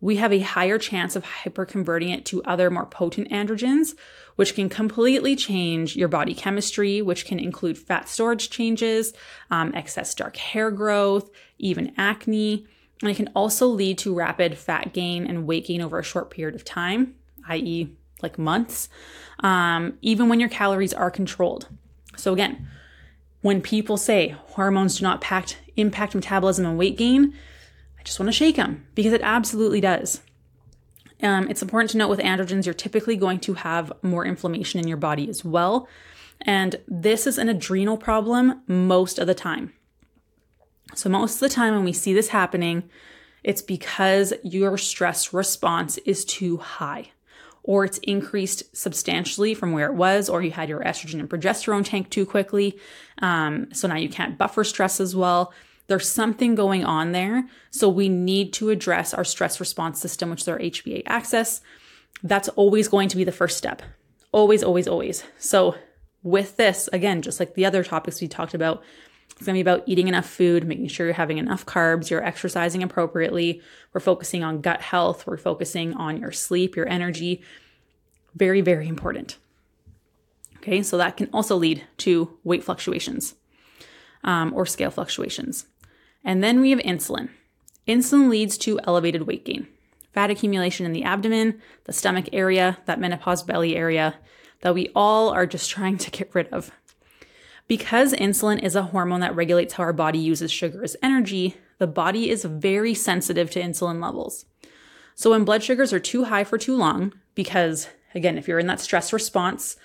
we 0.00 0.16
have 0.16 0.32
a 0.32 0.40
higher 0.40 0.78
chance 0.78 1.14
of 1.14 1.24
hyperconverting 1.24 2.14
it 2.14 2.24
to 2.26 2.42
other 2.44 2.70
more 2.70 2.86
potent 2.86 3.30
androgens, 3.30 3.94
which 4.36 4.54
can 4.54 4.68
completely 4.68 5.36
change 5.36 5.96
your 5.96 6.08
body 6.08 6.34
chemistry, 6.34 7.02
which 7.02 7.26
can 7.26 7.38
include 7.38 7.76
fat 7.76 8.08
storage 8.08 8.48
changes, 8.50 9.12
um, 9.50 9.72
excess 9.74 10.14
dark 10.14 10.36
hair 10.36 10.70
growth, 10.70 11.30
even 11.58 11.92
acne. 11.98 12.66
And 13.02 13.10
it 13.10 13.16
can 13.16 13.30
also 13.34 13.66
lead 13.66 13.98
to 13.98 14.14
rapid 14.14 14.56
fat 14.56 14.92
gain 14.92 15.26
and 15.26 15.46
weight 15.46 15.66
gain 15.66 15.82
over 15.82 15.98
a 15.98 16.04
short 16.04 16.30
period 16.30 16.54
of 16.54 16.64
time, 16.64 17.14
i.e., 17.48 17.94
like 18.22 18.38
months, 18.38 18.88
um, 19.40 19.98
even 20.02 20.28
when 20.28 20.40
your 20.40 20.50
calories 20.50 20.92
are 20.92 21.10
controlled. 21.10 21.68
So, 22.16 22.34
again, 22.34 22.68
when 23.40 23.62
people 23.62 23.96
say 23.96 24.36
hormones 24.48 24.98
do 24.98 25.04
not 25.04 25.24
impact 25.76 26.14
metabolism 26.14 26.66
and 26.66 26.76
weight 26.76 26.98
gain, 26.98 27.34
I 28.00 28.02
just 28.02 28.18
want 28.18 28.28
to 28.28 28.32
shake 28.32 28.56
them 28.56 28.86
because 28.94 29.12
it 29.12 29.20
absolutely 29.22 29.82
does. 29.82 30.22
Um, 31.22 31.50
it's 31.50 31.60
important 31.60 31.90
to 31.90 31.98
note 31.98 32.08
with 32.08 32.20
androgens, 32.20 32.64
you're 32.64 32.72
typically 32.72 33.14
going 33.14 33.40
to 33.40 33.52
have 33.54 33.92
more 34.02 34.24
inflammation 34.24 34.80
in 34.80 34.88
your 34.88 34.96
body 34.96 35.28
as 35.28 35.44
well. 35.44 35.86
And 36.40 36.76
this 36.88 37.26
is 37.26 37.36
an 37.36 37.50
adrenal 37.50 37.98
problem 37.98 38.62
most 38.66 39.18
of 39.18 39.26
the 39.26 39.34
time. 39.34 39.74
So, 40.94 41.10
most 41.10 41.34
of 41.34 41.40
the 41.40 41.54
time 41.54 41.74
when 41.74 41.84
we 41.84 41.92
see 41.92 42.14
this 42.14 42.28
happening, 42.28 42.88
it's 43.44 43.60
because 43.60 44.32
your 44.42 44.78
stress 44.78 45.34
response 45.34 45.98
is 45.98 46.24
too 46.24 46.56
high, 46.56 47.10
or 47.62 47.84
it's 47.84 47.98
increased 47.98 48.74
substantially 48.74 49.52
from 49.52 49.72
where 49.72 49.86
it 49.86 49.94
was, 49.94 50.30
or 50.30 50.42
you 50.42 50.50
had 50.50 50.70
your 50.70 50.80
estrogen 50.80 51.20
and 51.20 51.28
progesterone 51.28 51.84
tank 51.84 52.08
too 52.08 52.24
quickly. 52.24 52.78
Um, 53.20 53.68
so 53.74 53.86
now 53.86 53.96
you 53.96 54.08
can't 54.08 54.38
buffer 54.38 54.64
stress 54.64 55.00
as 55.00 55.14
well. 55.14 55.52
There's 55.90 56.08
something 56.08 56.54
going 56.54 56.84
on 56.84 57.10
there. 57.10 57.48
So, 57.72 57.88
we 57.88 58.08
need 58.08 58.52
to 58.52 58.70
address 58.70 59.12
our 59.12 59.24
stress 59.24 59.58
response 59.58 60.00
system, 60.00 60.30
which 60.30 60.42
is 60.42 60.48
our 60.48 60.60
HPA 60.60 61.02
axis. 61.04 61.62
That's 62.22 62.48
always 62.50 62.86
going 62.86 63.08
to 63.08 63.16
be 63.16 63.24
the 63.24 63.32
first 63.32 63.58
step. 63.58 63.82
Always, 64.30 64.62
always, 64.62 64.86
always. 64.86 65.24
So, 65.38 65.74
with 66.22 66.56
this, 66.56 66.88
again, 66.92 67.22
just 67.22 67.40
like 67.40 67.54
the 67.54 67.66
other 67.66 67.82
topics 67.82 68.20
we 68.20 68.28
talked 68.28 68.54
about, 68.54 68.84
it's 69.32 69.44
going 69.44 69.54
to 69.54 69.64
be 69.64 69.68
about 69.68 69.82
eating 69.88 70.06
enough 70.06 70.30
food, 70.30 70.64
making 70.64 70.86
sure 70.86 71.06
you're 71.06 71.14
having 71.14 71.38
enough 71.38 71.66
carbs, 71.66 72.08
you're 72.08 72.24
exercising 72.24 72.84
appropriately. 72.84 73.60
We're 73.92 74.00
focusing 74.00 74.44
on 74.44 74.60
gut 74.60 74.82
health, 74.82 75.26
we're 75.26 75.38
focusing 75.38 75.94
on 75.94 76.18
your 76.18 76.30
sleep, 76.30 76.76
your 76.76 76.88
energy. 76.88 77.42
Very, 78.36 78.60
very 78.60 78.86
important. 78.86 79.38
Okay, 80.58 80.84
so 80.84 80.96
that 80.98 81.16
can 81.16 81.28
also 81.32 81.56
lead 81.56 81.82
to 81.96 82.38
weight 82.44 82.62
fluctuations 82.62 83.34
um, 84.22 84.54
or 84.54 84.66
scale 84.66 84.92
fluctuations. 84.92 85.66
And 86.24 86.42
then 86.42 86.60
we 86.60 86.70
have 86.70 86.80
insulin. 86.80 87.30
Insulin 87.86 88.28
leads 88.28 88.58
to 88.58 88.80
elevated 88.84 89.22
weight 89.22 89.44
gain, 89.44 89.66
fat 90.12 90.30
accumulation 90.30 90.86
in 90.86 90.92
the 90.92 91.04
abdomen, 91.04 91.60
the 91.84 91.92
stomach 91.92 92.28
area, 92.32 92.78
that 92.84 93.00
menopause 93.00 93.42
belly 93.42 93.76
area 93.76 94.16
that 94.60 94.74
we 94.74 94.90
all 94.94 95.30
are 95.30 95.46
just 95.46 95.70
trying 95.70 95.98
to 95.98 96.10
get 96.10 96.34
rid 96.34 96.48
of. 96.48 96.70
Because 97.68 98.12
insulin 98.12 98.62
is 98.62 98.74
a 98.74 98.82
hormone 98.82 99.20
that 99.20 99.36
regulates 99.36 99.74
how 99.74 99.84
our 99.84 99.92
body 99.92 100.18
uses 100.18 100.50
sugar 100.50 100.82
as 100.82 100.96
energy, 101.02 101.56
the 101.78 101.86
body 101.86 102.28
is 102.28 102.44
very 102.44 102.94
sensitive 102.94 103.50
to 103.52 103.60
insulin 103.60 104.02
levels. 104.02 104.44
So 105.14 105.30
when 105.30 105.44
blood 105.44 105.62
sugars 105.62 105.92
are 105.92 106.00
too 106.00 106.24
high 106.24 106.44
for 106.44 106.58
too 106.58 106.76
long, 106.76 107.12
because 107.34 107.88
again, 108.14 108.38
if 108.38 108.48
you're 108.48 108.58
in 108.58 108.66
that 108.66 108.80
stress 108.80 109.12
response, 109.12 109.76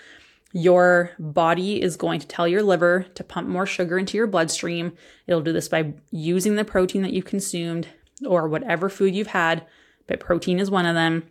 your 0.58 1.12
body 1.20 1.82
is 1.82 1.98
going 1.98 2.18
to 2.18 2.26
tell 2.26 2.48
your 2.48 2.64
liver 2.64 3.06
to 3.14 3.26
pump 3.26 3.46
more 3.46 3.66
sugar 3.66 3.98
into 3.98 4.16
your 4.16 4.26
bloodstream. 4.26 4.94
It'll 5.28 5.42
do 5.42 5.52
this 5.52 5.68
by 5.68 5.96
using 6.12 6.56
the 6.56 6.64
protein 6.64 7.02
that 7.02 7.12
you've 7.12 7.26
consumed 7.26 7.90
or 8.26 8.48
whatever 8.48 8.88
food 8.88 9.14
you've 9.14 9.28
had, 9.28 9.68
but 10.08 10.22
protein 10.22 10.58
is 10.58 10.72
one 10.72 10.86
of 10.86 10.96
them, 10.96 11.24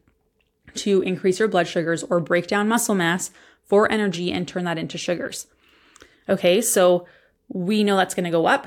to 0.74 1.00
increase 1.00 1.38
your 1.38 1.48
blood 1.48 1.66
sugars 1.66 2.02
or 2.02 2.20
break 2.20 2.46
down 2.48 2.68
muscle 2.68 2.94
mass 2.94 3.30
for 3.62 3.90
energy 3.90 4.30
and 4.30 4.46
turn 4.46 4.64
that 4.64 4.76
into 4.76 4.98
sugars. 4.98 5.46
Okay, 6.28 6.60
so 6.60 7.06
we 7.48 7.82
know 7.82 7.96
that's 7.96 8.14
going 8.14 8.24
to 8.24 8.30
go 8.30 8.44
up, 8.44 8.66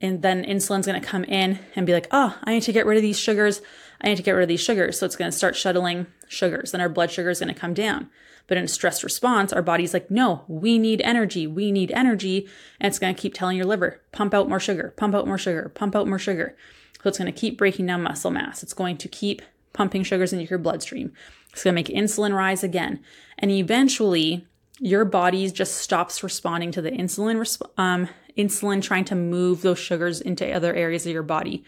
and 0.00 0.22
then 0.22 0.44
insulin's 0.44 0.86
going 0.86 1.00
to 1.00 1.04
come 1.04 1.24
in 1.24 1.58
and 1.74 1.84
be 1.84 1.92
like, 1.92 2.06
oh, 2.12 2.38
I 2.44 2.52
need 2.52 2.62
to 2.62 2.72
get 2.72 2.86
rid 2.86 2.96
of 2.96 3.02
these 3.02 3.18
sugars. 3.18 3.60
I 4.00 4.06
need 4.06 4.18
to 4.18 4.22
get 4.22 4.32
rid 4.32 4.42
of 4.42 4.48
these 4.48 4.60
sugars. 4.60 5.00
So 5.00 5.06
it's 5.06 5.16
going 5.16 5.32
to 5.32 5.36
start 5.36 5.56
shuttling 5.56 6.06
sugars. 6.28 6.70
Then 6.70 6.80
our 6.80 6.88
blood 6.88 7.10
sugar 7.10 7.30
is 7.30 7.40
going 7.40 7.52
to 7.52 7.60
come 7.60 7.74
down. 7.74 8.08
But 8.46 8.58
in 8.58 8.68
stress 8.68 9.02
response, 9.02 9.52
our 9.52 9.62
body's 9.62 9.92
like, 9.92 10.10
no, 10.10 10.44
we 10.46 10.78
need 10.78 11.00
energy. 11.02 11.46
We 11.46 11.72
need 11.72 11.90
energy. 11.90 12.48
And 12.80 12.88
it's 12.88 12.98
going 12.98 13.14
to 13.14 13.20
keep 13.20 13.34
telling 13.34 13.56
your 13.56 13.66
liver, 13.66 14.00
pump 14.12 14.34
out 14.34 14.48
more 14.48 14.60
sugar, 14.60 14.94
pump 14.96 15.14
out 15.14 15.26
more 15.26 15.38
sugar, 15.38 15.70
pump 15.74 15.96
out 15.96 16.06
more 16.06 16.18
sugar. 16.18 16.56
So 17.02 17.08
it's 17.08 17.18
going 17.18 17.32
to 17.32 17.38
keep 17.38 17.58
breaking 17.58 17.86
down 17.86 18.02
muscle 18.02 18.30
mass. 18.30 18.62
It's 18.62 18.72
going 18.72 18.96
to 18.98 19.08
keep 19.08 19.42
pumping 19.72 20.02
sugars 20.02 20.32
into 20.32 20.46
your 20.46 20.58
bloodstream. 20.58 21.12
It's 21.52 21.62
going 21.64 21.72
to 21.72 21.76
make 21.76 21.88
insulin 21.88 22.34
rise 22.34 22.62
again. 22.62 23.00
And 23.38 23.50
eventually, 23.50 24.46
your 24.78 25.04
body 25.04 25.50
just 25.50 25.76
stops 25.76 26.22
responding 26.22 26.70
to 26.72 26.82
the 26.82 26.90
insulin, 26.90 27.36
resp- 27.36 27.70
um, 27.78 28.08
insulin 28.36 28.82
trying 28.82 29.04
to 29.06 29.14
move 29.14 29.62
those 29.62 29.78
sugars 29.78 30.20
into 30.20 30.50
other 30.50 30.74
areas 30.74 31.06
of 31.06 31.12
your 31.12 31.22
body. 31.22 31.64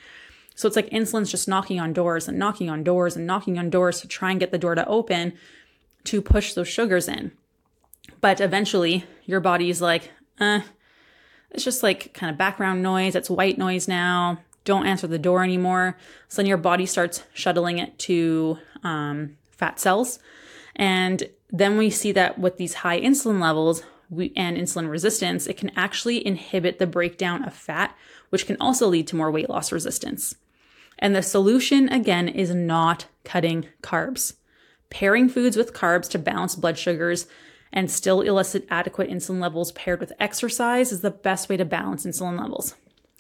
So 0.55 0.67
it's 0.67 0.77
like 0.77 0.91
insulin's 0.91 1.31
just 1.31 1.47
knocking 1.47 1.79
on 1.79 1.93
doors 1.93 2.27
and 2.27 2.39
knocking 2.39 2.69
on 2.69 2.83
doors 2.83 3.17
and 3.17 3.27
knocking 3.27 3.59
on 3.59 3.71
doors 3.71 4.01
to 4.01 4.09
try 4.09 4.33
and 4.33 4.41
get 4.41 4.51
the 4.51 4.59
door 4.59 4.75
to 4.75 4.87
open 4.89 5.35
to 6.09 6.23
push 6.23 6.55
those 6.55 6.69
sugars 6.69 7.09
in. 7.09 7.33
But 8.21 8.41
eventually, 8.41 9.05
your 9.25 9.41
body's 9.41 9.81
like, 9.81 10.11
eh, 10.41 10.63
it's 11.51 11.65
just 11.65 11.83
like 11.83 12.15
kind 12.15 12.31
of 12.31 12.39
background 12.39 12.83
noise. 12.83 13.15
It's 13.15 13.31
white 13.31 13.59
noise 13.59 13.89
now. 13.89 14.39
Don't 14.65 14.87
answer 14.87 15.07
the 15.07 15.19
door 15.19 15.45
anymore. 15.45 15.97
So 16.29 16.37
then 16.43 16.47
your 16.47 16.57
body 16.59 16.87
starts 16.87 17.23
shuttling 17.33 17.79
it 17.79 17.99
to 18.01 18.59
um, 18.83 19.37
fat 19.51 19.79
cells. 19.79 20.19
And 20.77 21.29
then 21.51 21.77
we 21.77 21.91
see 21.91 22.13
that 22.13 22.39
with 22.39 22.57
these 22.57 22.75
high 22.75 23.01
insulin 23.01 23.41
levels 23.41 23.83
we, 24.11 24.33
and 24.35 24.57
insulin 24.57 24.91
resistance, 24.91 25.47
it 25.47 25.59
can 25.59 25.71
actually 25.77 26.27
inhibit 26.27 26.79
the 26.79 26.87
breakdown 26.87 27.45
of 27.45 27.53
fat, 27.53 27.95
which 28.31 28.47
can 28.47 28.57
also 28.61 28.87
lead 28.89 29.07
to 29.09 29.17
more 29.17 29.31
weight 29.31 29.51
loss 29.51 29.73
resistance. 29.73 30.37
And 30.99 31.15
the 31.15 31.23
solution, 31.23 31.89
again, 31.91 32.29
is 32.29 32.55
not 32.55 33.07
cutting 33.25 33.67
carbs. 33.83 34.35
Pairing 34.91 35.29
foods 35.29 35.57
with 35.57 35.75
carbs 35.75 36.09
to 36.11 36.19
balance 36.19 36.55
blood 36.55 36.79
sugars 36.79 37.27
and 37.73 37.91
still 37.91 38.23
elicit 38.23 38.67
adequate 38.71 39.11
insulin 39.11 39.41
levels 39.41 39.73
paired 39.73 40.01
with 40.01 40.13
exercise 40.19 40.93
is 40.93 41.03
the 41.03 41.11
best 41.11 41.49
way 41.49 41.57
to 41.57 41.65
balance 41.65 42.07
insulin 42.07 42.41
levels. 42.41 42.75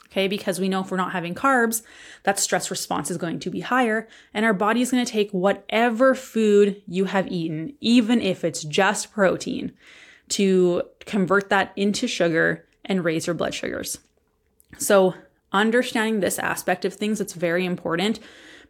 Okay, 0.06 0.26
because 0.26 0.58
we 0.58 0.70
know 0.70 0.80
if 0.80 0.90
we're 0.90 0.96
not 0.96 1.12
having 1.12 1.34
carbs, 1.34 1.82
that 2.22 2.38
stress 2.38 2.70
response 2.70 3.10
is 3.10 3.18
going 3.18 3.38
to 3.40 3.50
be 3.50 3.60
higher, 3.60 4.08
and 4.32 4.46
our 4.46 4.54
body 4.54 4.80
is 4.80 4.90
going 4.90 5.04
to 5.04 5.12
take 5.12 5.30
whatever 5.32 6.14
food 6.14 6.82
you 6.86 7.04
have 7.04 7.28
eaten, 7.28 7.74
even 7.80 8.22
if 8.22 8.42
it's 8.42 8.64
just 8.64 9.12
protein, 9.12 9.72
to 10.30 10.82
convert 11.00 11.50
that 11.50 11.72
into 11.76 12.06
sugar 12.06 12.64
and 12.86 13.04
raise 13.04 13.26
your 13.26 13.34
blood 13.34 13.52
sugars. 13.52 13.98
So, 14.78 15.12
understanding 15.52 16.20
this 16.20 16.38
aspect 16.38 16.86
of 16.86 16.94
things, 16.94 17.20
it's 17.20 17.34
very 17.34 17.66
important 17.66 18.18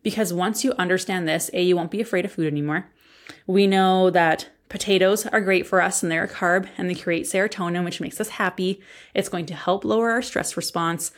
because 0.03 0.33
once 0.33 0.65
you 0.65 0.73
understand 0.79 1.29
this, 1.29 1.51
A, 1.53 1.63
you 1.63 1.77
won't 1.77 1.91
be 1.91 2.01
afraid 2.01 2.25
of 2.25 2.33
food 2.33 2.47
anymore. 2.47 2.91
We 3.47 3.67
know 3.67 4.11
that 4.11 4.49
potatoes 4.69 5.27
are 5.27 5.41
great 5.41 5.67
for 5.67 5.81
us 5.81 6.03
and 6.03 6.13
they're 6.13 6.25
a 6.25 6.29
carb 6.29 6.69
and 6.77 6.89
they 6.89 6.95
create 6.95 7.25
serotonin, 7.25 7.85
which 7.85 8.01
makes 8.01 8.21
us 8.21 8.31
happy. 8.31 8.81
It's 9.15 9.29
going 9.29 9.47
to 9.47 9.55
help 9.55 9.85
lower 9.85 10.11
our 10.11 10.23
stress 10.23 10.57
response. 10.57 11.13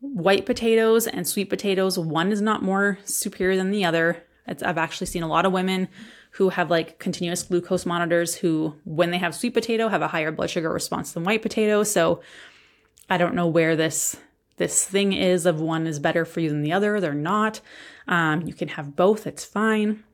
White 0.00 0.46
potatoes 0.46 1.06
and 1.06 1.26
sweet 1.26 1.50
potatoes, 1.50 1.98
one 1.98 2.32
is 2.32 2.40
not 2.40 2.62
more 2.62 2.98
superior 3.04 3.56
than 3.56 3.70
the 3.70 3.84
other. 3.84 4.24
It's, 4.46 4.62
I've 4.62 4.78
actually 4.78 5.06
seen 5.06 5.22
a 5.22 5.28
lot 5.28 5.46
of 5.46 5.52
women 5.52 5.88
who 6.32 6.48
have 6.50 6.70
like 6.70 6.98
continuous 6.98 7.42
glucose 7.42 7.84
monitors 7.84 8.36
who, 8.36 8.74
when 8.84 9.10
they 9.10 9.18
have 9.18 9.34
sweet 9.34 9.54
potato, 9.54 9.88
have 9.88 10.02
a 10.02 10.08
higher 10.08 10.32
blood 10.32 10.50
sugar 10.50 10.72
response 10.72 11.12
than 11.12 11.24
white 11.24 11.42
potato. 11.42 11.82
So 11.82 12.22
I 13.08 13.18
don't 13.18 13.34
know 13.34 13.46
where 13.46 13.76
this 13.76 14.16
this 14.56 14.84
thing 14.84 15.14
is 15.14 15.46
of 15.46 15.58
one 15.58 15.86
is 15.86 15.98
better 15.98 16.26
for 16.26 16.40
you 16.40 16.50
than 16.50 16.60
the 16.60 16.72
other. 16.72 17.00
They're 17.00 17.14
not. 17.14 17.62
Um, 18.10 18.46
you 18.46 18.52
can 18.52 18.68
have 18.68 18.96
both, 18.96 19.26
it's 19.26 19.44
fine. 19.44 20.04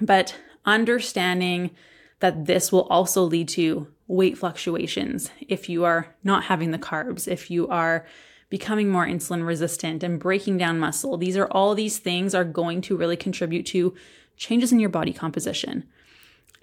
But 0.00 0.34
understanding 0.64 1.72
that 2.20 2.46
this 2.46 2.72
will 2.72 2.86
also 2.88 3.22
lead 3.22 3.48
to 3.48 3.88
weight 4.06 4.38
fluctuations 4.38 5.30
if 5.46 5.68
you 5.68 5.84
are 5.84 6.14
not 6.22 6.44
having 6.44 6.70
the 6.70 6.78
carbs, 6.78 7.28
if 7.28 7.50
you 7.50 7.68
are 7.68 8.06
becoming 8.48 8.88
more 8.88 9.06
insulin 9.06 9.44
resistant 9.46 10.02
and 10.02 10.20
breaking 10.20 10.56
down 10.56 10.78
muscle. 10.78 11.16
These 11.16 11.36
are 11.36 11.48
all 11.50 11.74
these 11.74 11.98
things 11.98 12.34
are 12.34 12.44
going 12.44 12.80
to 12.82 12.96
really 12.96 13.16
contribute 13.16 13.66
to 13.66 13.94
changes 14.36 14.72
in 14.72 14.78
your 14.78 14.90
body 14.90 15.12
composition. 15.12 15.84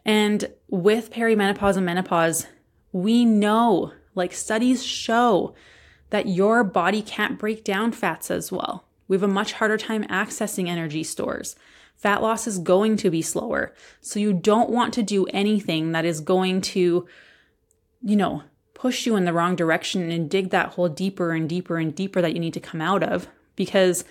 And 0.06 0.52
with 0.70 1.12
perimenopause 1.12 1.76
and 1.78 1.86
menopause, 1.86 2.48
we 2.92 3.26
know, 3.26 3.92
like 4.16 4.34
studies 4.34 4.84
show, 4.84 5.54
that 6.12 6.28
your 6.28 6.64
body 6.64 7.02
can't 7.02 7.40
break 7.40 7.64
down 7.64 7.92
fats 7.92 8.32
as 8.32 8.52
well. 8.52 8.86
We 9.12 9.16
have 9.18 9.24
a 9.24 9.28
much 9.28 9.52
harder 9.52 9.78
time 9.78 10.06
accessing 10.06 10.70
energy 10.70 11.04
stores. 11.04 11.58
Fat 11.98 12.22
loss 12.22 12.48
is 12.48 12.58
going 12.58 12.96
to 12.96 13.10
be 13.10 13.22
slower. 13.22 13.74
So 14.00 14.22
you 14.22 14.32
don't 14.32 14.70
want 14.70 14.94
to 14.94 15.04
do 15.04 15.26
anything 15.34 15.92
that 15.92 16.06
is 16.06 16.22
going 16.22 16.62
to, 16.62 17.06
you 18.02 18.16
know, 18.16 18.44
push 18.74 19.06
you 19.06 19.18
in 19.18 19.26
the 19.26 19.34
wrong 19.34 19.58
direction 19.58 20.12
and 20.12 20.30
dig 20.30 20.52
that 20.52 20.76
hole 20.76 20.88
deeper 20.88 21.34
and 21.34 21.50
deeper 21.50 21.78
and 21.78 21.94
deeper 21.94 22.22
that 22.22 22.32
you 22.32 22.40
need 22.40 22.54
to 22.54 22.62
come 22.62 22.80
out 22.80 23.04
of. 23.04 23.28
Because 23.58 24.06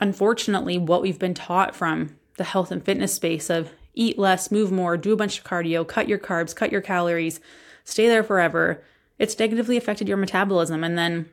unfortunately, 0.00 0.76
what 0.76 1.00
we've 1.00 1.18
been 1.18 1.32
taught 1.32 1.74
from 1.74 2.18
the 2.36 2.44
health 2.44 2.70
and 2.70 2.84
fitness 2.84 3.14
space 3.14 3.48
of 3.48 3.72
eat 3.94 4.18
less, 4.18 4.50
move 4.50 4.70
more, 4.70 4.98
do 4.98 5.14
a 5.14 5.16
bunch 5.16 5.38
of 5.38 5.44
cardio, 5.44 5.88
cut 5.88 6.10
your 6.10 6.18
carbs, 6.18 6.54
cut 6.54 6.70
your 6.70 6.82
calories, 6.82 7.40
stay 7.84 8.06
there 8.06 8.22
forever 8.22 8.84
it's 9.18 9.38
negatively 9.38 9.76
affected 9.76 10.08
your 10.08 10.16
metabolism 10.16 10.82
and 10.82 10.98
then 10.98 11.28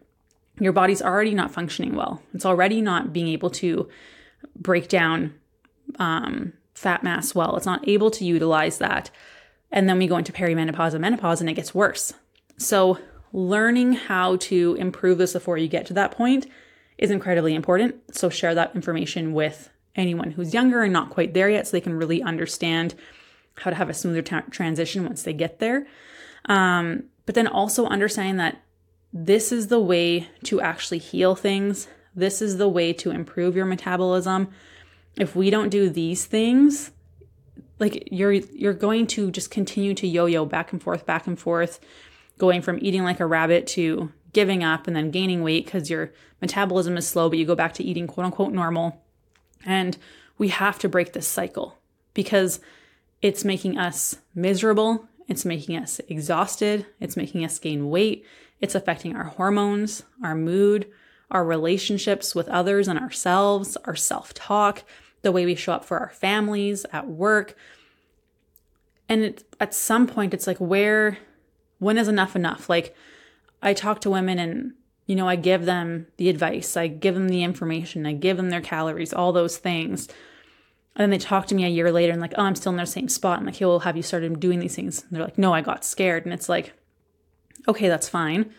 your 0.60 0.74
body's 0.74 1.02
already 1.02 1.34
not 1.34 1.52
functioning 1.52 1.96
well. 1.96 2.22
It's 2.34 2.46
already 2.46 2.82
not 2.82 3.14
being 3.14 3.28
able 3.28 3.50
to 3.52 3.90
break 4.56 4.88
down 4.88 5.34
um, 6.00 6.54
fat 6.74 7.04
mass 7.04 7.34
well. 7.34 7.56
It's 7.56 7.66
not 7.66 7.88
able 7.88 8.12
to 8.12 8.26
utilize 8.26 8.78
that. 8.80 9.12
And 9.72 9.88
then 9.88 9.98
we 9.98 10.08
go 10.08 10.18
into 10.18 10.34
perimenopause 10.34 10.94
and 10.94 11.02
menopause 11.02 11.42
and 11.42 11.50
it 11.50 11.54
gets 11.54 11.74
worse. 11.74 12.14
So, 12.58 13.00
learning 13.34 13.94
how 13.94 14.36
to 14.36 14.76
improve 14.78 15.18
this 15.18 15.34
before 15.34 15.58
you 15.58 15.70
get 15.70 15.86
to 15.86 15.94
that 15.94 16.12
point 16.12 16.48
is 16.98 17.10
incredibly 17.10 17.56
important. 17.56 18.16
So, 18.16 18.30
share 18.30 18.54
that 18.56 18.76
information 18.76 19.34
with 19.34 19.70
anyone 19.96 20.32
who's 20.32 20.54
younger 20.54 20.82
and 20.82 20.94
not 20.94 21.10
quite 21.10 21.34
there 21.34 21.50
yet 21.50 21.68
so 21.68 21.72
they 21.72 21.82
can 21.82 21.94
really 21.94 22.22
understand 22.22 22.94
how 23.56 23.70
to 23.70 23.76
have 23.76 23.90
a 23.90 23.94
smoother 23.94 24.22
t- 24.22 24.36
transition 24.50 25.06
once 25.06 25.24
they 25.24 25.34
get 25.34 25.60
there. 25.60 25.88
Um, 26.46 27.04
but 27.26 27.36
then 27.36 27.48
also 27.48 27.86
understanding 27.86 28.38
that 28.38 28.62
this 29.14 29.52
is 29.52 29.68
the 29.68 29.80
way 29.80 30.28
to 30.44 30.62
actually 30.62 31.00
heal 31.00 31.36
things. 31.36 31.88
This 32.16 32.42
is 32.42 32.58
the 32.58 32.70
way 32.70 32.94
to 32.94 33.12
improve 33.12 33.56
your 33.56 33.66
metabolism. 33.66 34.50
If 35.18 35.36
we 35.36 35.50
don't 35.50 35.70
do 35.70 35.90
these 35.90 36.26
things, 36.26 36.92
like 37.80 38.08
you're 38.12 38.32
you're 38.32 38.74
going 38.74 39.08
to 39.08 39.32
just 39.32 39.52
continue 39.52 39.94
to 39.96 40.08
yo-yo 40.08 40.46
back 40.46 40.72
and 40.72 40.82
forth, 40.82 41.06
back 41.06 41.28
and 41.28 41.38
forth, 41.38 41.80
going 42.38 42.62
from 42.62 42.80
eating 42.82 43.04
like 43.04 43.20
a 43.20 43.26
rabbit 43.26 43.68
to 43.68 44.12
giving 44.34 44.64
up 44.64 44.88
and 44.88 44.96
then 44.96 45.12
gaining 45.12 45.44
weight 45.44 45.66
because 45.66 45.90
your 45.90 46.12
metabolism 46.40 46.96
is 46.96 47.08
slow, 47.08 47.28
but 47.28 47.38
you 47.38 47.46
go 47.46 47.56
back 47.56 47.74
to 47.74 47.84
eating 47.84 48.08
quote 48.08 48.26
unquote 48.26 48.54
normal. 48.54 49.02
And 49.66 49.98
we 50.38 50.48
have 50.50 50.80
to 50.80 50.90
break 50.90 51.14
this 51.14 51.28
cycle 51.28 51.78
because 52.14 52.60
it's 53.22 53.46
making 53.46 53.78
us 53.78 54.16
miserable 54.34 55.08
it's 55.32 55.46
making 55.46 55.78
us 55.78 56.02
exhausted. 56.10 56.86
It's 57.00 57.16
making 57.16 57.46
us 57.46 57.58
gain 57.58 57.90
weight. 57.90 58.26
It's 58.60 58.76
affecting 58.76 59.16
our 59.16 59.24
hormones, 59.24 60.04
our 60.22 60.36
mood, 60.36 60.92
our 61.32 61.46
relationships 61.46 62.36
with 62.36 62.50
others 62.50 62.90
and 62.90 63.00
ourselves, 63.00 63.78
our 63.86 63.96
self 63.96 64.34
talk, 64.34 64.84
the 65.22 65.32
way 65.32 65.46
we 65.46 65.56
show 65.56 65.72
up 65.72 65.86
for 65.86 66.00
our 66.00 66.10
families, 66.10 66.86
at 66.92 67.08
work. 67.08 67.56
And 69.08 69.24
it, 69.24 69.46
at 69.58 69.74
some 69.74 70.06
point, 70.06 70.34
it's 70.34 70.48
like, 70.48 70.58
where, 70.58 71.18
when 71.80 71.98
is 71.98 72.10
enough 72.10 72.36
enough? 72.36 72.68
Like, 72.68 72.94
I 73.62 73.74
talk 73.74 74.02
to 74.02 74.10
women 74.10 74.38
and, 74.38 74.74
you 75.06 75.16
know, 75.16 75.30
I 75.30 75.38
give 75.38 75.64
them 75.64 76.08
the 76.18 76.28
advice, 76.28 76.76
I 76.76 76.88
give 76.88 77.14
them 77.14 77.30
the 77.30 77.44
information, 77.44 78.06
I 78.06 78.12
give 78.12 78.36
them 78.36 78.50
their 78.50 78.60
calories, 78.60 79.14
all 79.14 79.32
those 79.32 79.58
things. 79.58 80.10
And 80.96 81.04
then 81.04 81.10
they 81.10 81.18
talk 81.18 81.48
to 81.48 81.56
me 81.56 81.64
a 81.64 81.70
year 81.70 81.92
later 81.92 82.12
and 82.12 82.22
like, 82.22 82.34
oh, 82.38 82.44
I'm 82.44 82.56
still 82.56 82.72
in 82.72 82.78
the 82.78 82.86
same 82.86 83.08
spot. 83.08 83.40
I'm 83.40 83.46
like, 83.46 83.56
hey, 83.56 83.66
well, 83.66 83.80
have 83.80 83.96
you 83.96 84.04
started 84.04 84.40
doing 84.40 84.60
these 84.60 84.76
things? 84.76 85.02
And 85.02 85.12
they're 85.12 85.24
like, 85.24 85.38
no, 85.38 85.54
I 85.54 85.62
got 85.62 85.86
scared. 85.86 86.26
And 86.26 86.34
it's 86.34 86.50
like, 86.50 86.74
okay, 87.68 87.88
that's 87.88 88.10
fine. 88.10 88.52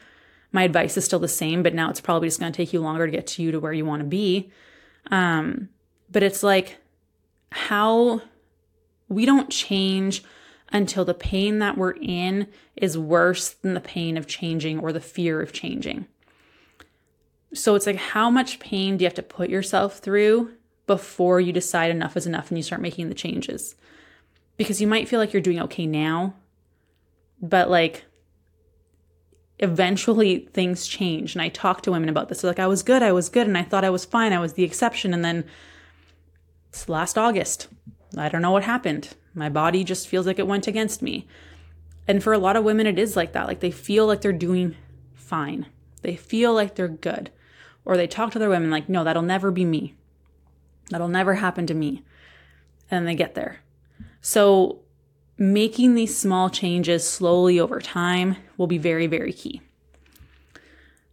My 0.51 0.63
advice 0.63 0.97
is 0.97 1.05
still 1.05 1.19
the 1.19 1.29
same, 1.29 1.63
but 1.63 1.75
now 1.75 1.91
it's 1.91 2.01
probably 2.01 2.29
just 2.29 2.41
going 2.41 2.53
to 2.53 2.57
take 2.57 2.73
you 2.73 2.81
longer 2.81 3.07
to 3.07 3.13
get 3.13 3.27
to 3.29 3.43
you 3.43 3.53
to 3.53 3.61
where 3.61 3.73
you 3.73 3.85
want 3.85 4.01
to 4.01 4.09
be. 4.09 4.51
Um, 5.11 5.69
but 6.11 6.23
it's 6.23 6.43
like 6.43 6.79
how 7.51 8.23
we 9.09 9.27
don't 9.27 9.51
change 9.51 10.23
until 10.73 11.05
the 11.05 11.15
pain 11.15 11.59
that 11.59 11.77
we're 11.77 11.97
in 12.01 12.49
is 12.77 12.97
worse 12.97 13.51
than 13.51 13.75
the 13.75 13.81
pain 13.81 14.17
of 14.17 14.27
changing 14.27 14.79
or 14.79 14.93
the 14.93 15.01
fear 15.01 15.43
of 15.43 15.53
changing. 15.53 16.07
So 17.53 17.75
it's 17.75 17.87
like, 17.87 17.97
how 17.97 18.31
much 18.31 18.59
pain 18.59 18.97
do 18.97 19.03
you 19.03 19.07
have 19.07 19.15
to 19.15 19.23
put 19.23 19.51
yourself 19.51 19.99
through 19.99 20.53
before 20.87 21.41
you 21.41 21.53
decide 21.53 21.91
enough 21.91 22.17
is 22.17 22.27
enough 22.27 22.49
and 22.49 22.59
you 22.59 22.63
start 22.63 22.81
making 22.81 23.09
the 23.09 23.15
changes? 23.15 23.75
Because 24.57 24.81
you 24.81 24.87
might 24.87 25.09
feel 25.09 25.19
like 25.19 25.33
you're 25.33 25.43
doing 25.43 25.61
okay 25.61 25.87
now, 25.87 26.35
but 27.41 27.71
like 27.71 28.05
eventually 29.59 30.49
things 30.53 30.87
change. 30.87 31.35
And 31.35 31.43
I 31.43 31.49
talk 31.49 31.83
to 31.83 31.93
women 31.93 32.09
about 32.09 32.29
this. 32.29 32.41
They're 32.41 32.51
like, 32.51 32.59
I 32.59 32.67
was 32.67 32.83
good, 32.83 33.03
I 33.03 33.13
was 33.13 33.29
good, 33.29 33.47
and 33.47 33.57
I 33.57 33.63
thought 33.63 33.85
I 33.85 33.91
was 33.91 34.05
fine, 34.05 34.33
I 34.33 34.41
was 34.41 34.55
the 34.55 34.65
exception. 34.65 35.15
And 35.15 35.25
then 35.25 35.45
it's 36.69 36.89
last 36.89 37.17
August. 37.17 37.69
I 38.17 38.29
don't 38.29 38.43
know 38.43 38.51
what 38.51 38.65
happened. 38.65 39.11
My 39.35 39.49
body 39.49 39.85
just 39.85 40.09
feels 40.09 40.27
like 40.27 40.39
it 40.39 40.47
went 40.47 40.67
against 40.67 41.01
me. 41.01 41.27
And 42.07 42.23
for 42.23 42.33
a 42.33 42.39
lot 42.39 42.57
of 42.57 42.65
women, 42.65 42.87
it 42.87 42.99
is 42.99 43.17
like 43.17 43.33
that. 43.33 43.47
Like 43.47 43.61
they 43.61 43.71
feel 43.71 44.07
like 44.07 44.21
they're 44.21 44.33
doing 44.33 44.77
fine. 45.15 45.67
They 46.03 46.17
feel 46.17 46.53
like 46.53 46.75
they're 46.75 46.89
good. 46.89 47.31
Or 47.85 47.97
they 47.97 48.07
talk 48.07 48.33
to 48.33 48.39
their 48.39 48.51
women 48.51 48.71
like, 48.71 48.89
no, 48.89 49.05
that'll 49.05 49.23
never 49.23 49.51
be 49.51 49.65
me. 49.65 49.95
That'll 50.93 51.09
never 51.09 51.35
happen 51.35 51.67
to 51.67 51.75
me. 51.75 52.05
And 52.91 53.09
they 53.09 53.15
get 53.15 53.35
there. 53.35 53.61
So 54.21 54.81
making 55.39 55.95
these 55.95 56.17
small 56.17 56.51
changes 56.51 57.09
slowly 57.09 57.59
over 57.59 57.81
time 57.81 58.37
will 58.57 58.67
be 58.67 58.79
very, 58.79 59.07
very 59.07 59.33
key. 59.33 59.63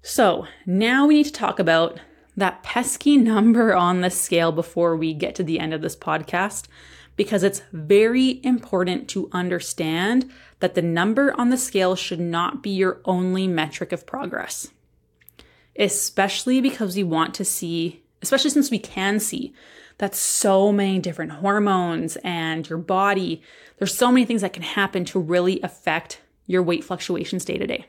So 0.01 0.45
now 0.65 1.07
we 1.07 1.15
need 1.15 1.25
to 1.25 1.32
talk 1.32 1.59
about 1.59 1.99
that 2.38 2.61
pesky 2.61 3.17
number 3.32 3.75
on 3.75 4.01
the 4.01 4.09
scale 4.09 4.51
before 4.51 4.95
we 4.95 5.13
get 5.13 5.36
to 5.36 5.43
the 5.43 5.59
end 5.59 5.73
of 5.73 5.82
this 5.82 5.95
podcast 5.95 6.67
because 7.15 7.43
it's 7.43 7.61
very 7.73 8.39
important 8.45 9.09
to 9.09 9.30
understand 9.34 10.32
that 10.61 10.73
the 10.73 10.82
number 10.82 11.38
on 11.38 11.49
the 11.49 11.57
scale 11.57 11.93
should 11.95 12.19
not 12.19 12.63
be 12.63 12.69
your 12.69 13.01
only 13.03 13.45
metric 13.45 13.91
of 13.91 14.05
progress. 14.05 14.69
Especially 15.77 16.61
because 16.61 16.95
we 16.95 17.03
want 17.03 17.34
to 17.34 17.43
see, 17.43 18.03
especially 18.22 18.49
since 18.49 18.72
we 18.72 18.80
can 18.80 19.20
see 19.20 19.53
that 19.99 20.15
so 20.15 20.72
many 20.72 20.99
different 20.99 21.32
hormones 21.34 22.17
and 22.24 22.67
your 22.70 22.80
body, 22.80 23.41
there's 23.78 23.95
so 23.95 24.11
many 24.11 24.26
things 24.26 24.41
that 24.41 24.53
can 24.53 24.63
happen 24.63 25.05
to 25.05 25.20
really 25.20 25.61
affect 25.61 26.22
your 26.47 26.63
weight 26.63 26.84
fluctuations 26.84 27.45
day 27.45 27.57
to 27.57 27.67
day. 27.67 27.86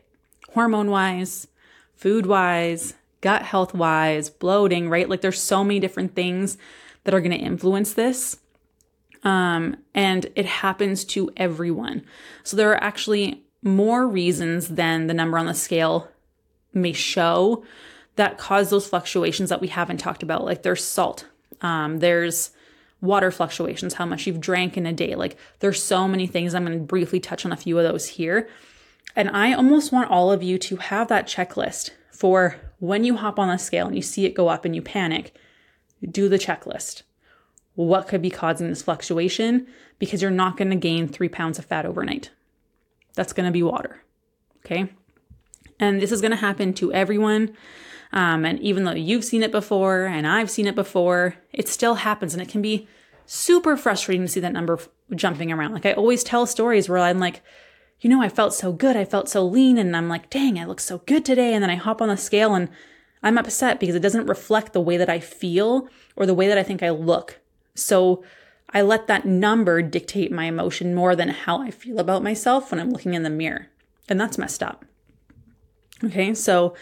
Hormone 0.52 0.90
wise, 0.90 1.46
food 1.94 2.26
wise, 2.26 2.94
gut 3.20 3.42
health 3.42 3.74
wise, 3.74 4.28
bloating, 4.28 4.88
right? 4.88 5.08
Like 5.08 5.20
there's 5.20 5.40
so 5.40 5.62
many 5.62 5.80
different 5.80 6.14
things 6.14 6.58
that 7.04 7.14
are 7.14 7.20
going 7.20 7.30
to 7.30 7.36
influence 7.36 7.94
this. 7.94 8.38
Um, 9.22 9.76
and 9.94 10.26
it 10.34 10.46
happens 10.46 11.04
to 11.06 11.30
everyone. 11.36 12.04
So 12.42 12.56
there 12.56 12.70
are 12.72 12.82
actually 12.82 13.44
more 13.62 14.08
reasons 14.08 14.68
than 14.68 15.06
the 15.06 15.14
number 15.14 15.38
on 15.38 15.46
the 15.46 15.54
scale 15.54 16.08
may 16.72 16.92
show 16.92 17.64
that 18.16 18.38
cause 18.38 18.70
those 18.70 18.88
fluctuations 18.88 19.48
that 19.48 19.60
we 19.60 19.68
haven't 19.68 19.98
talked 19.98 20.22
about. 20.22 20.44
Like 20.44 20.62
there's 20.62 20.84
salt, 20.84 21.26
um, 21.60 21.98
there's 21.98 22.50
water 23.00 23.30
fluctuations, 23.30 23.94
how 23.94 24.06
much 24.06 24.26
you've 24.26 24.40
drank 24.40 24.76
in 24.76 24.86
a 24.86 24.92
day. 24.92 25.14
Like 25.14 25.36
there's 25.60 25.82
so 25.82 26.06
many 26.06 26.26
things. 26.26 26.54
I'm 26.54 26.64
going 26.64 26.78
to 26.78 26.84
briefly 26.84 27.20
touch 27.20 27.46
on 27.46 27.52
a 27.52 27.56
few 27.56 27.78
of 27.78 27.84
those 27.84 28.06
here. 28.06 28.48
And 29.16 29.30
I 29.30 29.52
almost 29.52 29.92
want 29.92 30.10
all 30.10 30.30
of 30.30 30.42
you 30.42 30.58
to 30.58 30.76
have 30.76 31.08
that 31.08 31.26
checklist 31.26 31.90
for 32.10 32.56
when 32.78 33.04
you 33.04 33.16
hop 33.16 33.38
on 33.38 33.48
the 33.48 33.56
scale 33.56 33.86
and 33.86 33.96
you 33.96 34.02
see 34.02 34.26
it 34.26 34.34
go 34.34 34.48
up 34.48 34.64
and 34.64 34.74
you 34.74 34.82
panic, 34.82 35.34
do 36.10 36.28
the 36.28 36.38
checklist 36.38 37.02
what 37.74 38.08
could 38.08 38.20
be 38.20 38.30
causing 38.30 38.68
this 38.68 38.82
fluctuation 38.82 39.66
because 39.98 40.20
you're 40.20 40.30
not 40.30 40.56
going 40.56 40.70
to 40.70 40.76
gain 40.76 41.08
three 41.08 41.28
pounds 41.28 41.58
of 41.58 41.64
fat 41.64 41.86
overnight. 41.86 42.30
That's 43.14 43.32
going 43.32 43.46
to 43.46 43.52
be 43.52 43.62
water. 43.62 44.02
Okay. 44.64 44.92
And 45.78 46.00
this 46.00 46.12
is 46.12 46.20
going 46.20 46.32
to 46.32 46.36
happen 46.36 46.74
to 46.74 46.92
everyone. 46.92 47.56
Um, 48.12 48.44
and 48.44 48.58
even 48.60 48.84
though 48.84 48.92
you've 48.92 49.24
seen 49.24 49.42
it 49.42 49.52
before 49.52 50.04
and 50.04 50.26
I've 50.26 50.50
seen 50.50 50.66
it 50.66 50.74
before, 50.74 51.36
it 51.52 51.68
still 51.68 51.96
happens. 51.96 52.32
And 52.34 52.42
it 52.42 52.48
can 52.48 52.62
be 52.62 52.88
super 53.26 53.76
frustrating 53.76 54.26
to 54.26 54.32
see 54.32 54.40
that 54.40 54.52
number 54.52 54.78
jumping 55.14 55.52
around. 55.52 55.72
Like 55.72 55.86
I 55.86 55.92
always 55.92 56.24
tell 56.24 56.46
stories 56.46 56.88
where 56.88 56.98
I'm 56.98 57.20
like, 57.20 57.42
you 58.00 58.10
know, 58.10 58.22
I 58.22 58.28
felt 58.28 58.54
so 58.54 58.72
good. 58.72 58.96
I 58.96 59.04
felt 59.04 59.28
so 59.28 59.44
lean. 59.46 59.78
And 59.78 59.96
I'm 59.96 60.08
like, 60.08 60.30
dang, 60.30 60.58
I 60.58 60.64
look 60.64 60.80
so 60.80 60.98
good 61.06 61.24
today. 61.24 61.54
And 61.54 61.62
then 61.62 61.70
I 61.70 61.76
hop 61.76 62.02
on 62.02 62.08
the 62.08 62.16
scale 62.16 62.54
and 62.54 62.68
I'm 63.22 63.38
upset 63.38 63.78
because 63.78 63.94
it 63.94 64.02
doesn't 64.02 64.26
reflect 64.26 64.72
the 64.72 64.80
way 64.80 64.96
that 64.96 65.10
I 65.10 65.20
feel 65.20 65.88
or 66.16 66.26
the 66.26 66.34
way 66.34 66.48
that 66.48 66.58
I 66.58 66.62
think 66.62 66.82
I 66.82 66.90
look. 66.90 67.38
So 67.74 68.24
I 68.70 68.82
let 68.82 69.06
that 69.06 69.26
number 69.26 69.82
dictate 69.82 70.32
my 70.32 70.44
emotion 70.44 70.94
more 70.94 71.14
than 71.14 71.28
how 71.28 71.60
I 71.60 71.70
feel 71.70 71.98
about 71.98 72.22
myself 72.22 72.70
when 72.70 72.80
I'm 72.80 72.90
looking 72.90 73.14
in 73.14 73.22
the 73.22 73.30
mirror. 73.30 73.68
And 74.08 74.20
that's 74.20 74.38
messed 74.38 74.62
up. 74.62 74.84
Okay, 76.02 76.34
so 76.34 76.74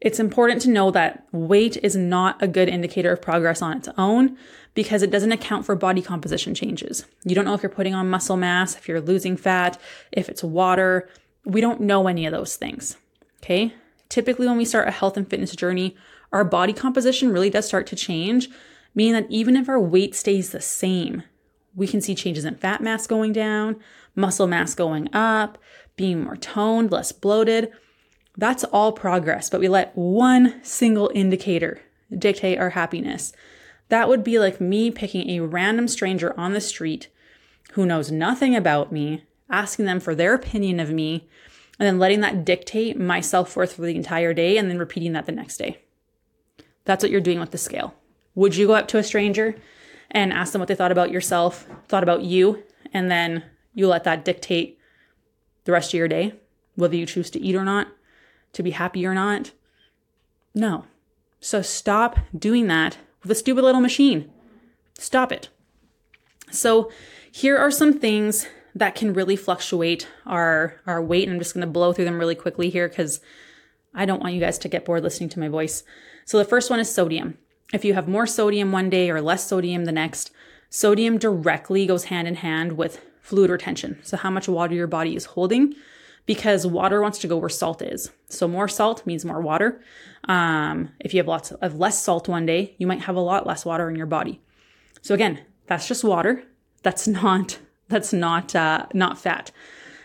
it's 0.00 0.20
important 0.20 0.62
to 0.62 0.70
know 0.70 0.90
that 0.90 1.26
weight 1.32 1.76
is 1.82 1.94
not 1.94 2.42
a 2.42 2.48
good 2.48 2.68
indicator 2.68 3.12
of 3.12 3.22
progress 3.22 3.60
on 3.60 3.76
its 3.76 3.88
own 3.98 4.36
because 4.74 5.02
it 5.02 5.10
doesn't 5.10 5.32
account 5.32 5.66
for 5.66 5.74
body 5.74 6.00
composition 6.00 6.54
changes. 6.54 7.04
You 7.24 7.34
don't 7.34 7.44
know 7.44 7.54
if 7.54 7.62
you're 7.62 7.70
putting 7.70 7.94
on 7.94 8.08
muscle 8.08 8.36
mass, 8.36 8.76
if 8.76 8.88
you're 8.88 9.00
losing 9.00 9.36
fat, 9.36 9.78
if 10.12 10.28
it's 10.28 10.42
water. 10.42 11.08
We 11.44 11.60
don't 11.60 11.80
know 11.80 12.08
any 12.08 12.26
of 12.26 12.32
those 12.32 12.56
things. 12.56 12.96
Okay, 13.42 13.74
typically 14.08 14.46
when 14.46 14.58
we 14.58 14.64
start 14.64 14.88
a 14.88 14.92
health 14.92 15.16
and 15.16 15.28
fitness 15.28 15.54
journey, 15.56 15.96
our 16.32 16.44
body 16.44 16.72
composition 16.72 17.32
really 17.32 17.50
does 17.50 17.66
start 17.66 17.86
to 17.88 17.96
change 17.96 18.48
meaning 18.94 19.14
that 19.14 19.30
even 19.30 19.56
if 19.56 19.68
our 19.68 19.80
weight 19.80 20.14
stays 20.14 20.50
the 20.50 20.60
same, 20.60 21.22
we 21.74 21.86
can 21.86 22.00
see 22.00 22.14
changes 22.14 22.44
in 22.44 22.56
fat 22.56 22.82
mass 22.82 23.06
going 23.06 23.32
down, 23.32 23.76
muscle 24.14 24.46
mass 24.46 24.74
going 24.74 25.08
up, 25.14 25.58
being 25.96 26.24
more 26.24 26.36
toned, 26.36 26.90
less 26.90 27.12
bloated. 27.12 27.70
That's 28.40 28.64
all 28.64 28.92
progress, 28.92 29.50
but 29.50 29.60
we 29.60 29.68
let 29.68 29.94
one 29.94 30.64
single 30.64 31.10
indicator 31.14 31.82
dictate 32.10 32.58
our 32.58 32.70
happiness. 32.70 33.34
That 33.90 34.08
would 34.08 34.24
be 34.24 34.38
like 34.38 34.62
me 34.62 34.90
picking 34.90 35.28
a 35.28 35.40
random 35.40 35.86
stranger 35.86 36.32
on 36.40 36.54
the 36.54 36.60
street 36.62 37.08
who 37.72 37.84
knows 37.84 38.10
nothing 38.10 38.56
about 38.56 38.90
me, 38.90 39.24
asking 39.50 39.84
them 39.84 40.00
for 40.00 40.14
their 40.14 40.32
opinion 40.32 40.80
of 40.80 40.90
me, 40.90 41.28
and 41.78 41.86
then 41.86 41.98
letting 41.98 42.20
that 42.20 42.46
dictate 42.46 42.98
my 42.98 43.20
self 43.20 43.54
worth 43.56 43.74
for 43.74 43.82
the 43.82 43.94
entire 43.94 44.32
day 44.32 44.56
and 44.56 44.70
then 44.70 44.78
repeating 44.78 45.12
that 45.12 45.26
the 45.26 45.32
next 45.32 45.58
day. 45.58 45.82
That's 46.86 47.04
what 47.04 47.10
you're 47.10 47.20
doing 47.20 47.40
with 47.40 47.50
the 47.50 47.58
scale. 47.58 47.94
Would 48.34 48.56
you 48.56 48.66
go 48.66 48.72
up 48.72 48.88
to 48.88 48.96
a 48.96 49.02
stranger 49.02 49.54
and 50.10 50.32
ask 50.32 50.52
them 50.52 50.60
what 50.60 50.68
they 50.68 50.74
thought 50.74 50.92
about 50.92 51.10
yourself, 51.10 51.66
thought 51.88 52.02
about 52.02 52.22
you, 52.22 52.62
and 52.94 53.10
then 53.10 53.44
you 53.74 53.86
let 53.86 54.04
that 54.04 54.24
dictate 54.24 54.78
the 55.64 55.72
rest 55.72 55.92
of 55.92 55.98
your 55.98 56.08
day, 56.08 56.36
whether 56.76 56.96
you 56.96 57.04
choose 57.04 57.28
to 57.32 57.38
eat 57.38 57.54
or 57.54 57.66
not, 57.66 57.88
to 58.52 58.62
be 58.62 58.70
happy 58.70 59.06
or 59.06 59.14
not? 59.14 59.52
No. 60.54 60.84
So 61.40 61.62
stop 61.62 62.18
doing 62.36 62.66
that 62.66 62.98
with 63.22 63.30
a 63.30 63.34
stupid 63.34 63.62
little 63.62 63.80
machine. 63.80 64.30
Stop 64.98 65.32
it. 65.32 65.48
So 66.50 66.90
here 67.30 67.56
are 67.56 67.70
some 67.70 67.98
things 67.98 68.46
that 68.74 68.94
can 68.94 69.12
really 69.12 69.36
fluctuate 69.36 70.08
our 70.26 70.80
our 70.86 71.02
weight 71.02 71.24
and 71.24 71.32
I'm 71.32 71.40
just 71.40 71.54
going 71.54 71.66
to 71.66 71.72
blow 71.72 71.92
through 71.92 72.04
them 72.04 72.18
really 72.18 72.34
quickly 72.34 72.70
here 72.70 72.88
cuz 72.88 73.20
I 73.94 74.04
don't 74.04 74.20
want 74.20 74.34
you 74.34 74.40
guys 74.40 74.58
to 74.58 74.68
get 74.68 74.84
bored 74.84 75.02
listening 75.02 75.28
to 75.30 75.40
my 75.40 75.48
voice. 75.48 75.82
So 76.24 76.38
the 76.38 76.44
first 76.44 76.70
one 76.70 76.78
is 76.78 76.92
sodium. 76.92 77.38
If 77.72 77.84
you 77.84 77.94
have 77.94 78.08
more 78.08 78.26
sodium 78.26 78.72
one 78.72 78.90
day 78.90 79.10
or 79.10 79.20
less 79.20 79.46
sodium 79.46 79.84
the 79.84 79.92
next, 79.92 80.30
sodium 80.68 81.18
directly 81.18 81.86
goes 81.86 82.04
hand 82.04 82.26
in 82.26 82.36
hand 82.36 82.72
with 82.72 83.00
fluid 83.20 83.50
retention. 83.50 83.98
So, 84.02 84.16
how 84.16 84.30
much 84.30 84.48
water 84.48 84.74
your 84.74 84.86
body 84.86 85.14
is 85.14 85.24
holding, 85.26 85.74
because 86.26 86.66
water 86.66 87.00
wants 87.00 87.18
to 87.20 87.28
go 87.28 87.36
where 87.36 87.48
salt 87.48 87.82
is. 87.82 88.10
So, 88.28 88.46
more 88.46 88.68
salt 88.68 89.06
means 89.06 89.24
more 89.24 89.40
water. 89.40 89.82
Um, 90.28 90.90
if 91.00 91.12
you 91.12 91.18
have 91.18 91.28
lots 91.28 91.50
of 91.52 91.78
less 91.78 92.02
salt 92.02 92.28
one 92.28 92.46
day, 92.46 92.74
you 92.78 92.86
might 92.86 93.02
have 93.02 93.16
a 93.16 93.20
lot 93.20 93.46
less 93.46 93.64
water 93.64 93.88
in 93.88 93.96
your 93.96 94.06
body. 94.06 94.40
So, 95.02 95.14
again, 95.14 95.40
that's 95.66 95.88
just 95.88 96.04
water. 96.04 96.44
That's 96.82 97.08
not 97.22 97.58
that's 97.88 98.12
not 98.12 98.54
uh, 98.54 98.86
not 98.94 99.18
fat. 99.18 99.50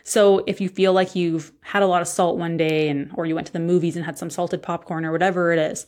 So 0.08 0.44
if 0.46 0.62
you 0.62 0.70
feel 0.70 0.94
like 0.94 1.16
you've 1.16 1.52
had 1.62 1.82
a 1.82 1.88
lot 1.88 2.04
of 2.04 2.08
salt 2.08 2.38
one 2.38 2.58
day 2.58 2.90
and 2.90 3.12
or 3.16 3.26
you 3.26 3.34
went 3.34 3.48
to 3.48 3.54
the 3.54 3.60
movies 3.60 3.96
and 3.96 4.06
had 4.06 4.20
some 4.20 4.30
salted 4.30 4.62
popcorn 4.62 5.04
or 5.04 5.12
whatever 5.12 5.52
it 5.52 5.58
is, 5.58 5.88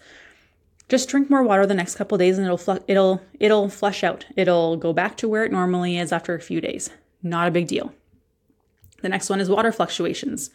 just 0.89 1.07
drink 1.07 1.29
more 1.29 1.43
water 1.43 1.67
the 1.67 1.75
next 1.75 1.95
couple 1.95 2.17
days 2.17 2.37
and 2.37 2.45
it'll 2.45 2.57
fl- 2.57 2.83
it'll 2.87 3.21
it'll 3.39 3.69
flush 3.69 4.03
out. 4.03 4.25
It'll 4.35 4.75
go 4.75 4.91
back 4.91 5.17
to 5.17 5.27
where 5.27 5.43
it 5.43 5.51
normally 5.51 5.97
is 5.97 6.11
after 6.11 6.33
a 6.33 6.41
few 6.41 6.61
days. 6.61 6.89
Not 7.21 7.47
a 7.47 7.51
big 7.51 7.67
deal. 7.67 7.93
The 9.07 9.11
next 9.11 9.29
one 9.29 9.39
is 9.39 9.49
water 9.49 9.71
fluctuations. 9.71 10.49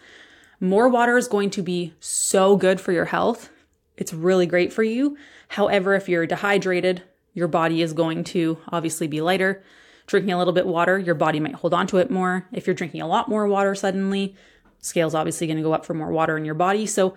More 0.60 0.86
water 0.86 1.16
is 1.16 1.26
going 1.26 1.48
to 1.52 1.62
be 1.62 1.94
so 2.00 2.54
good 2.54 2.82
for 2.82 2.92
your 2.92 3.06
health. 3.06 3.48
It's 3.96 4.12
really 4.12 4.44
great 4.44 4.74
for 4.74 4.82
you. 4.82 5.16
However, 5.48 5.94
if 5.94 6.06
you're 6.06 6.26
dehydrated, 6.26 7.02
your 7.32 7.48
body 7.48 7.80
is 7.80 7.94
going 7.94 8.24
to 8.24 8.58
obviously 8.68 9.06
be 9.06 9.22
lighter. 9.22 9.62
Drinking 10.06 10.34
a 10.34 10.38
little 10.38 10.52
bit 10.52 10.66
water, 10.66 10.98
your 10.98 11.14
body 11.14 11.40
might 11.40 11.54
hold 11.54 11.72
on 11.72 11.86
to 11.86 11.96
it 11.96 12.10
more. 12.10 12.46
If 12.52 12.66
you're 12.66 12.74
drinking 12.74 13.00
a 13.00 13.06
lot 13.06 13.26
more 13.26 13.46
water 13.48 13.74
suddenly, 13.74 14.36
scale's 14.80 15.14
obviously 15.14 15.46
going 15.46 15.56
to 15.56 15.62
go 15.62 15.72
up 15.72 15.86
for 15.86 15.94
more 15.94 16.12
water 16.12 16.36
in 16.36 16.44
your 16.44 16.54
body. 16.54 16.84
So 16.84 17.14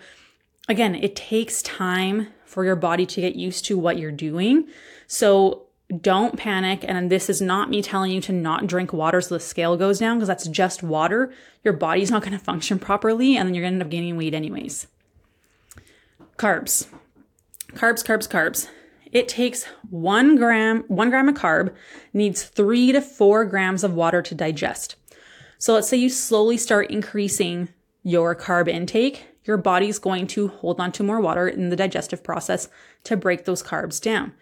again, 0.69 0.95
it 0.95 1.17
takes 1.17 1.61
time 1.63 2.27
for 2.45 2.63
your 2.63 2.77
body 2.77 3.05
to 3.07 3.19
get 3.19 3.35
used 3.35 3.65
to 3.65 3.77
what 3.77 3.97
you're 3.97 4.09
doing. 4.09 4.69
So 5.07 5.64
don't 6.01 6.37
panic. 6.37 6.83
And 6.87 7.11
this 7.11 7.29
is 7.29 7.41
not 7.41 7.69
me 7.69 7.81
telling 7.81 8.11
you 8.11 8.21
to 8.21 8.33
not 8.33 8.67
drink 8.67 8.91
water 8.91 9.21
so 9.21 9.35
the 9.35 9.39
scale 9.39 9.77
goes 9.77 9.99
down 9.99 10.17
because 10.17 10.27
that's 10.27 10.47
just 10.47 10.83
water. 10.83 11.31
Your 11.63 11.73
body's 11.73 12.11
not 12.11 12.23
going 12.23 12.31
to 12.37 12.43
function 12.43 12.79
properly 12.79 13.37
and 13.37 13.47
then 13.47 13.53
you're 13.53 13.63
going 13.63 13.73
to 13.73 13.75
end 13.75 13.83
up 13.83 13.89
gaining 13.89 14.17
weight 14.17 14.33
anyways. 14.33 14.87
Carbs. 16.37 16.87
Carbs, 17.73 18.03
carbs, 18.03 18.27
carbs. 18.27 18.67
It 19.11 19.27
takes 19.27 19.65
one 19.89 20.35
gram, 20.35 20.83
one 20.87 21.09
gram 21.09 21.29
of 21.29 21.35
carb 21.35 21.73
needs 22.13 22.43
three 22.43 22.91
to 22.91 22.99
four 22.99 23.45
grams 23.45 23.83
of 23.83 23.93
water 23.93 24.21
to 24.21 24.35
digest. 24.35 24.95
So 25.57 25.73
let's 25.73 25.87
say 25.87 25.97
you 25.97 26.09
slowly 26.09 26.57
start 26.57 26.91
increasing 26.91 27.69
your 28.03 28.35
carb 28.35 28.67
intake, 28.67 29.25
your 29.45 29.57
body's 29.57 29.99
going 29.99 30.27
to 30.27 30.49
hold 30.49 30.81
on 30.81 30.91
to 30.93 31.03
more 31.03 31.21
water 31.21 31.47
in 31.47 31.69
the 31.69 31.75
digestive 31.75 32.23
process 32.23 32.67
to 33.05 33.15
break 33.15 33.45
those 33.45 33.63
carbs 33.63 34.01
down 34.01 34.33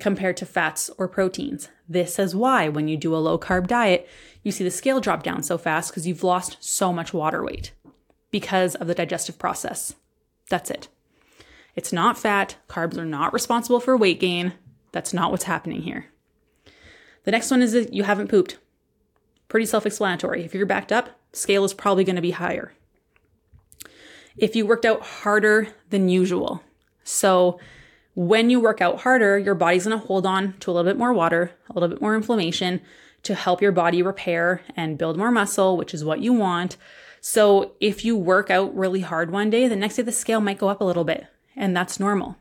compared 0.00 0.36
to 0.38 0.46
fats 0.46 0.90
or 0.98 1.08
proteins. 1.08 1.68
This 1.88 2.18
is 2.18 2.36
why 2.36 2.68
when 2.68 2.88
you 2.88 2.96
do 2.96 3.14
a 3.14 3.18
low 3.18 3.38
carb 3.38 3.66
diet, 3.66 4.08
you 4.42 4.52
see 4.52 4.64
the 4.64 4.70
scale 4.70 5.00
drop 5.00 5.22
down 5.22 5.42
so 5.42 5.58
fast 5.58 5.90
because 5.90 6.06
you've 6.06 6.24
lost 6.24 6.56
so 6.60 6.92
much 6.92 7.12
water 7.12 7.42
weight 7.44 7.72
because 8.30 8.74
of 8.76 8.86
the 8.86 8.94
digestive 8.94 9.38
process. 9.38 9.94
That's 10.48 10.70
it. 10.70 10.88
It's 11.74 11.92
not 11.92 12.18
fat. 12.18 12.56
Carbs 12.68 12.96
are 12.96 13.04
not 13.04 13.32
responsible 13.32 13.80
for 13.80 13.96
weight 13.96 14.20
gain. 14.20 14.54
That's 14.92 15.12
not 15.12 15.30
what's 15.30 15.44
happening 15.44 15.82
here. 15.82 16.06
The 17.24 17.30
next 17.30 17.50
one 17.50 17.62
is 17.62 17.72
that 17.72 17.92
you 17.92 18.04
haven't 18.04 18.28
pooped. 18.28 18.58
Pretty 19.48 19.66
self 19.66 19.86
explanatory. 19.86 20.44
If 20.44 20.54
you're 20.54 20.66
backed 20.66 20.92
up, 20.92 21.10
scale 21.32 21.64
is 21.64 21.74
probably 21.74 22.04
going 22.04 22.16
to 22.16 22.22
be 22.22 22.32
higher. 22.32 22.72
If 24.36 24.54
you 24.54 24.66
worked 24.66 24.84
out 24.84 25.02
harder 25.02 25.68
than 25.90 26.08
usual. 26.08 26.62
So, 27.04 27.58
when 28.18 28.50
you 28.50 28.58
work 28.58 28.80
out 28.80 29.02
harder, 29.02 29.38
your 29.38 29.54
body's 29.54 29.86
going 29.86 29.96
to 29.96 30.04
hold 30.04 30.26
on 30.26 30.54
to 30.54 30.68
a 30.68 30.72
little 30.72 30.90
bit 30.90 30.98
more 30.98 31.12
water, 31.12 31.52
a 31.70 31.72
little 31.72 31.88
bit 31.88 32.02
more 32.02 32.16
inflammation 32.16 32.80
to 33.22 33.32
help 33.32 33.62
your 33.62 33.70
body 33.70 34.02
repair 34.02 34.60
and 34.76 34.98
build 34.98 35.16
more 35.16 35.30
muscle, 35.30 35.76
which 35.76 35.94
is 35.94 36.04
what 36.04 36.18
you 36.18 36.32
want. 36.32 36.76
So 37.20 37.76
if 37.78 38.04
you 38.04 38.16
work 38.16 38.50
out 38.50 38.74
really 38.74 39.02
hard 39.02 39.30
one 39.30 39.50
day, 39.50 39.68
the 39.68 39.76
next 39.76 39.94
day 39.94 40.02
the 40.02 40.10
scale 40.10 40.40
might 40.40 40.58
go 40.58 40.68
up 40.68 40.80
a 40.80 40.84
little 40.84 41.04
bit, 41.04 41.28
and 41.54 41.76
that's 41.76 42.00
normal. 42.00 42.36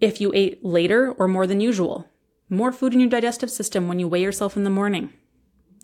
If 0.00 0.20
you 0.20 0.30
ate 0.32 0.64
later 0.64 1.10
or 1.10 1.26
more 1.26 1.48
than 1.48 1.60
usual, 1.60 2.08
more 2.48 2.70
food 2.70 2.94
in 2.94 3.00
your 3.00 3.10
digestive 3.10 3.50
system 3.50 3.88
when 3.88 3.98
you 3.98 4.06
weigh 4.06 4.22
yourself 4.22 4.56
in 4.56 4.62
the 4.62 4.70
morning. 4.70 5.12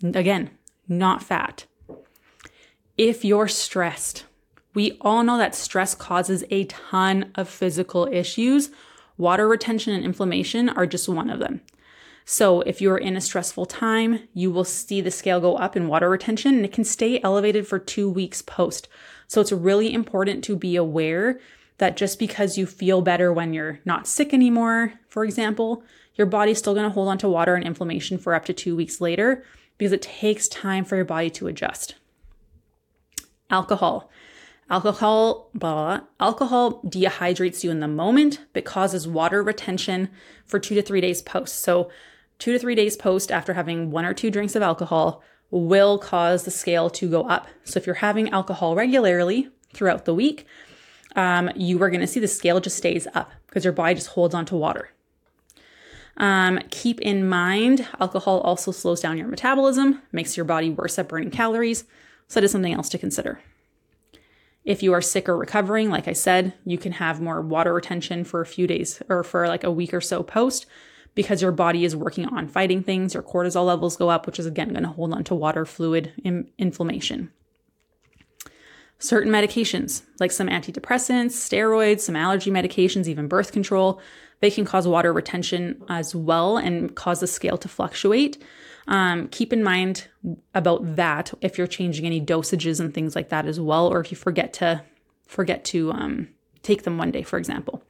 Again, 0.01 0.49
not 0.87 1.21
fat. 1.21 1.65
If 2.97 3.25
you're 3.25 3.49
stressed, 3.49 4.23
we 4.73 4.97
all 5.01 5.23
know 5.23 5.37
that 5.37 5.55
stress 5.55 5.95
causes 5.95 6.43
a 6.49 6.65
ton 6.65 7.31
of 7.35 7.49
physical 7.49 8.07
issues. 8.11 8.69
Water 9.17 9.47
retention 9.47 9.93
and 9.93 10.05
inflammation 10.05 10.69
are 10.69 10.85
just 10.85 11.09
one 11.09 11.29
of 11.29 11.39
them. 11.39 11.61
So, 12.23 12.61
if 12.61 12.79
you're 12.79 12.97
in 12.97 13.17
a 13.17 13.21
stressful 13.21 13.65
time, 13.65 14.27
you 14.33 14.51
will 14.51 14.63
see 14.63 15.01
the 15.01 15.11
scale 15.11 15.41
go 15.41 15.57
up 15.57 15.75
in 15.75 15.87
water 15.87 16.09
retention 16.09 16.55
and 16.55 16.63
it 16.63 16.71
can 16.71 16.83
stay 16.83 17.19
elevated 17.21 17.67
for 17.67 17.79
two 17.79 18.09
weeks 18.09 18.41
post. 18.41 18.87
So, 19.27 19.41
it's 19.41 19.51
really 19.51 19.91
important 19.91 20.43
to 20.45 20.55
be 20.55 20.75
aware 20.75 21.39
that 21.79 21.97
just 21.97 22.19
because 22.19 22.57
you 22.57 22.67
feel 22.67 23.01
better 23.01 23.33
when 23.33 23.53
you're 23.53 23.79
not 23.85 24.07
sick 24.07 24.33
anymore, 24.33 24.93
for 25.07 25.25
example, 25.25 25.83
your 26.15 26.27
body's 26.27 26.59
still 26.59 26.75
going 26.75 26.85
to 26.85 26.93
hold 26.93 27.07
on 27.07 27.17
to 27.17 27.27
water 27.27 27.55
and 27.55 27.65
inflammation 27.65 28.19
for 28.19 28.35
up 28.35 28.45
to 28.45 28.53
two 28.53 28.75
weeks 28.75 29.01
later 29.01 29.43
because 29.77 29.91
it 29.91 30.03
takes 30.03 30.47
time 30.47 30.85
for 30.85 30.95
your 30.95 31.05
body 31.05 31.31
to 31.31 31.47
adjust. 31.47 31.95
Alcohol. 33.49 34.09
Alcohol, 34.71 35.49
blah, 35.53 35.73
blah, 35.73 36.07
alcohol 36.21 36.81
dehydrates 36.83 37.61
you 37.61 37.71
in 37.71 37.81
the 37.81 37.89
moment, 37.89 38.39
but 38.53 38.63
causes 38.63 39.05
water 39.05 39.43
retention 39.43 40.07
for 40.45 40.59
two 40.59 40.75
to 40.75 40.81
three 40.81 41.01
days 41.01 41.21
post. 41.21 41.59
So, 41.59 41.91
two 42.39 42.53
to 42.53 42.59
three 42.59 42.73
days 42.73 42.95
post 42.95 43.33
after 43.33 43.53
having 43.53 43.91
one 43.91 44.05
or 44.05 44.13
two 44.13 44.31
drinks 44.31 44.55
of 44.55 44.61
alcohol 44.61 45.21
will 45.49 45.99
cause 45.99 46.45
the 46.45 46.51
scale 46.51 46.89
to 46.91 47.09
go 47.09 47.23
up. 47.23 47.47
So, 47.65 47.79
if 47.79 47.85
you're 47.85 47.95
having 47.95 48.29
alcohol 48.29 48.73
regularly 48.73 49.49
throughout 49.73 50.05
the 50.05 50.15
week, 50.15 50.45
um, 51.17 51.51
you 51.53 51.83
are 51.83 51.89
going 51.89 51.99
to 51.99 52.07
see 52.07 52.21
the 52.21 52.27
scale 52.29 52.61
just 52.61 52.77
stays 52.77 53.07
up 53.13 53.29
because 53.47 53.65
your 53.65 53.73
body 53.73 53.95
just 53.95 54.07
holds 54.07 54.33
on 54.33 54.45
to 54.45 54.55
water. 54.55 54.89
Um, 56.15 56.61
keep 56.69 57.01
in 57.01 57.27
mind, 57.27 57.89
alcohol 57.99 58.39
also 58.39 58.71
slows 58.71 59.01
down 59.01 59.17
your 59.17 59.27
metabolism, 59.27 60.01
makes 60.13 60.37
your 60.37 60.45
body 60.45 60.69
worse 60.69 60.97
at 60.97 61.09
burning 61.09 61.29
calories. 61.29 61.83
So, 62.29 62.39
that 62.39 62.45
is 62.45 62.53
something 62.53 62.73
else 62.73 62.87
to 62.87 62.97
consider. 62.97 63.41
If 64.63 64.83
you 64.83 64.93
are 64.93 65.01
sick 65.01 65.27
or 65.27 65.37
recovering, 65.37 65.89
like 65.89 66.07
I 66.07 66.13
said, 66.13 66.53
you 66.65 66.77
can 66.77 66.93
have 66.93 67.19
more 67.19 67.41
water 67.41 67.73
retention 67.73 68.23
for 68.23 68.41
a 68.41 68.45
few 68.45 68.67
days 68.67 69.01
or 69.09 69.23
for 69.23 69.47
like 69.47 69.63
a 69.63 69.71
week 69.71 69.93
or 69.93 70.01
so 70.01 70.21
post 70.21 70.65
because 71.15 71.41
your 71.41 71.51
body 71.51 71.83
is 71.83 71.95
working 71.95 72.25
on 72.25 72.47
fighting 72.47 72.83
things. 72.83 73.13
Your 73.13 73.23
cortisol 73.23 73.65
levels 73.65 73.97
go 73.97 74.09
up, 74.09 74.25
which 74.25 74.39
is 74.39 74.45
again 74.45 74.69
going 74.69 74.83
to 74.83 74.89
hold 74.89 75.13
on 75.13 75.23
to 75.25 75.35
water, 75.35 75.65
fluid, 75.65 76.13
in- 76.23 76.49
inflammation. 76.57 77.31
Certain 78.99 79.31
medications, 79.31 80.03
like 80.19 80.31
some 80.31 80.47
antidepressants, 80.47 81.31
steroids, 81.31 82.01
some 82.01 82.15
allergy 82.15 82.51
medications, 82.51 83.07
even 83.07 83.27
birth 83.27 83.51
control, 83.51 83.99
they 84.41 84.51
can 84.51 84.63
cause 84.63 84.87
water 84.87 85.11
retention 85.11 85.81
as 85.89 86.13
well 86.13 86.57
and 86.57 86.95
cause 86.95 87.19
the 87.19 87.27
scale 87.27 87.57
to 87.57 87.67
fluctuate. 87.67 88.43
Um, 88.91 89.29
keep 89.29 89.53
in 89.53 89.63
mind 89.63 90.09
about 90.53 90.97
that 90.97 91.33
if 91.39 91.57
you're 91.57 91.65
changing 91.65 92.05
any 92.05 92.19
dosages 92.19 92.81
and 92.81 92.93
things 92.93 93.15
like 93.15 93.29
that 93.29 93.45
as 93.45 93.57
well, 93.57 93.87
or 93.87 94.01
if 94.01 94.11
you 94.11 94.17
forget 94.17 94.51
to 94.53 94.83
forget 95.27 95.63
to 95.63 95.93
um, 95.93 96.27
take 96.61 96.83
them 96.83 96.97
one 96.97 97.09
day, 97.09 97.23
for 97.23 97.39
example. 97.39 97.81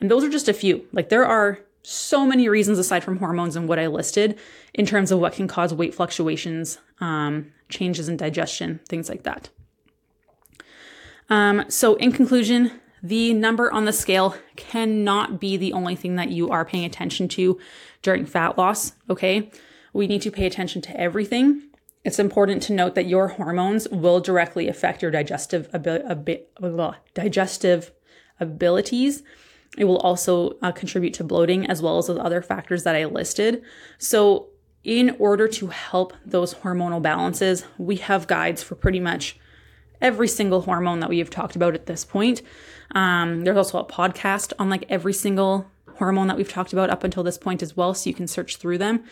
And 0.00 0.10
those 0.10 0.24
are 0.24 0.28
just 0.28 0.48
a 0.48 0.52
few. 0.52 0.84
Like 0.92 1.08
there 1.08 1.24
are 1.24 1.60
so 1.84 2.26
many 2.26 2.48
reasons 2.48 2.80
aside 2.80 3.04
from 3.04 3.18
hormones 3.18 3.54
and 3.54 3.68
what 3.68 3.78
I 3.78 3.86
listed 3.86 4.36
in 4.72 4.86
terms 4.86 5.12
of 5.12 5.20
what 5.20 5.34
can 5.34 5.46
cause 5.46 5.72
weight 5.72 5.94
fluctuations, 5.94 6.78
um, 6.98 7.52
changes 7.68 8.08
in 8.08 8.16
digestion, 8.16 8.80
things 8.88 9.08
like 9.08 9.22
that. 9.22 9.50
Um, 11.30 11.64
so, 11.68 11.94
in 11.94 12.10
conclusion, 12.10 12.72
the 13.04 13.34
number 13.34 13.70
on 13.70 13.84
the 13.84 13.92
scale 13.92 14.34
cannot 14.56 15.38
be 15.38 15.56
the 15.56 15.72
only 15.74 15.94
thing 15.94 16.16
that 16.16 16.30
you 16.30 16.50
are 16.50 16.64
paying 16.64 16.84
attention 16.84 17.28
to 17.28 17.56
during 18.02 18.26
fat 18.26 18.58
loss. 18.58 18.94
Okay. 19.08 19.52
We 19.94 20.06
need 20.06 20.20
to 20.22 20.30
pay 20.30 20.44
attention 20.44 20.82
to 20.82 21.00
everything. 21.00 21.62
It's 22.04 22.18
important 22.18 22.62
to 22.64 22.74
note 22.74 22.94
that 22.96 23.06
your 23.06 23.28
hormones 23.28 23.88
will 23.88 24.20
directly 24.20 24.68
affect 24.68 25.00
your 25.00 25.10
digestive 25.10 25.70
digestive 27.14 27.92
abilities. 28.38 29.22
It 29.78 29.84
will 29.84 29.98
also 29.98 30.58
uh, 30.60 30.72
contribute 30.72 31.14
to 31.14 31.24
bloating 31.24 31.66
as 31.66 31.80
well 31.80 31.98
as 31.98 32.08
the 32.08 32.16
other 32.16 32.42
factors 32.42 32.82
that 32.82 32.94
I 32.94 33.06
listed. 33.06 33.62
So, 33.98 34.48
in 34.82 35.16
order 35.18 35.48
to 35.48 35.68
help 35.68 36.12
those 36.26 36.54
hormonal 36.56 37.00
balances, 37.00 37.64
we 37.78 37.96
have 37.96 38.26
guides 38.26 38.62
for 38.62 38.74
pretty 38.74 39.00
much 39.00 39.38
every 40.02 40.28
single 40.28 40.60
hormone 40.60 41.00
that 41.00 41.08
we 41.08 41.20
have 41.20 41.30
talked 41.30 41.56
about 41.56 41.74
at 41.74 41.86
this 41.86 42.04
point. 42.04 42.42
Um, 42.94 43.44
there's 43.44 43.56
also 43.56 43.78
a 43.78 43.86
podcast 43.86 44.52
on 44.58 44.68
like 44.68 44.84
every 44.90 45.14
single 45.14 45.70
hormone 45.96 46.26
that 46.26 46.36
we've 46.36 46.52
talked 46.52 46.74
about 46.74 46.90
up 46.90 47.02
until 47.02 47.22
this 47.22 47.38
point 47.38 47.62
as 47.62 47.74
well, 47.74 47.94
so 47.94 48.10
you 48.10 48.14
can 48.14 48.26
search 48.28 48.56
through 48.56 48.76
them. 48.76 49.04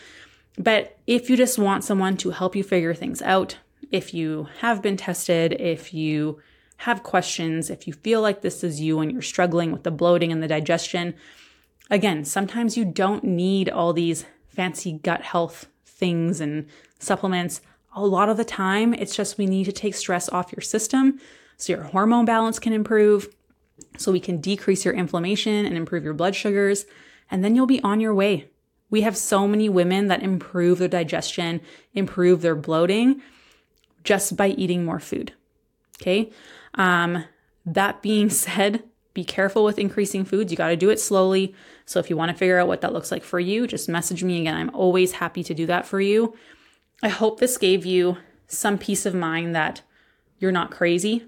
But 0.57 0.97
if 1.07 1.29
you 1.29 1.37
just 1.37 1.57
want 1.57 1.83
someone 1.83 2.17
to 2.17 2.31
help 2.31 2.55
you 2.55 2.63
figure 2.63 2.93
things 2.93 3.21
out, 3.21 3.57
if 3.91 4.13
you 4.13 4.47
have 4.59 4.81
been 4.81 4.97
tested, 4.97 5.53
if 5.59 5.93
you 5.93 6.39
have 6.77 7.03
questions, 7.03 7.69
if 7.69 7.87
you 7.87 7.93
feel 7.93 8.21
like 8.21 8.41
this 8.41 8.63
is 8.63 8.81
you 8.81 8.99
and 8.99 9.11
you're 9.11 9.21
struggling 9.21 9.71
with 9.71 9.83
the 9.83 9.91
bloating 9.91 10.31
and 10.31 10.41
the 10.43 10.47
digestion, 10.47 11.15
again, 11.89 12.25
sometimes 12.25 12.77
you 12.77 12.85
don't 12.85 13.23
need 13.23 13.69
all 13.69 13.93
these 13.93 14.25
fancy 14.47 14.93
gut 14.93 15.21
health 15.21 15.67
things 15.85 16.41
and 16.41 16.67
supplements. 16.99 17.61
A 17.95 18.05
lot 18.05 18.29
of 18.29 18.37
the 18.37 18.45
time, 18.45 18.93
it's 18.93 19.15
just 19.15 19.37
we 19.37 19.45
need 19.45 19.65
to 19.65 19.71
take 19.71 19.95
stress 19.95 20.29
off 20.29 20.51
your 20.51 20.61
system 20.61 21.19
so 21.57 21.73
your 21.73 21.83
hormone 21.83 22.25
balance 22.25 22.59
can 22.59 22.73
improve, 22.73 23.27
so 23.97 24.11
we 24.11 24.19
can 24.19 24.41
decrease 24.41 24.85
your 24.85 24.93
inflammation 24.93 25.65
and 25.65 25.77
improve 25.77 26.03
your 26.03 26.13
blood 26.13 26.35
sugars, 26.35 26.85
and 27.29 27.43
then 27.43 27.55
you'll 27.55 27.67
be 27.67 27.81
on 27.83 27.99
your 27.99 28.13
way. 28.13 28.49
We 28.93 29.01
have 29.01 29.17
so 29.17 29.47
many 29.47 29.69
women 29.69 30.07
that 30.09 30.21
improve 30.21 30.77
their 30.77 30.87
digestion, 30.87 31.61
improve 31.95 32.43
their 32.43 32.53
bloating 32.53 33.23
just 34.03 34.37
by 34.37 34.49
eating 34.49 34.85
more 34.85 34.99
food. 34.99 35.33
Okay. 35.99 36.29
Um, 36.75 37.25
that 37.65 38.03
being 38.03 38.29
said, 38.45 38.83
be 39.15 39.23
careful 39.23 39.63
with 39.63 39.79
increasing 39.79 40.25
foods. 40.25 40.51
You 40.51 40.57
got 40.57 40.67
to 40.67 40.75
do 40.75 40.91
it 40.91 40.99
slowly. 40.99 41.55
So 41.87 41.99
if 41.99 42.07
you 42.07 42.15
want 42.15 42.33
to 42.33 42.37
figure 42.37 42.59
out 42.59 42.67
what 42.67 42.81
that 42.81 42.93
looks 42.93 43.11
like 43.11 43.23
for 43.23 43.39
you, 43.39 43.65
just 43.65 43.89
message 43.89 44.23
me 44.23 44.39
again. 44.41 44.53
I'm 44.53 44.75
always 44.75 45.13
happy 45.13 45.43
to 45.43 45.55
do 45.55 45.65
that 45.65 45.87
for 45.87 45.99
you. 45.99 46.37
I 47.01 47.09
hope 47.09 47.39
this 47.39 47.57
gave 47.57 47.87
you 47.87 48.19
some 48.47 48.77
peace 48.77 49.07
of 49.07 49.15
mind 49.15 49.55
that 49.55 49.81
you're 50.37 50.51
not 50.51 50.69
crazy. 50.69 51.25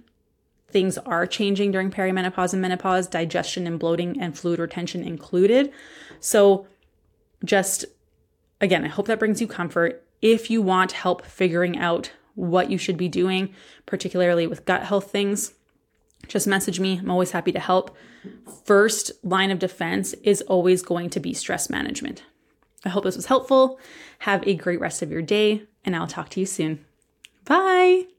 Things 0.69 0.99
are 0.99 1.25
changing 1.25 1.71
during 1.71 1.89
perimenopause 1.89 2.53
and 2.53 2.61
menopause, 2.61 3.07
digestion 3.07 3.65
and 3.65 3.79
bloating 3.79 4.21
and 4.21 4.37
fluid 4.37 4.59
retention 4.59 5.03
included. 5.03 5.71
So 6.19 6.67
just 7.45 7.85
again, 8.61 8.83
I 8.83 8.89
hope 8.89 9.07
that 9.07 9.19
brings 9.19 9.41
you 9.41 9.47
comfort. 9.47 10.03
If 10.21 10.49
you 10.49 10.61
want 10.61 10.93
help 10.93 11.25
figuring 11.25 11.77
out 11.77 12.11
what 12.35 12.69
you 12.69 12.77
should 12.77 12.97
be 12.97 13.07
doing, 13.07 13.53
particularly 13.85 14.47
with 14.47 14.65
gut 14.65 14.83
health 14.83 15.11
things, 15.11 15.53
just 16.27 16.47
message 16.47 16.79
me. 16.79 16.97
I'm 16.97 17.11
always 17.11 17.31
happy 17.31 17.51
to 17.51 17.59
help. 17.59 17.95
First 18.65 19.11
line 19.23 19.51
of 19.51 19.59
defense 19.59 20.13
is 20.23 20.41
always 20.43 20.81
going 20.81 21.09
to 21.11 21.19
be 21.19 21.33
stress 21.33 21.69
management. 21.69 22.23
I 22.83 22.89
hope 22.89 23.03
this 23.03 23.15
was 23.15 23.27
helpful. 23.27 23.79
Have 24.19 24.45
a 24.47 24.55
great 24.55 24.79
rest 24.79 25.01
of 25.01 25.11
your 25.11 25.21
day, 25.21 25.63
and 25.83 25.95
I'll 25.95 26.07
talk 26.07 26.29
to 26.29 26.39
you 26.39 26.45
soon. 26.45 26.85
Bye. 27.45 28.14